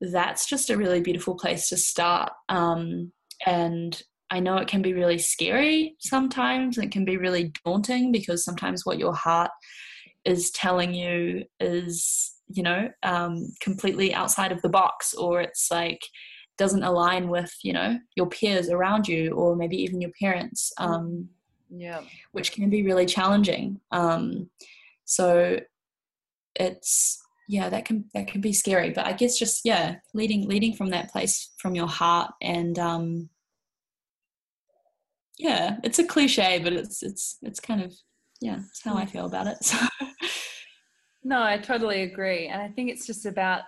that's 0.00 0.46
just 0.46 0.70
a 0.70 0.76
really 0.76 1.00
beautiful 1.00 1.34
place 1.34 1.68
to 1.70 1.76
start. 1.76 2.32
Um, 2.48 3.12
and 3.46 4.00
I 4.30 4.40
know 4.40 4.58
it 4.58 4.68
can 4.68 4.82
be 4.82 4.92
really 4.92 5.18
scary 5.18 5.96
sometimes. 6.00 6.78
It 6.78 6.92
can 6.92 7.04
be 7.04 7.16
really 7.16 7.52
daunting 7.64 8.12
because 8.12 8.44
sometimes 8.44 8.84
what 8.84 8.98
your 8.98 9.14
heart 9.14 9.50
is 10.24 10.50
telling 10.50 10.94
you 10.94 11.44
is, 11.58 12.32
you 12.48 12.62
know, 12.62 12.88
um, 13.02 13.48
completely 13.60 14.14
outside 14.14 14.52
of 14.52 14.60
the 14.62 14.68
box, 14.68 15.14
or 15.14 15.40
it's 15.40 15.68
like 15.70 16.00
doesn't 16.58 16.82
align 16.82 17.28
with, 17.28 17.52
you 17.62 17.72
know, 17.72 17.98
your 18.16 18.26
peers 18.26 18.68
around 18.68 19.08
you, 19.08 19.32
or 19.32 19.56
maybe 19.56 19.76
even 19.76 20.00
your 20.00 20.10
parents, 20.20 20.72
um, 20.78 21.28
yeah. 21.70 22.00
which 22.32 22.52
can 22.52 22.68
be 22.70 22.82
really 22.82 23.06
challenging. 23.06 23.80
Um, 23.90 24.50
so 25.04 25.58
it's 26.56 27.22
yeah 27.48 27.68
that 27.68 27.84
can 27.84 28.04
that 28.12 28.26
can 28.26 28.40
be 28.40 28.52
scary 28.52 28.90
but 28.90 29.06
i 29.06 29.12
guess 29.12 29.38
just 29.38 29.62
yeah 29.64 29.96
leading 30.14 30.46
leading 30.48 30.74
from 30.74 30.90
that 30.90 31.10
place 31.10 31.52
from 31.58 31.74
your 31.76 31.86
heart 31.86 32.30
and 32.42 32.78
um 32.78 33.28
yeah 35.38 35.76
it's 35.84 35.98
a 36.00 36.04
cliche 36.04 36.60
but 36.62 36.72
it's 36.72 37.02
it's 37.02 37.38
it's 37.42 37.60
kind 37.60 37.82
of 37.82 37.92
yeah 38.40 38.58
it's 38.68 38.82
how 38.84 38.96
i 38.96 39.06
feel 39.06 39.26
about 39.26 39.46
it 39.46 39.64
so 39.64 39.76
No, 41.22 41.42
I 41.42 41.58
totally 41.58 42.02
agree. 42.02 42.48
And 42.48 42.62
I 42.62 42.68
think 42.68 42.90
it's 42.90 43.06
just 43.06 43.26
about, 43.26 43.62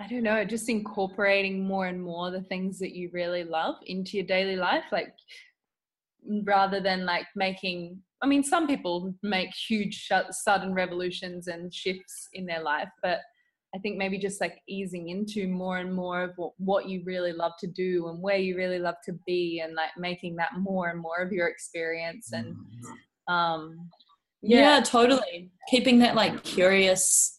I 0.00 0.06
don't 0.08 0.22
know, 0.22 0.42
just 0.46 0.70
incorporating 0.70 1.66
more 1.66 1.86
and 1.86 2.02
more 2.02 2.30
the 2.30 2.40
things 2.40 2.78
that 2.78 2.94
you 2.94 3.10
really 3.12 3.44
love 3.44 3.74
into 3.86 4.16
your 4.16 4.26
daily 4.26 4.56
life. 4.56 4.84
Like, 4.90 5.12
rather 6.44 6.80
than 6.80 7.04
like 7.04 7.26
making, 7.36 7.98
I 8.22 8.26
mean, 8.26 8.42
some 8.42 8.66
people 8.66 9.14
make 9.22 9.50
huge, 9.54 9.94
sh- 9.94 10.12
sudden 10.30 10.72
revolutions 10.72 11.48
and 11.48 11.72
shifts 11.72 12.28
in 12.32 12.46
their 12.46 12.62
life, 12.62 12.88
but 13.02 13.18
I 13.74 13.78
think 13.78 13.98
maybe 13.98 14.18
just 14.18 14.40
like 14.40 14.60
easing 14.66 15.10
into 15.10 15.46
more 15.46 15.76
and 15.78 15.94
more 15.94 16.22
of 16.22 16.30
what, 16.36 16.52
what 16.56 16.88
you 16.88 17.02
really 17.04 17.32
love 17.32 17.52
to 17.60 17.66
do 17.66 18.08
and 18.08 18.22
where 18.22 18.38
you 18.38 18.56
really 18.56 18.78
love 18.78 18.96
to 19.04 19.12
be 19.26 19.60
and 19.62 19.74
like 19.74 19.90
making 19.98 20.36
that 20.36 20.56
more 20.58 20.88
and 20.88 20.98
more 20.98 21.18
of 21.18 21.30
your 21.30 21.48
experience. 21.48 22.32
And, 22.32 22.56
um, 23.28 23.90
yeah. 24.40 24.80
totally 24.80 25.50
keeping 25.68 25.98
that 25.98 26.14
like 26.14 26.42
curious 26.42 27.38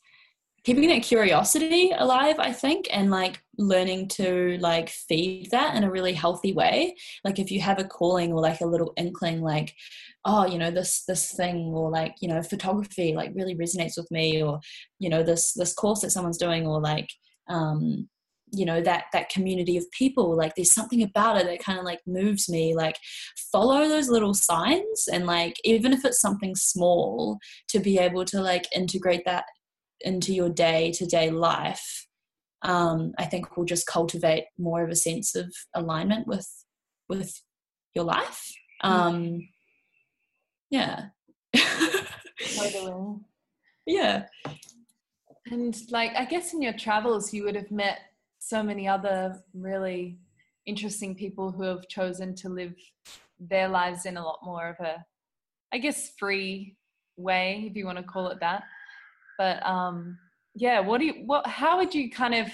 keeping 0.63 0.89
that 0.89 1.03
curiosity 1.03 1.91
alive 1.97 2.35
i 2.39 2.51
think 2.51 2.87
and 2.91 3.09
like 3.11 3.41
learning 3.61 4.07
to 4.07 4.57
like 4.59 4.89
feed 4.89 5.49
that 5.51 5.75
in 5.75 5.83
a 5.83 5.91
really 5.91 6.13
healthy 6.13 6.53
way. 6.53 6.95
Like 7.23 7.39
if 7.39 7.51
you 7.51 7.61
have 7.61 7.79
a 7.79 7.83
calling 7.83 8.33
or 8.33 8.41
like 8.41 8.61
a 8.61 8.65
little 8.65 8.93
inkling 8.97 9.41
like 9.41 9.73
oh 10.25 10.45
you 10.45 10.57
know 10.57 10.71
this 10.71 11.03
this 11.07 11.31
thing 11.31 11.71
or 11.73 11.89
like 11.89 12.15
you 12.21 12.27
know 12.27 12.41
photography 12.43 13.13
like 13.13 13.31
really 13.33 13.55
resonates 13.55 13.97
with 13.97 14.09
me 14.11 14.41
or 14.43 14.59
you 14.99 15.09
know 15.09 15.23
this 15.23 15.53
this 15.53 15.73
course 15.73 16.01
that 16.01 16.11
someone's 16.11 16.37
doing 16.37 16.67
or 16.67 16.79
like 16.79 17.09
um 17.49 18.07
you 18.53 18.65
know 18.65 18.81
that 18.81 19.05
that 19.13 19.29
community 19.29 19.77
of 19.77 19.89
people 19.91 20.35
like 20.35 20.53
there's 20.55 20.73
something 20.73 21.01
about 21.01 21.37
it 21.37 21.45
that 21.45 21.63
kind 21.63 21.79
of 21.79 21.85
like 21.85 22.01
moves 22.05 22.49
me. 22.49 22.75
Like 22.75 22.97
follow 23.51 23.87
those 23.87 24.09
little 24.09 24.33
signs 24.33 25.07
and 25.11 25.25
like 25.25 25.55
even 25.63 25.93
if 25.93 26.03
it's 26.05 26.19
something 26.21 26.55
small 26.55 27.39
to 27.69 27.79
be 27.79 27.97
able 27.97 28.25
to 28.25 28.41
like 28.41 28.65
integrate 28.75 29.23
that 29.25 29.45
into 30.03 30.33
your 30.33 30.49
day 30.49 30.91
to 30.91 31.05
day 31.05 31.29
life 31.29 32.07
um 32.63 33.13
i 33.17 33.25
think 33.25 33.55
will 33.57 33.65
just 33.65 33.87
cultivate 33.87 34.45
more 34.57 34.83
of 34.83 34.89
a 34.89 34.95
sense 34.95 35.35
of 35.35 35.53
alignment 35.75 36.27
with 36.27 36.49
with 37.09 37.41
your 37.93 38.05
life 38.05 38.51
um 38.81 39.39
yeah 40.69 41.05
totally. 42.55 43.15
yeah 43.85 44.25
And 45.51 45.75
like, 45.91 46.11
I 46.15 46.25
guess 46.25 46.53
in 46.53 46.61
your 46.61 46.73
travels, 46.73 47.33
you 47.33 47.43
would 47.43 47.55
have 47.55 47.71
met 47.71 47.99
so 48.39 48.63
many 48.63 48.87
other 48.87 49.43
really 49.53 50.17
interesting 50.65 51.15
people 51.15 51.51
who 51.51 51.63
have 51.63 51.87
chosen 51.87 52.35
to 52.35 52.49
live 52.49 52.75
their 53.39 53.67
lives 53.67 54.05
in 54.05 54.17
a 54.17 54.23
lot 54.23 54.39
more 54.43 54.69
of 54.69 54.85
a, 54.85 55.03
I 55.73 55.79
guess, 55.79 56.11
free 56.17 56.75
way, 57.17 57.65
if 57.69 57.75
you 57.75 57.85
want 57.85 57.97
to 57.97 58.03
call 58.03 58.27
it 58.27 58.39
that. 58.39 58.63
But 59.41 59.65
um, 59.65 60.19
yeah, 60.53 60.79
what 60.81 60.99
do 60.99 61.07
you, 61.07 61.13
what, 61.25 61.47
how 61.47 61.77
would 61.77 61.95
you 61.95 62.11
kind 62.11 62.35
of, 62.35 62.47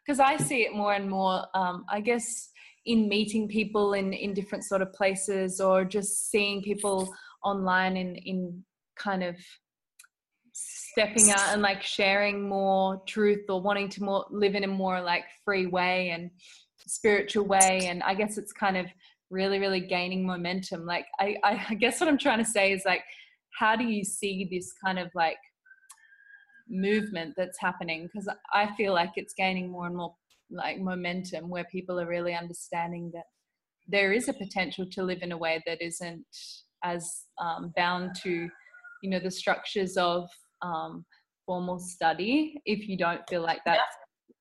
because 0.00 0.20
I 0.20 0.38
see 0.38 0.62
it 0.62 0.74
more 0.74 0.94
and 0.94 1.06
more, 1.06 1.44
um, 1.54 1.84
I 1.90 2.00
guess, 2.00 2.48
in 2.86 3.10
meeting 3.10 3.46
people 3.46 3.92
in, 3.92 4.14
in 4.14 4.32
different 4.32 4.64
sort 4.64 4.80
of 4.80 4.90
places 4.94 5.60
or 5.60 5.84
just 5.84 6.30
seeing 6.30 6.62
people 6.62 7.12
online 7.44 7.98
in, 7.98 8.16
in 8.16 8.64
kind 8.96 9.22
of 9.22 9.36
stepping 10.54 11.30
out 11.30 11.52
and 11.52 11.60
like 11.60 11.82
sharing 11.82 12.48
more 12.48 13.02
truth 13.06 13.44
or 13.50 13.60
wanting 13.60 13.90
to 13.90 14.02
more 14.02 14.24
live 14.30 14.54
in 14.54 14.64
a 14.64 14.66
more 14.66 14.98
like 14.98 15.24
free 15.44 15.66
way 15.66 16.08
and 16.08 16.30
spiritual 16.86 17.44
way. 17.44 17.82
And 17.84 18.02
i 18.02 18.14
guess 18.14 18.36
it's 18.36 18.52
kind 18.52 18.76
of 18.76 18.86
really 19.30 19.58
really 19.58 19.80
gaining 19.80 20.26
momentum. 20.26 20.86
Like 20.86 21.06
i 21.20 21.36
i 21.44 21.74
guess 21.74 22.00
what 22.00 22.08
i'm 22.08 22.18
trying 22.18 22.38
to 22.44 22.50
say 22.50 22.72
is 22.72 22.82
like 22.84 23.04
how 23.58 23.76
do 23.76 23.84
you 23.84 24.04
see 24.04 24.48
this 24.50 24.72
kind 24.84 24.98
of 24.98 25.08
like 25.14 25.38
movement 26.70 27.34
that's 27.36 27.58
happening 27.60 28.04
because 28.06 28.28
i 28.54 28.68
feel 28.76 28.92
like 28.92 29.10
it's 29.16 29.34
gaining 29.34 29.70
more 29.70 29.86
and 29.86 29.96
more 29.96 30.14
like 30.50 30.78
momentum 30.78 31.48
where 31.48 31.64
people 31.64 31.98
are 32.00 32.06
really 32.06 32.34
understanding 32.34 33.10
that 33.12 33.24
there 33.88 34.12
is 34.12 34.28
a 34.28 34.32
potential 34.32 34.86
to 34.90 35.02
live 35.02 35.22
in 35.22 35.32
a 35.32 35.36
way 35.36 35.60
that 35.66 35.82
isn't 35.82 36.24
as 36.84 37.24
um, 37.38 37.72
bound 37.76 38.14
to 38.22 38.48
you 39.02 39.10
know 39.10 39.18
the 39.18 39.30
structures 39.30 39.96
of 39.96 40.28
um, 40.62 41.04
formal 41.46 41.78
study 41.78 42.60
if 42.64 42.88
you 42.88 42.96
don't 42.96 43.22
feel 43.28 43.42
like 43.42 43.60
that's 43.64 43.80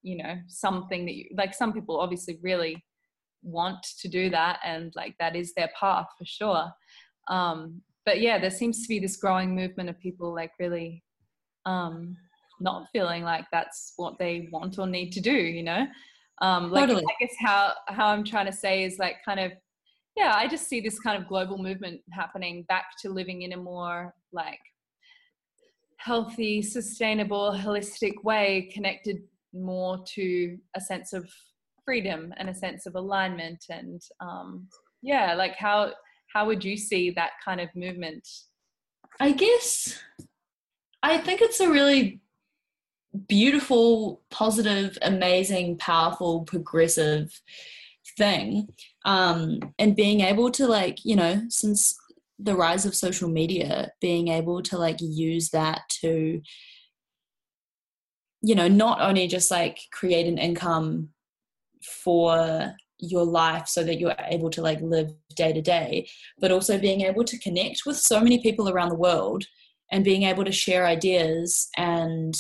you 0.01 0.17
know 0.17 0.35
something 0.47 1.05
that 1.05 1.15
you 1.15 1.25
like 1.35 1.53
some 1.53 1.73
people 1.73 1.99
obviously 1.99 2.37
really 2.41 2.83
want 3.41 3.81
to 3.99 4.07
do 4.07 4.29
that 4.29 4.59
and 4.65 4.93
like 4.95 5.15
that 5.19 5.35
is 5.35 5.53
their 5.55 5.69
path 5.79 6.07
for 6.17 6.25
sure. 6.25 6.69
Um, 7.29 7.81
but 8.05 8.21
yeah 8.21 8.39
there 8.39 8.49
seems 8.49 8.81
to 8.81 8.87
be 8.87 8.99
this 8.99 9.17
growing 9.17 9.55
movement 9.55 9.89
of 9.89 9.99
people 9.99 10.33
like 10.33 10.51
really 10.59 11.03
um, 11.65 12.15
not 12.59 12.87
feeling 12.91 13.23
like 13.23 13.45
that's 13.51 13.93
what 13.97 14.17
they 14.19 14.49
want 14.51 14.77
or 14.79 14.87
need 14.87 15.11
to 15.11 15.21
do 15.21 15.31
you 15.31 15.63
know 15.63 15.85
um, 16.41 16.71
like 16.71 16.87
Totally. 16.87 17.03
i 17.03 17.15
guess 17.19 17.35
how 17.39 17.73
how 17.87 18.07
i'm 18.07 18.23
trying 18.23 18.45
to 18.45 18.53
say 18.53 18.83
is 18.83 18.97
like 18.97 19.17
kind 19.25 19.39
of 19.39 19.51
yeah, 20.19 20.33
I 20.35 20.49
just 20.49 20.67
see 20.67 20.81
this 20.81 20.99
kind 20.99 21.21
of 21.21 21.29
global 21.29 21.57
movement 21.57 22.01
happening 22.11 22.65
back 22.67 22.87
to 23.01 23.09
living 23.09 23.43
in 23.43 23.53
a 23.53 23.57
more 23.57 24.13
like 24.33 24.59
healthy, 25.95 26.61
sustainable, 26.61 27.53
holistic 27.57 28.21
way, 28.23 28.69
connected 28.73 29.21
more 29.53 30.03
to 30.15 30.57
a 30.75 30.81
sense 30.81 31.13
of 31.13 31.29
freedom 31.85 32.33
and 32.35 32.49
a 32.49 32.53
sense 32.53 32.85
of 32.85 32.95
alignment. 32.95 33.63
And 33.69 34.01
um, 34.19 34.67
yeah, 35.01 35.35
like 35.35 35.55
how 35.55 35.93
how 36.33 36.45
would 36.45 36.65
you 36.65 36.75
see 36.75 37.11
that 37.11 37.31
kind 37.43 37.61
of 37.61 37.69
movement? 37.73 38.27
I 39.21 39.31
guess 39.31 39.97
I 41.01 41.17
think 41.17 41.41
it's 41.41 41.59
a 41.59 41.69
really 41.69 42.21
beautiful, 43.27 44.21
positive, 44.29 44.97
amazing, 45.01 45.77
powerful, 45.77 46.41
progressive 46.41 47.41
thing. 48.17 48.69
Um, 49.05 49.59
and 49.79 49.95
being 49.95 50.21
able 50.21 50.51
to 50.51 50.67
like, 50.67 51.03
you 51.05 51.15
know, 51.15 51.43
since 51.49 51.97
the 52.37 52.55
rise 52.55 52.85
of 52.85 52.95
social 52.95 53.29
media, 53.29 53.91
being 54.01 54.27
able 54.27 54.61
to 54.63 54.77
like 54.77 54.97
use 54.99 55.49
that 55.49 55.81
to, 56.01 56.41
you 58.41 58.55
know, 58.55 58.67
not 58.67 59.01
only 59.01 59.27
just 59.27 59.51
like 59.51 59.79
create 59.91 60.27
an 60.27 60.37
income 60.37 61.09
for 61.81 62.75
your 62.99 63.23
life 63.23 63.67
so 63.67 63.83
that 63.83 63.99
you're 63.99 64.15
able 64.27 64.49
to 64.49 64.61
like 64.61 64.81
live 64.81 65.11
day 65.35 65.53
to 65.53 65.61
day, 65.61 66.07
but 66.39 66.51
also 66.51 66.77
being 66.77 67.01
able 67.01 67.23
to 67.23 67.39
connect 67.39 67.81
with 67.85 67.97
so 67.97 68.19
many 68.19 68.41
people 68.41 68.69
around 68.69 68.89
the 68.89 68.95
world 68.95 69.45
and 69.91 70.03
being 70.03 70.23
able 70.23 70.45
to 70.45 70.51
share 70.51 70.85
ideas 70.85 71.69
and 71.77 72.35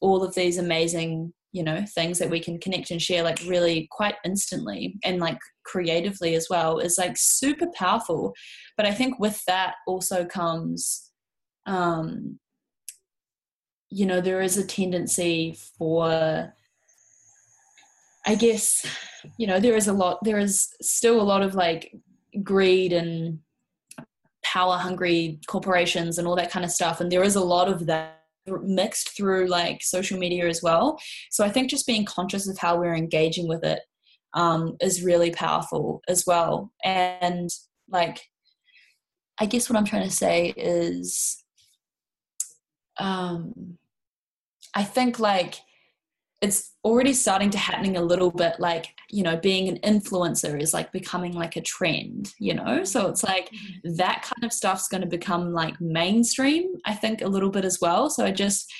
all 0.00 0.22
of 0.22 0.34
these 0.34 0.58
amazing 0.58 1.32
you 1.52 1.62
know 1.62 1.84
things 1.94 2.18
that 2.18 2.28
we 2.28 2.40
can 2.40 2.58
connect 2.58 2.90
and 2.90 3.00
share 3.00 3.22
like 3.22 3.40
really 3.46 3.88
quite 3.92 4.16
instantly 4.24 4.98
and 5.04 5.20
like 5.20 5.38
creatively 5.64 6.34
as 6.34 6.48
well 6.50 6.78
is 6.78 6.98
like 6.98 7.16
super 7.16 7.66
powerful. 7.74 8.34
But 8.76 8.86
i 8.86 8.92
think 8.92 9.18
with 9.18 9.42
that 9.46 9.76
also 9.86 10.24
comes 10.24 11.10
um 11.66 12.38
you 13.88 14.04
know 14.04 14.20
there 14.20 14.42
is 14.42 14.58
a 14.58 14.66
tendency 14.66 15.56
for 15.78 16.52
i 18.26 18.34
guess 18.34 18.84
you 19.38 19.46
know 19.46 19.60
there 19.60 19.76
is 19.76 19.86
a 19.86 19.92
lot 19.92 20.18
there 20.22 20.38
is 20.38 20.68
still 20.82 21.20
a 21.20 21.22
lot 21.22 21.42
of 21.42 21.54
like 21.54 21.94
greed 22.42 22.92
and 22.92 23.38
power 24.44 24.76
hungry 24.76 25.40
corporations 25.46 26.18
and 26.18 26.28
all 26.28 26.36
that 26.36 26.50
kind 26.50 26.64
of 26.64 26.70
stuff 26.70 27.00
and 27.00 27.10
there 27.10 27.24
is 27.24 27.36
a 27.36 27.44
lot 27.44 27.68
of 27.68 27.86
that 27.86 28.20
mixed 28.62 29.16
through 29.16 29.46
like 29.46 29.82
social 29.82 30.18
media 30.18 30.46
as 30.46 30.62
well. 30.62 30.98
So 31.30 31.44
I 31.44 31.50
think 31.50 31.70
just 31.70 31.86
being 31.86 32.04
conscious 32.04 32.48
of 32.48 32.58
how 32.58 32.78
we're 32.78 32.94
engaging 32.94 33.48
with 33.48 33.64
it 33.64 33.80
um, 34.34 34.76
is 34.80 35.02
really 35.02 35.30
powerful 35.30 36.02
as 36.08 36.24
well. 36.26 36.72
And 36.84 37.48
like, 37.88 38.20
I 39.38 39.46
guess 39.46 39.68
what 39.68 39.76
I'm 39.76 39.84
trying 39.84 40.04
to 40.04 40.14
say 40.14 40.52
is, 40.56 41.42
um, 42.98 43.78
I 44.74 44.84
think 44.84 45.18
like 45.18 45.56
it's 46.44 46.74
already 46.84 47.14
starting 47.14 47.48
to 47.48 47.56
happening 47.56 47.96
a 47.96 48.02
little 48.02 48.30
bit 48.30 48.54
like 48.58 48.88
you 49.10 49.22
know 49.22 49.34
being 49.34 49.66
an 49.66 49.78
influencer 49.78 50.60
is 50.60 50.74
like 50.74 50.92
becoming 50.92 51.32
like 51.32 51.56
a 51.56 51.60
trend 51.62 52.34
you 52.38 52.52
know 52.52 52.84
so 52.84 53.08
it's 53.08 53.24
like 53.24 53.48
mm-hmm. 53.48 53.94
that 53.94 54.20
kind 54.20 54.44
of 54.44 54.52
stuff's 54.52 54.86
going 54.86 55.00
to 55.00 55.06
become 55.08 55.54
like 55.54 55.80
mainstream 55.80 56.74
i 56.84 56.92
think 56.92 57.22
a 57.22 57.26
little 57.26 57.48
bit 57.48 57.64
as 57.64 57.78
well 57.80 58.10
so 58.10 58.26
i 58.26 58.30
just 58.30 58.70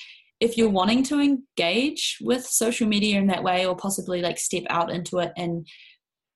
if 0.40 0.58
you're 0.58 0.68
wanting 0.68 1.02
to 1.02 1.20
engage 1.20 2.18
with 2.20 2.44
social 2.44 2.86
media 2.86 3.18
in 3.18 3.28
that 3.28 3.42
way 3.42 3.64
or 3.64 3.74
possibly 3.74 4.20
like 4.20 4.36
step 4.36 4.64
out 4.68 4.90
into 4.90 5.18
it 5.18 5.32
and 5.38 5.66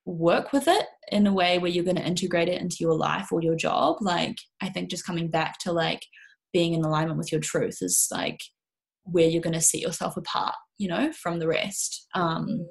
work 0.05 0.51
with 0.51 0.67
it 0.67 0.87
in 1.11 1.27
a 1.27 1.33
way 1.33 1.59
where 1.59 1.69
you're 1.69 1.83
going 1.83 1.95
to 1.95 2.07
integrate 2.07 2.49
it 2.49 2.59
into 2.59 2.77
your 2.79 2.95
life 2.95 3.31
or 3.31 3.43
your 3.43 3.55
job 3.55 3.97
like 4.01 4.35
i 4.61 4.69
think 4.69 4.89
just 4.89 5.05
coming 5.05 5.29
back 5.29 5.59
to 5.59 5.71
like 5.71 6.01
being 6.53 6.73
in 6.73 6.83
alignment 6.83 7.19
with 7.19 7.31
your 7.31 7.41
truth 7.41 7.77
is 7.81 8.07
like 8.11 8.39
where 9.11 9.27
you're 9.27 9.41
going 9.41 9.53
to 9.53 9.61
set 9.61 9.81
yourself 9.81 10.17
apart 10.17 10.55
you 10.79 10.87
know 10.87 11.11
from 11.11 11.37
the 11.37 11.47
rest. 11.47 12.07
Um 12.15 12.65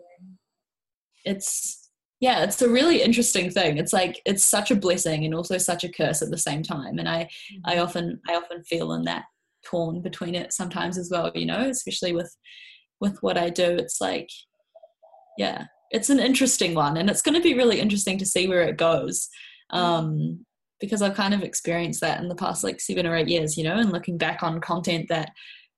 it's 1.25 1.91
yeah 2.21 2.43
it's 2.43 2.61
a 2.61 2.69
really 2.69 3.03
interesting 3.03 3.51
thing. 3.51 3.79
It's 3.79 3.93
like 3.93 4.21
it's 4.25 4.45
such 4.45 4.73
a 4.73 4.77
blessing 4.77 5.25
and 5.25 5.35
also 5.35 5.59
such 5.59 5.85
a 5.85 5.93
curse 5.93 6.23
at 6.23 6.31
the 6.31 6.39
same 6.39 6.65
time. 6.65 6.99
And 6.99 7.09
i 7.09 7.25
mm-hmm. 7.25 7.61
i 7.71 7.79
often 7.79 8.21
i 8.29 8.35
often 8.35 8.65
feel 8.65 8.95
in 8.95 9.05
that 9.05 9.25
torn 9.65 10.01
between 10.01 10.35
it 10.35 10.53
sometimes 10.53 10.97
as 10.97 11.11
well 11.11 11.33
you 11.35 11.45
know 11.45 11.69
especially 11.69 12.13
with 12.13 12.35
with 13.01 13.19
what 13.21 13.39
i 13.39 13.49
do. 13.51 13.77
It's 13.77 14.01
like 14.01 14.31
yeah 15.37 15.67
it's 15.91 16.11
an 16.11 16.19
interesting 16.19 16.75
one. 16.75 16.97
And 16.97 17.09
it's 17.09 17.23
going 17.23 17.35
to 17.35 17.41
be 17.41 17.55
really 17.55 17.81
interesting 17.81 18.19
to 18.19 18.27
see 18.27 18.49
where 18.49 18.63
it 18.63 18.77
goes. 18.77 19.29
Mm-hmm. 19.73 19.85
um 19.85 20.47
because 20.81 21.03
i've 21.03 21.17
kind 21.17 21.35
of 21.35 21.43
experienced 21.43 22.01
that 22.01 22.21
in 22.23 22.29
the 22.29 22.35
past 22.35 22.65
like 22.65 22.81
seven 22.81 23.07
or 23.07 23.15
eight 23.17 23.29
years 23.29 23.59
you 23.59 23.65
know 23.65 23.77
and 23.77 23.93
looking 23.93 24.17
back 24.17 24.43
on 24.43 24.61
content 24.61 25.07
that 25.09 25.31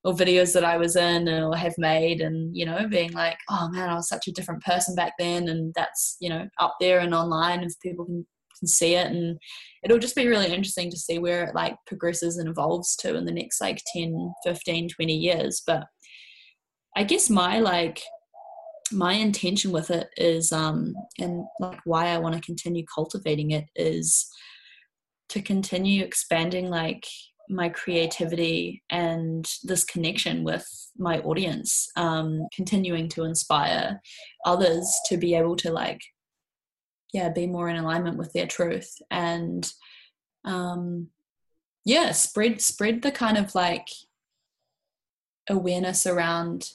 or 0.05 0.15
videos 0.15 0.55
that 0.55 0.65
I 0.65 0.77
was 0.77 0.97
in 0.97 1.29
or 1.29 1.55
have 1.57 1.75
made 1.77 2.21
and 2.21 2.57
you 2.57 2.65
know 2.65 2.89
being 2.89 3.13
like 3.13 3.39
oh 3.51 3.69
man 3.71 3.91
I 3.91 3.95
was 3.95 4.09
such 4.09 4.29
a 4.29 4.33
different 4.33 4.63
person 4.63 4.95
back 4.95 5.13
then 5.19 5.49
and 5.49 5.73
that's 5.75 6.17
you 6.21 6.31
know 6.31 6.49
up 6.59 6.77
there 6.81 7.01
and 7.01 7.15
online 7.15 7.63
if 7.63 7.73
people 7.83 8.07
can 8.07 8.27
can 8.61 8.69
see 8.69 8.95
it. 8.95 9.09
And 9.09 9.39
it'll 9.83 9.99
just 9.99 10.15
be 10.15 10.29
really 10.29 10.47
interesting 10.47 10.91
to 10.91 10.97
see 10.97 11.19
where 11.19 11.45
it 11.45 11.55
like 11.55 11.75
progresses 11.87 12.37
and 12.37 12.49
evolves 12.49 12.95
to 12.97 13.17
in 13.17 13.25
the 13.25 13.33
next 13.33 13.61
like 13.61 13.83
10 13.93 14.33
15 14.45 14.89
20 14.91 15.17
years. 15.17 15.63
But 15.67 15.85
I 16.97 17.03
guess 17.03 17.29
my 17.29 17.59
like 17.59 18.01
my 18.93 19.15
intention 19.15 19.71
with 19.71 19.91
it 19.91 20.09
is 20.17 20.53
um 20.53 20.95
and 21.19 21.45
like 21.61 21.79
why 21.85 22.09
I 22.09 22.19
want 22.19 22.35
to 22.35 22.41
continue 22.41 22.85
cultivating 22.93 23.53
it 23.53 23.65
is 23.77 24.29
to 25.31 25.41
continue 25.41 26.05
expanding 26.05 26.69
like 26.71 27.07
my 27.51 27.69
creativity 27.69 28.83
and 28.91 29.51
this 29.65 29.85
connection 29.85 30.45
with 30.45 30.67
my 30.97 31.19
audience 31.21 31.89
um, 31.97 32.47
continuing 32.55 33.09
to 33.09 33.25
inspire 33.25 34.01
others 34.45 34.89
to 35.07 35.17
be 35.17 35.35
able 35.35 35.57
to 35.57 35.71
like 35.73 36.01
yeah 37.13 37.29
be 37.29 37.47
more 37.47 37.69
in 37.69 37.77
alignment 37.77 38.17
with 38.17 38.33
their 38.33 38.47
truth 38.47 38.91
and 39.11 39.73
um 40.45 41.09
yeah 41.85 42.13
spread 42.13 42.61
spread 42.61 43.03
the 43.03 43.11
kind 43.11 43.37
of 43.37 43.55
like 43.55 43.89
awareness 45.49 46.07
around 46.07 46.71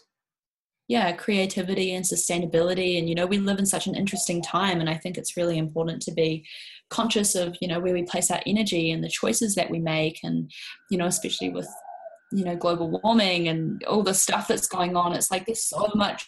yeah 0.87 1.11
creativity 1.11 1.93
and 1.93 2.05
sustainability. 2.05 2.97
And 2.97 3.09
you 3.09 3.15
know 3.15 3.25
we 3.25 3.37
live 3.37 3.59
in 3.59 3.65
such 3.65 3.87
an 3.87 3.95
interesting 3.95 4.41
time 4.41 4.79
and 4.79 4.89
i 4.89 4.95
think 4.95 5.17
it's 5.17 5.37
really 5.37 5.57
important 5.57 6.01
to 6.03 6.11
be 6.11 6.45
conscious 6.89 7.35
of 7.35 7.55
you 7.61 7.67
know 7.67 7.79
where 7.79 7.93
we 7.93 8.03
place 8.03 8.29
our 8.29 8.41
energy 8.45 8.91
and 8.91 9.03
the 9.03 9.09
choices 9.09 9.55
that 9.55 9.69
we 9.69 9.79
make. 9.79 10.19
And 10.23 10.51
you 10.89 10.97
know 10.97 11.07
especially 11.07 11.49
with 11.49 11.67
you 12.31 12.43
know 12.43 12.55
global 12.55 12.99
warming 13.03 13.47
and 13.47 13.83
all 13.85 14.03
the 14.03 14.13
stuff 14.13 14.47
that's 14.47 14.67
going 14.67 14.97
on 14.97 15.13
it's 15.13 15.29
like 15.29 15.45
there's 15.45 15.63
so 15.63 15.89
much 15.93 16.25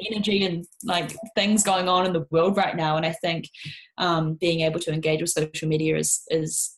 energy 0.00 0.44
and 0.44 0.64
like 0.84 1.12
things 1.34 1.62
going 1.62 1.88
on 1.88 2.06
in 2.06 2.12
the 2.12 2.26
world 2.30 2.56
right 2.56 2.76
now. 2.76 2.96
And 2.96 3.06
i 3.06 3.12
think 3.12 3.48
um, 3.98 4.34
being 4.34 4.60
able 4.60 4.80
to 4.80 4.92
engage 4.92 5.20
with 5.20 5.30
social 5.30 5.68
media 5.68 5.96
is 5.96 6.22
is 6.30 6.76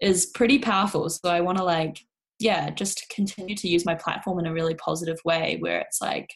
is 0.00 0.26
pretty 0.26 0.58
powerful. 0.58 1.08
So 1.08 1.30
i 1.30 1.40
want 1.40 1.58
to 1.58 1.64
like 1.64 1.98
yeah 2.42 2.70
just 2.70 3.08
continue 3.08 3.54
to 3.54 3.68
use 3.68 3.84
my 3.84 3.94
platform 3.94 4.38
in 4.38 4.46
a 4.46 4.52
really 4.52 4.74
positive 4.74 5.18
way 5.24 5.56
where 5.60 5.80
it's 5.80 6.00
like 6.00 6.28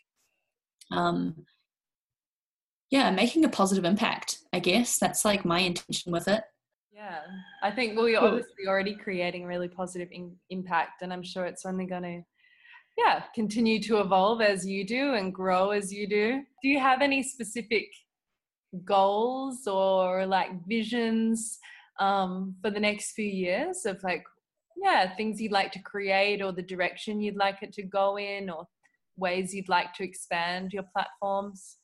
um 0.92 1.34
yeah 2.90 3.10
making 3.10 3.44
a 3.44 3.48
positive 3.48 3.84
impact 3.84 4.38
i 4.52 4.58
guess. 4.58 4.98
That's 4.98 5.24
like 5.24 5.44
my 5.44 5.60
intention 5.60 6.12
with 6.12 6.28
it. 6.28 6.42
Yeah. 6.92 7.20
I 7.62 7.70
think 7.70 7.96
well 7.96 8.08
you're 8.08 8.20
cool. 8.20 8.28
obviously 8.28 8.66
already 8.68 8.94
creating 8.94 9.44
a 9.44 9.46
really 9.46 9.68
positive 9.68 10.08
in- 10.12 10.36
impact 10.50 11.02
and 11.02 11.12
i'm 11.12 11.22
sure 11.22 11.44
it's 11.44 11.66
only 11.66 11.86
going 11.86 12.02
to 12.02 12.22
yeah 12.96 13.24
continue 13.34 13.80
to 13.82 14.00
evolve 14.00 14.40
as 14.40 14.66
you 14.66 14.86
do 14.86 15.14
and 15.14 15.34
grow 15.34 15.70
as 15.70 15.92
you 15.92 16.08
do. 16.08 16.40
Do 16.62 16.68
you 16.68 16.78
have 16.80 17.02
any 17.02 17.22
specific 17.22 17.86
goals 18.84 19.66
or 19.66 20.26
like 20.26 20.50
visions 20.66 21.58
um, 22.00 22.54
for 22.62 22.70
the 22.70 22.80
next 22.80 23.12
few 23.12 23.26
years 23.26 23.86
of 23.86 24.02
like 24.02 24.24
yeah 24.76 25.14
things 25.16 25.40
you'd 25.40 25.52
like 25.52 25.72
to 25.72 25.78
create 25.80 26.42
or 26.42 26.52
the 26.52 26.62
direction 26.62 27.20
you'd 27.20 27.36
like 27.36 27.62
it 27.62 27.72
to 27.72 27.82
go 27.82 28.18
in 28.18 28.50
or 28.50 28.66
ways 29.16 29.54
you'd 29.54 29.68
like 29.68 29.94
to 29.94 30.04
expand 30.04 30.72
your 30.72 30.84
platforms? 30.94 31.76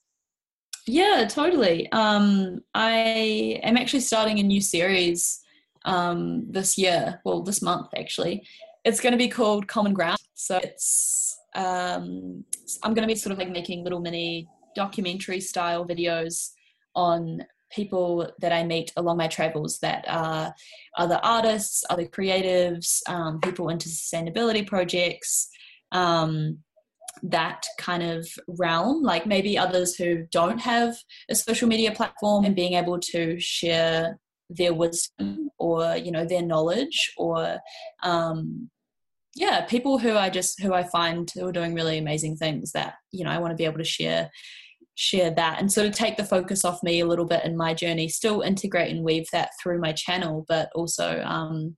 Yeah 0.87 1.27
totally. 1.29 1.91
Um, 1.93 2.61
i 2.75 3.61
am 3.63 3.77
actually 3.77 4.01
starting 4.01 4.39
a 4.39 4.43
new 4.43 4.61
series 4.61 5.41
um, 5.85 6.51
this 6.51 6.79
year 6.79 7.21
well 7.25 7.43
this 7.43 7.63
month 7.63 7.89
actually. 7.97 8.47
It's 8.85 9.01
going 9.01 9.13
to 9.13 9.19
be 9.19 9.29
called 9.29 9.69
common 9.69 9.95
ground. 9.95 10.19
So 10.35 10.59
it's 10.59 11.39
um, 11.55 12.45
i'm 12.83 12.95
going 12.95 13.07
to 13.07 13.13
be 13.13 13.15
sort 13.15 13.33
of 13.33 13.39
like 13.39 13.51
making 13.51 13.85
little 13.85 14.01
mini 14.01 14.49
documentary 14.75 15.41
style 15.41 15.87
videos 15.87 16.53
on 16.95 17.45
people 17.75 18.31
that 18.41 18.53
I 18.53 18.65
meet 18.65 18.93
along 18.97 19.17
my 19.17 19.29
travels 19.29 19.79
that 19.81 20.05
are 20.09 20.55
other 20.97 21.21
artists, 21.23 21.85
other 21.91 22.05
creatives, 22.05 23.01
um, 23.09 23.41
people 23.41 23.69
into 23.69 23.89
sustainability 23.89 24.67
projects, 24.67 25.49
um, 25.93 26.59
that 27.23 27.67
kind 27.79 28.03
of 28.03 28.27
realm, 28.49 29.03
like 29.03 29.27
maybe 29.27 29.59
others 29.59 29.95
who 29.95 30.27
don't 30.31 30.59
have 30.59 30.97
a 31.29 31.35
social 31.35 31.69
media 31.69 31.93
platform 31.93 32.45
and 32.45 32.57
being 32.57 32.75
able 32.75 32.99
to 32.99 33.39
share 33.39 34.19
their 34.57 34.75
wisdom 34.75 35.51
or 35.59 35.97
you 35.97 36.11
know 36.11 36.25
their 36.25 36.43
knowledge 36.43 37.13
or 37.17 37.59
um, 38.03 38.71
yeah 39.35 39.65
people 39.65 39.99
who 39.99 40.17
i 40.17 40.29
just 40.29 40.61
who 40.61 40.75
i 40.75 40.83
find 40.83 41.31
who 41.35 41.47
are 41.47 41.53
doing 41.53 41.75
really 41.75 41.99
amazing 41.99 42.37
things 42.37 42.73
that 42.73 42.95
you 43.13 43.25
know 43.25 43.31
i 43.31 43.39
want 43.39 43.51
to 43.51 43.57
be 43.57 43.65
able 43.65 43.79
to 43.79 43.85
share 43.85 44.31
share 44.95 45.31
that 45.31 45.59
and 45.59 45.73
sort 45.73 45.87
of 45.87 45.95
take 45.95 46.17
the 46.17 46.25
focus 46.25 46.65
off 46.65 46.83
me 46.83 47.01
a 47.01 47.07
little 47.07 47.25
bit 47.25 47.45
in 47.45 47.57
my 47.57 47.73
journey 47.73 48.09
still 48.09 48.43
integrate 48.43 48.95
and 48.95 49.05
weave 49.05 49.27
that 49.33 49.51
through 49.61 49.81
my 49.81 49.93
channel 49.93 50.45
but 50.49 50.69
also 50.75 51.23
um 51.25 51.75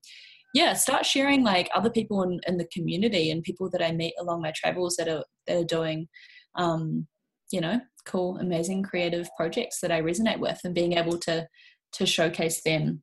yeah 0.53 0.73
start 0.73 1.07
sharing 1.07 1.45
like 1.45 1.71
other 1.75 1.91
people 1.91 2.23
in, 2.23 2.41
in 2.47 2.57
the 2.57 2.67
community 2.73 3.31
and 3.31 3.45
people 3.45 3.71
that 3.71 3.83
i 3.83 3.93
meet 3.93 4.15
along 4.19 4.43
my 4.43 4.53
travels 4.57 4.97
that 4.97 5.09
are 5.09 5.25
that 5.47 5.57
are 5.57 5.65
doing 5.65 6.09
um 6.57 7.07
you 7.53 7.61
know 7.61 7.81
cool 8.05 8.37
amazing 8.39 8.83
creative 8.83 9.29
projects 9.37 9.81
that 9.81 9.93
i 9.93 10.01
resonate 10.01 10.41
with 10.41 10.59
and 10.65 10.75
being 10.75 10.95
able 10.95 11.17
to 11.17 11.47
to 11.93 12.05
showcase 12.05 12.63
them 12.65 13.01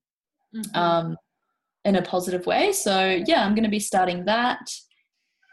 mm-hmm. 0.53 0.77
um 0.77 1.15
in 1.85 1.95
a 1.95 2.01
positive 2.01 2.45
way. 2.45 2.71
So 2.71 3.21
yeah, 3.25 3.43
I'm 3.43 3.55
going 3.55 3.63
to 3.63 3.69
be 3.69 3.79
starting 3.79 4.25
that, 4.25 4.69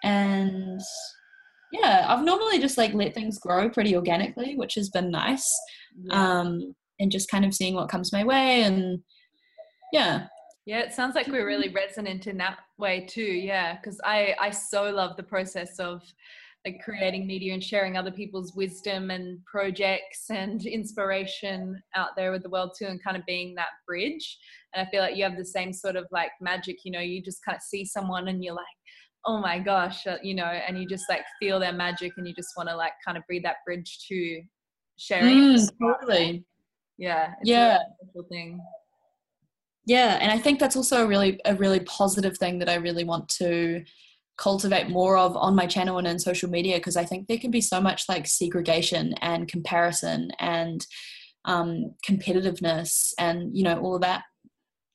and 0.04 0.80
yeah, 1.72 2.06
I've 2.08 2.24
normally 2.24 2.58
just 2.58 2.78
like 2.78 2.94
let 2.94 3.14
things 3.14 3.38
grow 3.38 3.68
pretty 3.68 3.94
organically, 3.94 4.56
which 4.56 4.74
has 4.74 4.88
been 4.90 5.10
nice. 5.10 5.48
Yeah. 6.02 6.40
Um, 6.40 6.74
and 7.00 7.12
just 7.12 7.30
kind 7.30 7.44
of 7.44 7.54
seeing 7.54 7.74
what 7.74 7.88
comes 7.88 8.12
my 8.12 8.24
way, 8.24 8.62
and 8.62 9.00
yeah. 9.92 10.26
Yeah, 10.66 10.80
it 10.80 10.92
sounds 10.92 11.14
like 11.14 11.28
we're 11.28 11.46
really 11.46 11.70
resonant 11.70 12.26
in 12.26 12.36
that 12.38 12.58
way 12.76 13.06
too. 13.08 13.22
Yeah, 13.22 13.76
because 13.76 14.00
I 14.04 14.34
I 14.40 14.50
so 14.50 14.90
love 14.90 15.16
the 15.16 15.22
process 15.22 15.78
of 15.78 16.02
like 16.64 16.80
creating 16.84 17.26
media 17.26 17.54
and 17.54 17.62
sharing 17.62 17.96
other 17.96 18.10
people's 18.10 18.54
wisdom 18.54 19.10
and 19.10 19.44
projects 19.44 20.26
and 20.30 20.66
inspiration 20.66 21.80
out 21.94 22.10
there 22.16 22.32
with 22.32 22.42
the 22.42 22.50
world 22.50 22.72
too 22.78 22.86
and 22.86 23.02
kind 23.02 23.16
of 23.16 23.24
being 23.26 23.54
that 23.54 23.68
bridge 23.86 24.38
and 24.74 24.84
i 24.84 24.90
feel 24.90 25.00
like 25.00 25.16
you 25.16 25.22
have 25.22 25.36
the 25.36 25.44
same 25.44 25.72
sort 25.72 25.96
of 25.96 26.04
like 26.10 26.30
magic 26.40 26.78
you 26.84 26.90
know 26.90 27.00
you 27.00 27.22
just 27.22 27.44
kind 27.44 27.56
of 27.56 27.62
see 27.62 27.84
someone 27.84 28.28
and 28.28 28.42
you're 28.42 28.54
like 28.54 28.66
oh 29.26 29.38
my 29.38 29.58
gosh 29.58 30.06
uh, 30.06 30.16
you 30.22 30.34
know 30.34 30.44
and 30.44 30.78
you 30.78 30.86
just 30.86 31.04
like 31.08 31.22
feel 31.40 31.58
their 31.58 31.72
magic 31.72 32.12
and 32.16 32.26
you 32.26 32.34
just 32.34 32.50
want 32.56 32.68
to 32.68 32.76
like 32.76 32.92
kind 33.04 33.16
of 33.18 33.24
be 33.28 33.38
that 33.40 33.56
bridge 33.66 33.98
to 34.08 34.40
sharing 34.96 35.54
mm, 35.54 35.70
totally. 35.80 36.44
Yeah 36.96 37.34
yeah. 37.44 37.78
thing. 38.30 38.60
Yeah 39.86 40.18
and 40.20 40.32
i 40.32 40.38
think 40.38 40.58
that's 40.58 40.76
also 40.76 41.04
a 41.04 41.06
really 41.06 41.40
a 41.44 41.54
really 41.54 41.80
positive 41.80 42.36
thing 42.36 42.58
that 42.58 42.68
i 42.68 42.74
really 42.74 43.04
want 43.04 43.28
to 43.30 43.84
cultivate 44.38 44.88
more 44.88 45.18
of 45.18 45.36
on 45.36 45.54
my 45.54 45.66
channel 45.66 45.98
and 45.98 46.06
in 46.06 46.18
social 46.18 46.48
media 46.48 46.76
because 46.76 46.96
I 46.96 47.04
think 47.04 47.26
there 47.26 47.38
can 47.38 47.50
be 47.50 47.60
so 47.60 47.80
much 47.80 48.04
like 48.08 48.26
segregation 48.26 49.12
and 49.20 49.48
comparison 49.48 50.30
and 50.38 50.86
um, 51.44 51.94
competitiveness 52.08 53.12
and 53.18 53.54
you 53.54 53.64
know 53.64 53.80
all 53.80 53.96
of 53.96 54.02
that 54.02 54.22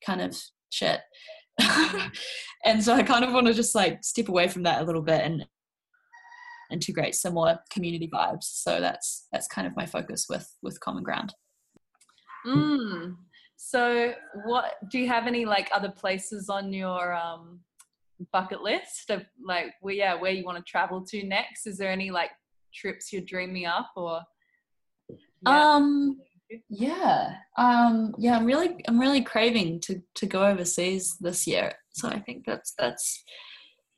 kind 0.04 0.22
of 0.22 0.36
shit. 0.70 1.02
and 2.66 2.84
so 2.84 2.94
I 2.94 3.04
kind 3.04 3.24
of 3.24 3.34
want 3.34 3.48
to 3.48 3.54
just 3.54 3.76
like 3.76 4.04
step 4.04 4.30
away 4.30 4.48
from 4.48 4.64
that 4.64 4.82
a 4.82 4.86
little 4.86 5.02
bit 5.02 5.22
and 5.22 5.46
integrate 6.72 7.16
some 7.16 7.36
more 7.36 7.60
community 7.70 8.10
vibes. 8.12 8.44
So 8.44 8.80
that's 8.80 9.28
that's 9.32 9.48
kind 9.48 9.68
of 9.68 9.76
my 9.76 9.86
focus 9.86 10.26
with 10.30 10.50
with 10.62 10.80
Common 10.80 11.04
Ground. 11.04 11.34
Mm. 12.46 13.16
So 13.56 14.14
what 14.46 14.76
do 14.92 15.00
you 15.00 15.08
have 15.08 15.28
any 15.28 15.46
like 15.46 15.70
other 15.72 15.90
places 15.90 16.50
on 16.50 16.74
your 16.74 17.14
um 17.14 17.62
bucket 18.32 18.62
list 18.62 19.10
of 19.10 19.24
like 19.46 19.74
where 19.82 19.94
yeah 19.94 20.16
where 20.16 20.32
you 20.32 20.44
want 20.44 20.58
to 20.58 20.64
travel 20.70 21.04
to 21.04 21.24
next 21.24 21.68
is 21.68 21.78
there 21.78 21.92
any 21.92 22.10
like 22.12 22.30
trips 22.74 23.12
you're 23.12 23.22
dreaming 23.22 23.66
up 23.66 23.90
or 23.98 24.22
yeah. 25.46 25.74
um 25.76 26.18
yeah. 26.70 27.36
Um 27.58 28.14
yeah 28.18 28.36
i'm 28.36 28.46
really 28.46 28.84
i'm 28.88 29.00
really 29.00 29.22
craving 29.22 29.80
to 29.82 30.02
to 30.16 30.26
go 30.26 30.46
overseas 30.46 31.18
this 31.20 31.48
year. 31.48 31.74
So 31.92 32.10
i 32.10 32.20
think 32.20 32.46
that's 32.46 32.74
that's 32.78 33.24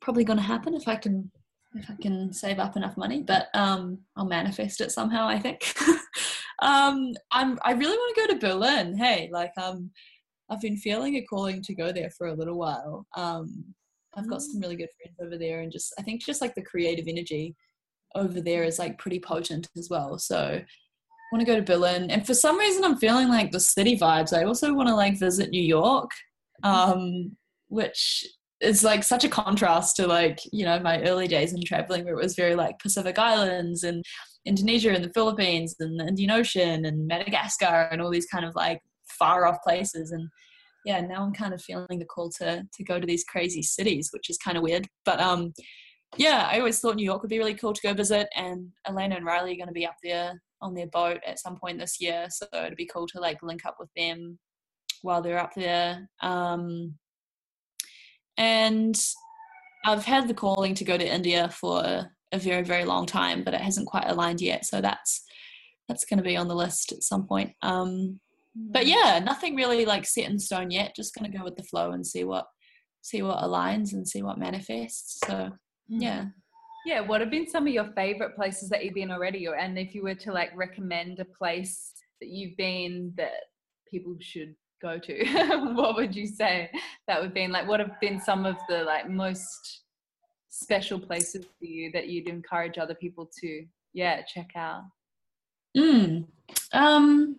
probably 0.00 0.24
going 0.24 0.38
to 0.38 0.42
happen 0.42 0.74
if 0.74 0.86
i 0.86 0.96
can 0.96 1.30
if 1.74 1.90
i 1.90 1.94
can 2.00 2.32
save 2.32 2.58
up 2.58 2.76
enough 2.76 2.96
money 2.96 3.22
but 3.22 3.48
um 3.54 3.98
i'll 4.16 4.26
manifest 4.26 4.80
it 4.80 4.92
somehow 4.92 5.26
i 5.26 5.38
think. 5.38 5.74
Um 6.62 7.12
i'm 7.32 7.58
i 7.66 7.72
really 7.72 7.98
want 7.98 8.14
to 8.14 8.20
go 8.22 8.32
to 8.32 8.46
berlin. 8.46 8.96
Hey 8.96 9.28
like 9.30 9.52
um 9.60 9.90
i've 10.48 10.60
been 10.62 10.78
feeling 10.78 11.16
a 11.16 11.22
calling 11.22 11.60
to 11.62 11.74
go 11.74 11.92
there 11.92 12.10
for 12.10 12.28
a 12.28 12.34
little 12.34 12.56
while. 12.56 13.06
Um 13.16 13.74
I've 14.16 14.28
got 14.28 14.42
some 14.42 14.58
mm. 14.58 14.62
really 14.62 14.76
good 14.76 14.88
friends 14.96 15.18
over 15.20 15.36
there, 15.38 15.60
and 15.60 15.70
just 15.70 15.92
I 15.98 16.02
think 16.02 16.24
just 16.24 16.40
like 16.40 16.54
the 16.54 16.62
creative 16.62 17.06
energy 17.06 17.54
over 18.14 18.40
there 18.40 18.64
is 18.64 18.78
like 18.78 18.98
pretty 18.98 19.20
potent 19.20 19.68
as 19.76 19.90
well. 19.90 20.18
So 20.18 20.62
want 21.32 21.40
to 21.40 21.46
go 21.46 21.56
to 21.56 21.62
Berlin, 21.62 22.10
and 22.10 22.26
for 22.26 22.34
some 22.34 22.58
reason 22.58 22.84
I'm 22.84 22.96
feeling 22.96 23.28
like 23.28 23.50
the 23.50 23.60
city 23.60 23.98
vibes. 23.98 24.36
I 24.36 24.44
also 24.44 24.72
want 24.72 24.88
to 24.88 24.94
like 24.94 25.18
visit 25.18 25.50
New 25.50 25.62
York, 25.62 26.10
um, 26.62 27.36
which 27.68 28.26
is 28.60 28.82
like 28.82 29.04
such 29.04 29.24
a 29.24 29.28
contrast 29.28 29.96
to 29.96 30.06
like 30.06 30.38
you 30.52 30.64
know 30.64 30.78
my 30.80 31.02
early 31.02 31.28
days 31.28 31.52
in 31.52 31.62
traveling, 31.64 32.04
where 32.04 32.14
it 32.14 32.22
was 32.22 32.36
very 32.36 32.54
like 32.54 32.78
Pacific 32.78 33.18
Islands 33.18 33.82
and 33.82 34.04
Indonesia 34.46 34.92
and 34.92 35.04
the 35.04 35.12
Philippines 35.12 35.74
and 35.80 35.98
the 35.98 36.06
Indian 36.06 36.30
Ocean 36.30 36.84
and 36.84 37.06
Madagascar 37.06 37.88
and 37.90 38.00
all 38.00 38.10
these 38.10 38.26
kind 38.26 38.44
of 38.44 38.54
like 38.54 38.80
far 39.18 39.46
off 39.46 39.62
places 39.62 40.10
and 40.10 40.28
yeah, 40.86 41.00
now 41.00 41.24
I'm 41.24 41.32
kind 41.32 41.52
of 41.52 41.60
feeling 41.60 41.98
the 41.98 42.04
call 42.04 42.30
to 42.38 42.62
to 42.72 42.84
go 42.84 43.00
to 43.00 43.06
these 43.06 43.24
crazy 43.24 43.60
cities, 43.60 44.10
which 44.12 44.30
is 44.30 44.38
kind 44.38 44.56
of 44.56 44.62
weird. 44.62 44.86
But 45.04 45.20
um, 45.20 45.52
yeah, 46.16 46.48
I 46.50 46.60
always 46.60 46.78
thought 46.78 46.94
New 46.94 47.04
York 47.04 47.22
would 47.22 47.28
be 47.28 47.38
really 47.38 47.54
cool 47.54 47.72
to 47.72 47.82
go 47.82 47.92
visit, 47.92 48.28
and 48.36 48.68
Elayna 48.86 49.16
and 49.16 49.26
Riley 49.26 49.52
are 49.52 49.56
going 49.56 49.66
to 49.66 49.72
be 49.72 49.84
up 49.84 49.96
there 50.04 50.40
on 50.60 50.74
their 50.74 50.86
boat 50.86 51.20
at 51.26 51.38
some 51.38 51.56
point 51.56 51.78
this 51.78 52.00
year, 52.00 52.26
so 52.30 52.46
it'd 52.52 52.76
be 52.76 52.86
cool 52.92 53.06
to 53.08 53.20
like 53.20 53.42
link 53.42 53.64
up 53.64 53.76
with 53.78 53.90
them 53.96 54.38
while 55.02 55.22
they're 55.22 55.38
up 55.38 55.54
there. 55.54 56.08
Um, 56.22 56.94
and 58.36 58.98
I've 59.84 60.04
had 60.04 60.28
the 60.28 60.34
calling 60.34 60.74
to 60.74 60.84
go 60.84 60.98
to 60.98 61.14
India 61.14 61.48
for 61.48 61.82
a 62.32 62.38
very 62.38 62.62
very 62.62 62.84
long 62.84 63.06
time, 63.06 63.44
but 63.44 63.54
it 63.54 63.60
hasn't 63.60 63.86
quite 63.86 64.08
aligned 64.08 64.40
yet. 64.40 64.64
So 64.64 64.80
that's 64.80 65.22
that's 65.88 66.04
going 66.04 66.18
to 66.18 66.24
be 66.24 66.36
on 66.36 66.48
the 66.48 66.54
list 66.54 66.92
at 66.92 67.02
some 67.02 67.26
point. 67.26 67.52
Um, 67.62 68.20
but 68.56 68.84
mm. 68.84 68.88
yeah 68.88 69.18
nothing 69.18 69.54
really 69.54 69.84
like 69.84 70.06
set 70.06 70.28
in 70.30 70.38
stone 70.38 70.70
yet 70.70 70.96
just 70.96 71.14
gonna 71.14 71.28
go 71.28 71.44
with 71.44 71.56
the 71.56 71.62
flow 71.62 71.92
and 71.92 72.06
see 72.06 72.24
what 72.24 72.46
see 73.02 73.22
what 73.22 73.42
aligns 73.42 73.92
and 73.92 74.08
see 74.08 74.22
what 74.22 74.38
manifests 74.38 75.20
so 75.26 75.34
mm. 75.34 75.50
yeah 75.88 76.24
yeah 76.86 77.00
what 77.00 77.20
have 77.20 77.30
been 77.30 77.48
some 77.48 77.66
of 77.66 77.72
your 77.72 77.90
favorite 77.96 78.34
places 78.36 78.68
that 78.68 78.84
you've 78.84 78.94
been 78.94 79.10
already 79.10 79.46
and 79.46 79.76
if 79.76 79.94
you 79.94 80.02
were 80.02 80.14
to 80.14 80.32
like 80.32 80.56
recommend 80.56 81.18
a 81.18 81.24
place 81.24 81.92
that 82.20 82.28
you've 82.28 82.56
been 82.56 83.12
that 83.16 83.32
people 83.90 84.14
should 84.20 84.54
go 84.80 84.98
to 84.98 85.24
what 85.74 85.96
would 85.96 86.14
you 86.14 86.26
say 86.26 86.70
that 87.08 87.20
would 87.20 87.34
be 87.34 87.46
like 87.48 87.66
what 87.66 87.80
have 87.80 88.00
been 88.00 88.20
some 88.20 88.46
of 88.46 88.56
the 88.68 88.84
like 88.84 89.10
most 89.10 89.82
special 90.48 90.98
places 90.98 91.44
for 91.58 91.66
you 91.66 91.90
that 91.92 92.08
you'd 92.08 92.28
encourage 92.28 92.78
other 92.78 92.94
people 92.94 93.28
to 93.40 93.64
yeah 93.92 94.22
check 94.22 94.50
out 94.56 94.82
mm. 95.76 96.24
um 96.72 97.36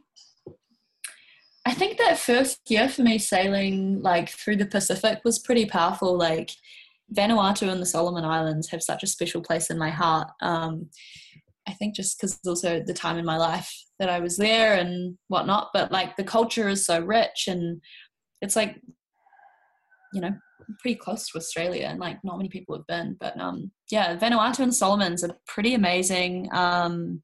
I 1.66 1.74
think 1.74 1.98
that 1.98 2.18
first 2.18 2.72
year 2.72 2.88
for 2.88 3.02
me 3.02 3.18
sailing 3.18 4.02
like 4.02 4.30
through 4.30 4.56
the 4.56 4.66
Pacific 4.66 5.20
was 5.26 5.38
pretty 5.38 5.66
powerful. 5.66 6.18
Like 6.18 6.52
Vanuatu 7.16 7.70
and 7.70 7.82
the 7.82 7.86
Solomon 7.86 8.26
Islands 8.26 8.70
have 8.70 8.82
such 8.82 9.04
a 9.04 9.08
special 9.08 9.42
place 9.42 9.70
in 9.70 9.78
my 9.78 9.90
heart. 9.90 10.30
Um, 10.42 10.90
I 11.68 11.74
think 11.74 11.96
just 11.96 12.20
because 12.20 12.40
also 12.46 12.82
the 12.86 12.94
time 12.94 13.18
in 13.18 13.26
my 13.26 13.38
life 13.38 13.72
that 14.00 14.10
I 14.10 14.20
was 14.20 14.38
there 14.38 14.76
and 14.76 15.18
whatnot, 15.28 15.70
but 15.74 15.92
like 15.92 16.16
the 16.16 16.24
culture 16.24 16.70
is 16.70 16.86
so 16.86 17.00
rich 17.00 17.46
and 17.48 17.82
it's 18.42 18.56
like, 18.56 18.80
you 20.14 20.22
know, 20.22 20.34
pretty 20.80 20.96
close 20.96 21.28
to 21.30 21.38
Australia 21.38 21.88
and 21.88 22.00
like 22.00 22.18
not 22.24 22.38
many 22.38 22.50
people 22.50 22.76
have 22.76 22.88
been. 22.88 23.18
But 23.20 23.40
um, 23.40 23.72
yeah, 23.92 24.16
Vanuatu 24.18 24.60
and 24.60 24.74
Solomons 24.74 25.24
are 25.24 25.36
pretty 25.48 25.74
amazing. 25.74 26.50
Um, 26.54 27.22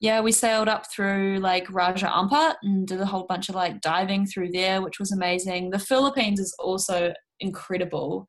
yeah, 0.00 0.20
we 0.20 0.32
sailed 0.32 0.68
up 0.68 0.90
through 0.90 1.38
like 1.40 1.70
Raja 1.70 2.06
Ampat 2.06 2.54
and 2.62 2.86
did 2.86 3.00
a 3.00 3.06
whole 3.06 3.26
bunch 3.26 3.48
of 3.48 3.54
like 3.54 3.82
diving 3.82 4.26
through 4.26 4.50
there, 4.52 4.80
which 4.82 4.98
was 4.98 5.12
amazing. 5.12 5.70
The 5.70 5.78
Philippines 5.78 6.40
is 6.40 6.54
also 6.58 7.12
incredible. 7.40 8.26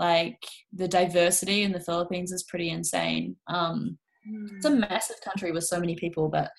Like 0.00 0.42
the 0.72 0.88
diversity 0.88 1.62
in 1.62 1.72
the 1.72 1.80
Philippines 1.80 2.32
is 2.32 2.42
pretty 2.42 2.70
insane. 2.70 3.36
Um, 3.46 3.98
mm. 4.28 4.56
It's 4.56 4.64
a 4.64 4.70
massive 4.70 5.20
country 5.20 5.52
with 5.52 5.64
so 5.64 5.78
many 5.78 5.94
people, 5.94 6.28
but 6.28 6.50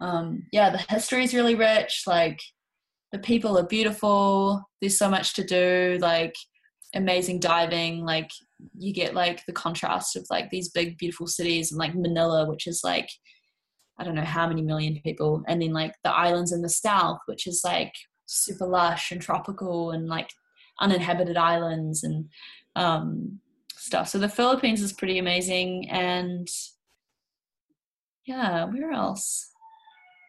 um, 0.00 0.44
yeah, 0.52 0.70
the 0.70 0.84
history 0.94 1.24
is 1.24 1.34
really 1.34 1.54
rich. 1.54 2.02
Like 2.06 2.38
the 3.10 3.18
people 3.18 3.58
are 3.58 3.66
beautiful. 3.66 4.62
There's 4.80 4.98
so 4.98 5.08
much 5.08 5.34
to 5.34 5.44
do. 5.44 5.98
Like 6.00 6.34
amazing 6.94 7.40
diving. 7.40 8.04
Like 8.04 8.30
you 8.76 8.92
get 8.92 9.14
like 9.14 9.44
the 9.46 9.52
contrast 9.52 10.16
of 10.16 10.26
like 10.30 10.50
these 10.50 10.68
big 10.68 10.98
beautiful 10.98 11.26
cities 11.26 11.72
and 11.72 11.78
like 11.78 11.94
Manila, 11.94 12.48
which 12.48 12.66
is 12.66 12.82
like 12.84 13.08
I 13.98 14.04
don't 14.04 14.14
know 14.14 14.22
how 14.22 14.48
many 14.48 14.62
million 14.62 15.00
people, 15.04 15.42
and 15.46 15.62
then 15.62 15.72
like 15.72 15.94
the 16.02 16.10
islands 16.10 16.52
in 16.52 16.62
the 16.62 16.68
south, 16.68 17.18
which 17.26 17.46
is 17.46 17.62
like 17.64 17.92
super 18.26 18.66
lush 18.66 19.12
and 19.12 19.20
tropical 19.20 19.90
and 19.90 20.08
like 20.08 20.30
uninhabited 20.80 21.36
islands, 21.36 22.02
and 22.02 22.28
um, 22.76 23.40
stuff. 23.74 24.08
So 24.08 24.18
the 24.18 24.28
Philippines 24.28 24.82
is 24.82 24.92
pretty 24.92 25.18
amazing, 25.18 25.88
and 25.90 26.48
yeah, 28.26 28.64
where 28.64 28.92
else? 28.92 29.50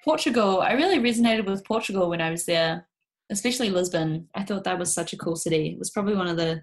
Portugal. 0.04 0.62
I 0.62 0.74
really 0.74 1.00
resonated 1.00 1.46
with 1.46 1.66
Portugal 1.66 2.10
when 2.10 2.22
I 2.22 2.30
was 2.30 2.46
there, 2.46 2.88
especially 3.32 3.70
Lisbon. 3.70 4.28
I 4.36 4.44
thought 4.44 4.66
that 4.66 4.80
was 4.80 4.94
such 4.94 5.14
a 5.14 5.18
cool 5.18 5.36
city. 5.36 5.70
It 5.70 5.80
was 5.80 5.92
probably 5.92 6.16
one 6.16 6.28
of 6.28 6.38
the 6.38 6.62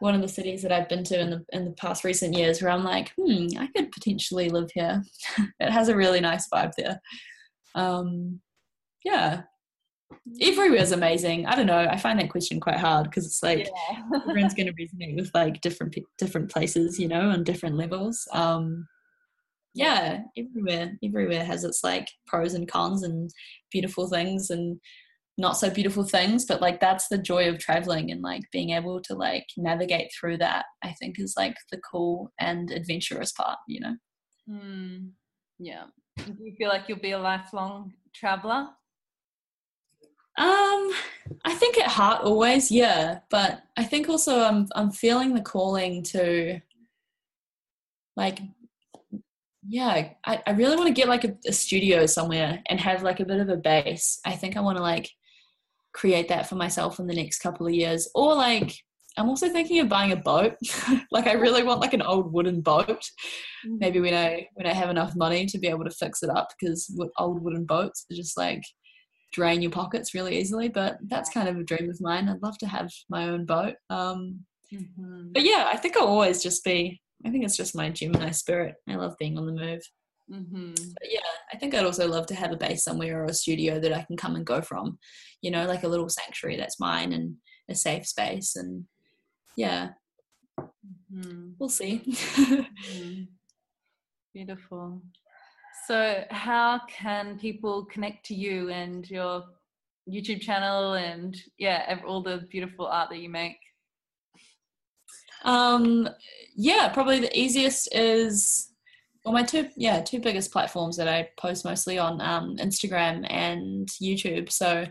one 0.00 0.14
of 0.14 0.22
the 0.22 0.28
cities 0.28 0.62
that 0.62 0.72
I've 0.72 0.88
been 0.88 1.04
to 1.04 1.20
in 1.20 1.30
the 1.30 1.44
in 1.52 1.64
the 1.64 1.72
past 1.72 2.04
recent 2.04 2.34
years 2.34 2.62
where 2.62 2.70
I'm 2.70 2.84
like, 2.84 3.12
hmm, 3.18 3.46
I 3.58 3.68
could 3.76 3.92
potentially 3.92 4.48
live 4.48 4.70
here. 4.72 5.02
it 5.60 5.70
has 5.70 5.88
a 5.88 5.96
really 5.96 6.20
nice 6.20 6.48
vibe 6.48 6.72
there. 6.76 7.00
Um, 7.74 8.40
yeah, 9.04 9.42
everywhere's 10.40 10.92
amazing. 10.92 11.46
I 11.46 11.56
don't 11.56 11.66
know. 11.66 11.78
I 11.78 11.96
find 11.96 12.18
that 12.20 12.30
question 12.30 12.60
quite 12.60 12.78
hard 12.78 13.04
because 13.04 13.26
it's 13.26 13.42
like 13.42 13.68
yeah. 13.90 14.18
everyone's 14.28 14.54
going 14.54 14.66
to 14.66 14.72
resonate 14.72 15.16
with 15.16 15.30
like 15.34 15.60
different 15.60 15.94
different 16.18 16.50
places, 16.50 16.98
you 16.98 17.08
know, 17.08 17.30
on 17.30 17.44
different 17.44 17.76
levels. 17.76 18.26
Um, 18.32 18.86
yeah, 19.74 20.22
everywhere, 20.36 20.98
everywhere 21.04 21.44
has 21.44 21.64
its 21.64 21.84
like 21.84 22.08
pros 22.26 22.54
and 22.54 22.68
cons 22.68 23.02
and 23.02 23.30
beautiful 23.70 24.08
things 24.08 24.50
and 24.50 24.80
not 25.38 25.56
so 25.56 25.70
beautiful 25.70 26.04
things. 26.04 26.44
But 26.44 26.60
like 26.60 26.80
that's 26.80 27.08
the 27.08 27.18
joy 27.18 27.48
of 27.48 27.58
traveling 27.58 28.10
and 28.10 28.20
like 28.20 28.42
being 28.52 28.70
able 28.70 29.00
to 29.02 29.14
like 29.14 29.46
navigate 29.56 30.10
through 30.18 30.38
that. 30.38 30.66
I 30.82 30.92
think 30.92 31.18
is 31.18 31.34
like 31.36 31.54
the 31.70 31.78
cool 31.78 32.32
and 32.38 32.70
adventurous 32.70 33.32
part, 33.32 33.58
you 33.68 33.80
know. 33.80 33.96
Mm, 34.48 35.10
yeah. 35.58 35.84
Do 36.16 36.34
you 36.40 36.54
feel 36.58 36.68
like 36.68 36.88
you'll 36.88 36.98
be 36.98 37.12
a 37.12 37.18
lifelong 37.18 37.92
traveler? 38.14 38.68
Um, 40.38 40.90
I 41.44 41.54
think 41.54 41.78
at 41.78 41.88
heart 41.88 42.22
always, 42.22 42.70
yeah. 42.70 43.20
But 43.30 43.62
I 43.76 43.84
think 43.84 44.08
also 44.08 44.40
I'm 44.40 44.68
I'm 44.74 44.90
feeling 44.90 45.34
the 45.34 45.42
calling 45.42 46.02
to 46.04 46.60
like 48.16 48.40
yeah, 49.66 50.10
I, 50.24 50.42
I 50.46 50.50
really 50.52 50.76
want 50.76 50.88
to 50.88 50.94
get 50.94 51.08
like 51.08 51.24
a, 51.24 51.36
a 51.46 51.52
studio 51.52 52.06
somewhere 52.06 52.62
and 52.68 52.80
have 52.80 53.02
like 53.02 53.20
a 53.20 53.26
bit 53.26 53.40
of 53.40 53.48
a 53.50 53.56
base. 53.56 54.18
I 54.24 54.32
think 54.32 54.56
I 54.56 54.60
want 54.60 54.78
to 54.78 54.82
like 54.82 55.10
create 55.92 56.28
that 56.28 56.48
for 56.48 56.54
myself 56.54 56.98
in 56.98 57.06
the 57.06 57.14
next 57.14 57.40
couple 57.40 57.66
of 57.66 57.74
years. 57.74 58.08
Or 58.14 58.34
like 58.34 58.74
I'm 59.16 59.28
also 59.28 59.48
thinking 59.48 59.80
of 59.80 59.88
buying 59.88 60.12
a 60.12 60.16
boat. 60.16 60.54
like 61.10 61.26
I 61.26 61.32
really 61.32 61.62
want 61.62 61.80
like 61.80 61.94
an 61.94 62.02
old 62.02 62.32
wooden 62.32 62.60
boat. 62.62 62.88
Mm-hmm. 62.88 63.78
Maybe 63.78 64.00
when 64.00 64.14
I 64.14 64.48
when 64.54 64.66
I 64.66 64.72
have 64.72 64.90
enough 64.90 65.14
money 65.14 65.46
to 65.46 65.58
be 65.58 65.68
able 65.68 65.84
to 65.84 65.90
fix 65.90 66.22
it 66.22 66.30
up 66.30 66.48
because 66.58 66.92
old 67.18 67.42
wooden 67.42 67.64
boats 67.64 68.06
are 68.10 68.16
just 68.16 68.36
like 68.38 68.62
drain 69.32 69.62
your 69.62 69.70
pockets 69.70 70.14
really 70.14 70.38
easily. 70.38 70.68
But 70.68 70.98
that's 71.06 71.30
kind 71.30 71.48
of 71.48 71.56
a 71.56 71.64
dream 71.64 71.90
of 71.90 72.00
mine. 72.00 72.28
I'd 72.28 72.42
love 72.42 72.58
to 72.58 72.66
have 72.66 72.90
my 73.08 73.28
own 73.28 73.46
boat. 73.46 73.74
Um, 73.88 74.40
mm-hmm. 74.72 75.32
But 75.32 75.44
yeah, 75.44 75.68
I 75.72 75.76
think 75.76 75.96
I'll 75.96 76.06
always 76.06 76.42
just 76.42 76.64
be. 76.64 77.00
I 77.24 77.30
think 77.30 77.44
it's 77.44 77.56
just 77.56 77.76
my 77.76 77.90
Gemini 77.90 78.30
spirit. 78.30 78.76
I 78.88 78.94
love 78.94 79.14
being 79.18 79.36
on 79.36 79.46
the 79.46 79.52
move. 79.52 79.82
Mm-hmm. 80.32 80.74
yeah, 81.02 81.18
I 81.52 81.56
think 81.56 81.74
I'd 81.74 81.84
also 81.84 82.06
love 82.06 82.26
to 82.26 82.36
have 82.36 82.52
a 82.52 82.56
base 82.56 82.84
somewhere 82.84 83.22
or 83.22 83.24
a 83.24 83.34
studio 83.34 83.80
that 83.80 83.92
I 83.92 84.02
can 84.02 84.16
come 84.16 84.36
and 84.36 84.46
go 84.46 84.60
from. 84.60 84.98
You 85.42 85.50
know, 85.50 85.66
like 85.66 85.82
a 85.82 85.88
little 85.88 86.08
sanctuary 86.08 86.56
that's 86.56 86.78
mine 86.78 87.12
and 87.12 87.34
a 87.68 87.74
safe 87.74 88.06
space. 88.06 88.54
And 88.54 88.84
yeah, 89.56 89.90
mm-hmm. 90.58 91.50
we'll 91.58 91.68
see. 91.68 92.02
mm-hmm. 92.06 93.22
Beautiful. 94.32 95.02
So, 95.90 96.22
how 96.30 96.82
can 96.88 97.36
people 97.36 97.84
connect 97.84 98.24
to 98.26 98.34
you 98.36 98.70
and 98.70 99.10
your 99.10 99.42
YouTube 100.08 100.40
channel 100.40 100.92
and 100.92 101.36
yeah, 101.58 101.98
all 102.06 102.22
the 102.22 102.46
beautiful 102.48 102.86
art 102.86 103.10
that 103.10 103.18
you 103.18 103.28
make? 103.28 103.56
Um, 105.44 106.08
yeah, 106.54 106.90
probably 106.90 107.18
the 107.18 107.36
easiest 107.36 107.92
is 107.92 108.70
well, 109.24 109.34
my 109.34 109.42
two 109.42 109.68
yeah 109.76 110.00
two 110.00 110.20
biggest 110.20 110.52
platforms 110.52 110.96
that 110.96 111.08
I 111.08 111.28
post 111.36 111.64
mostly 111.64 111.98
on 111.98 112.20
um, 112.20 112.56
Instagram 112.58 113.26
and 113.28 113.88
YouTube. 114.00 114.48
So 114.52 114.86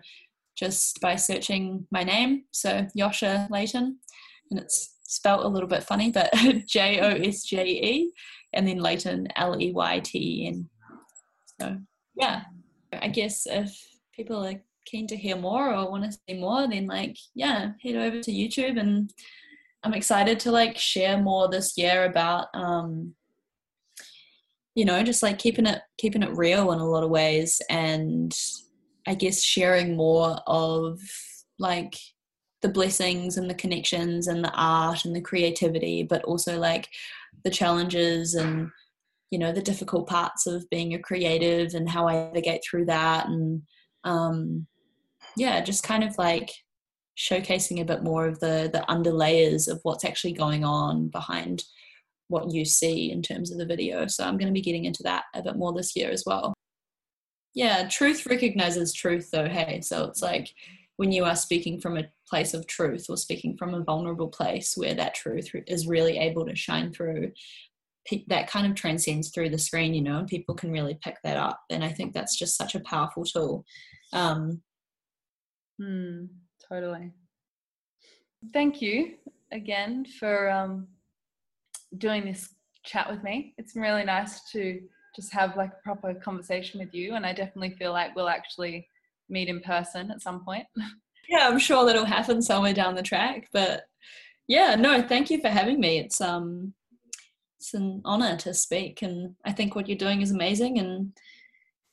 just 0.57 0.99
by 0.99 1.15
searching 1.15 1.87
my 1.91 2.03
name, 2.03 2.43
so 2.51 2.85
Josje 2.93 3.49
Leyten, 3.49 3.93
and 4.51 4.59
it's 4.59 4.97
spelt 5.03 5.45
a 5.45 5.47
little 5.47 5.69
bit 5.69 5.83
funny, 5.83 6.11
but 6.11 6.29
J 6.67 6.99
O 6.99 7.07
S 7.07 7.43
J 7.43 7.65
E, 7.67 8.11
and 8.51 8.67
then 8.67 8.79
Leyten 8.79 9.27
L 9.37 9.55
E 9.61 9.71
Y 9.71 9.99
T 10.01 10.17
E 10.19 10.47
N. 10.49 10.69
So 11.59 11.77
yeah, 12.15 12.43
I 12.93 13.07
guess 13.07 13.45
if 13.45 13.77
people 14.13 14.45
are 14.45 14.61
keen 14.85 15.07
to 15.07 15.17
hear 15.17 15.35
more 15.35 15.73
or 15.73 15.91
want 15.91 16.05
to 16.05 16.11
see 16.11 16.39
more, 16.39 16.67
then 16.67 16.87
like 16.87 17.17
yeah, 17.35 17.71
head 17.83 17.95
over 17.95 18.21
to 18.21 18.31
YouTube 18.31 18.79
and 18.79 19.11
I'm 19.83 19.93
excited 19.93 20.39
to 20.41 20.51
like 20.51 20.77
share 20.77 21.17
more 21.17 21.47
this 21.47 21.77
year 21.77 22.05
about 22.05 22.47
um 22.53 23.13
you 24.75 24.85
know 24.85 25.03
just 25.03 25.23
like 25.23 25.39
keeping 25.39 25.65
it 25.65 25.81
keeping 25.97 26.23
it 26.23 26.35
real 26.35 26.71
in 26.71 26.79
a 26.79 26.85
lot 26.85 27.03
of 27.03 27.09
ways 27.09 27.61
and 27.69 28.37
I 29.07 29.15
guess 29.15 29.41
sharing 29.41 29.95
more 29.95 30.37
of 30.47 30.99
like 31.57 31.95
the 32.61 32.69
blessings 32.69 33.37
and 33.37 33.49
the 33.49 33.55
connections 33.55 34.27
and 34.27 34.43
the 34.43 34.51
art 34.53 35.05
and 35.05 35.15
the 35.15 35.21
creativity 35.21 36.03
but 36.03 36.23
also 36.23 36.59
like 36.59 36.89
the 37.43 37.49
challenges 37.49 38.35
and 38.35 38.69
you 39.31 39.39
know 39.39 39.51
the 39.51 39.61
difficult 39.61 40.07
parts 40.07 40.47
of 40.47 40.69
being 40.69 40.93
a 40.93 40.99
creative 40.99 41.73
and 41.73 41.89
how 41.89 42.07
I 42.07 42.13
navigate 42.13 42.61
through 42.63 42.85
that 42.85 43.27
and 43.27 43.61
um 44.03 44.67
yeah 45.35 45.61
just 45.61 45.83
kind 45.83 46.03
of 46.03 46.17
like 46.17 46.51
showcasing 47.17 47.81
a 47.81 47.85
bit 47.85 48.01
more 48.01 48.27
of 48.27 48.39
the 48.39 48.69
the 48.71 48.89
under 48.89 49.11
layers 49.11 49.67
of 49.67 49.79
what's 49.83 50.05
actually 50.05 50.33
going 50.33 50.63
on 50.63 51.09
behind 51.09 51.63
what 52.29 52.51
you 52.51 52.63
see 52.63 53.11
in 53.11 53.23
terms 53.23 53.51
of 53.51 53.57
the 53.57 53.65
video. 53.65 54.05
So 54.05 54.23
I'm 54.23 54.37
going 54.37 54.47
to 54.47 54.53
be 54.53 54.61
getting 54.61 54.85
into 54.85 55.01
that 55.01 55.23
a 55.33 55.41
bit 55.41 55.55
more 55.55 55.73
this 55.73 55.95
year 55.95 56.11
as 56.11 56.23
well. 56.25 56.53
Yeah 57.53 57.87
truth 57.89 58.25
recognizes 58.25 58.93
truth 58.93 59.29
though 59.31 59.49
hey. 59.49 59.81
So 59.81 60.05
it's 60.05 60.21
like 60.21 60.53
when 60.97 61.11
you 61.11 61.23
are 61.25 61.35
speaking 61.35 61.79
from 61.79 61.97
a 61.97 62.07
place 62.27 62.53
of 62.53 62.67
truth 62.67 63.05
or 63.09 63.17
speaking 63.17 63.57
from 63.57 63.73
a 63.73 63.83
vulnerable 63.83 64.27
place 64.27 64.75
where 64.75 64.93
that 64.93 65.15
truth 65.15 65.49
is 65.67 65.87
really 65.87 66.17
able 66.17 66.45
to 66.45 66.55
shine 66.55 66.93
through 66.93 67.31
that 68.27 68.49
kind 68.49 68.67
of 68.67 68.75
transcends 68.75 69.29
through 69.29 69.49
the 69.49 69.57
screen, 69.57 69.93
you 69.93 70.01
know, 70.01 70.17
and 70.17 70.27
people 70.27 70.55
can 70.55 70.71
really 70.71 70.97
pick 71.01 71.17
that 71.23 71.37
up. 71.37 71.59
And 71.69 71.83
I 71.83 71.89
think 71.89 72.13
that's 72.13 72.37
just 72.37 72.57
such 72.57 72.75
a 72.75 72.79
powerful 72.81 73.23
tool. 73.23 73.65
Um, 74.13 74.61
hmm, 75.79 76.25
totally. 76.67 77.11
Thank 78.53 78.81
you 78.81 79.15
again 79.51 80.05
for 80.19 80.49
um, 80.49 80.87
doing 81.97 82.25
this 82.25 82.53
chat 82.83 83.09
with 83.09 83.23
me. 83.23 83.53
It's 83.57 83.75
really 83.75 84.05
nice 84.05 84.49
to 84.51 84.81
just 85.15 85.33
have 85.33 85.57
like 85.57 85.71
a 85.71 85.83
proper 85.83 86.13
conversation 86.13 86.79
with 86.79 86.93
you. 86.93 87.15
And 87.15 87.25
I 87.25 87.33
definitely 87.33 87.71
feel 87.71 87.91
like 87.91 88.15
we'll 88.15 88.29
actually 88.29 88.87
meet 89.29 89.49
in 89.49 89.59
person 89.61 90.11
at 90.11 90.21
some 90.21 90.43
point. 90.43 90.65
Yeah, 91.31 91.47
I'm 91.47 91.59
sure 91.59 91.85
that'll 91.85 92.05
happen 92.05 92.41
somewhere 92.41 92.73
down 92.73 92.95
the 92.95 93.03
track. 93.03 93.49
But 93.53 93.83
yeah, 94.47 94.73
no, 94.73 94.99
thank 95.03 95.29
you 95.29 95.39
for 95.39 95.49
having 95.49 95.79
me. 95.79 95.99
It's 95.99 96.19
um 96.21 96.73
it's 97.59 97.73
an 97.73 98.01
honor 98.05 98.37
to 98.37 98.53
speak 98.53 99.01
and 99.01 99.35
i 99.45 99.51
think 99.51 99.75
what 99.75 99.87
you're 99.87 99.97
doing 99.97 100.21
is 100.21 100.31
amazing 100.31 100.79
and 100.79 101.11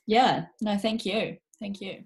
yeah 0.06 0.46
no 0.60 0.78
thank 0.78 1.04
you. 1.04 1.36
Thank 1.58 1.80
you 1.80 2.04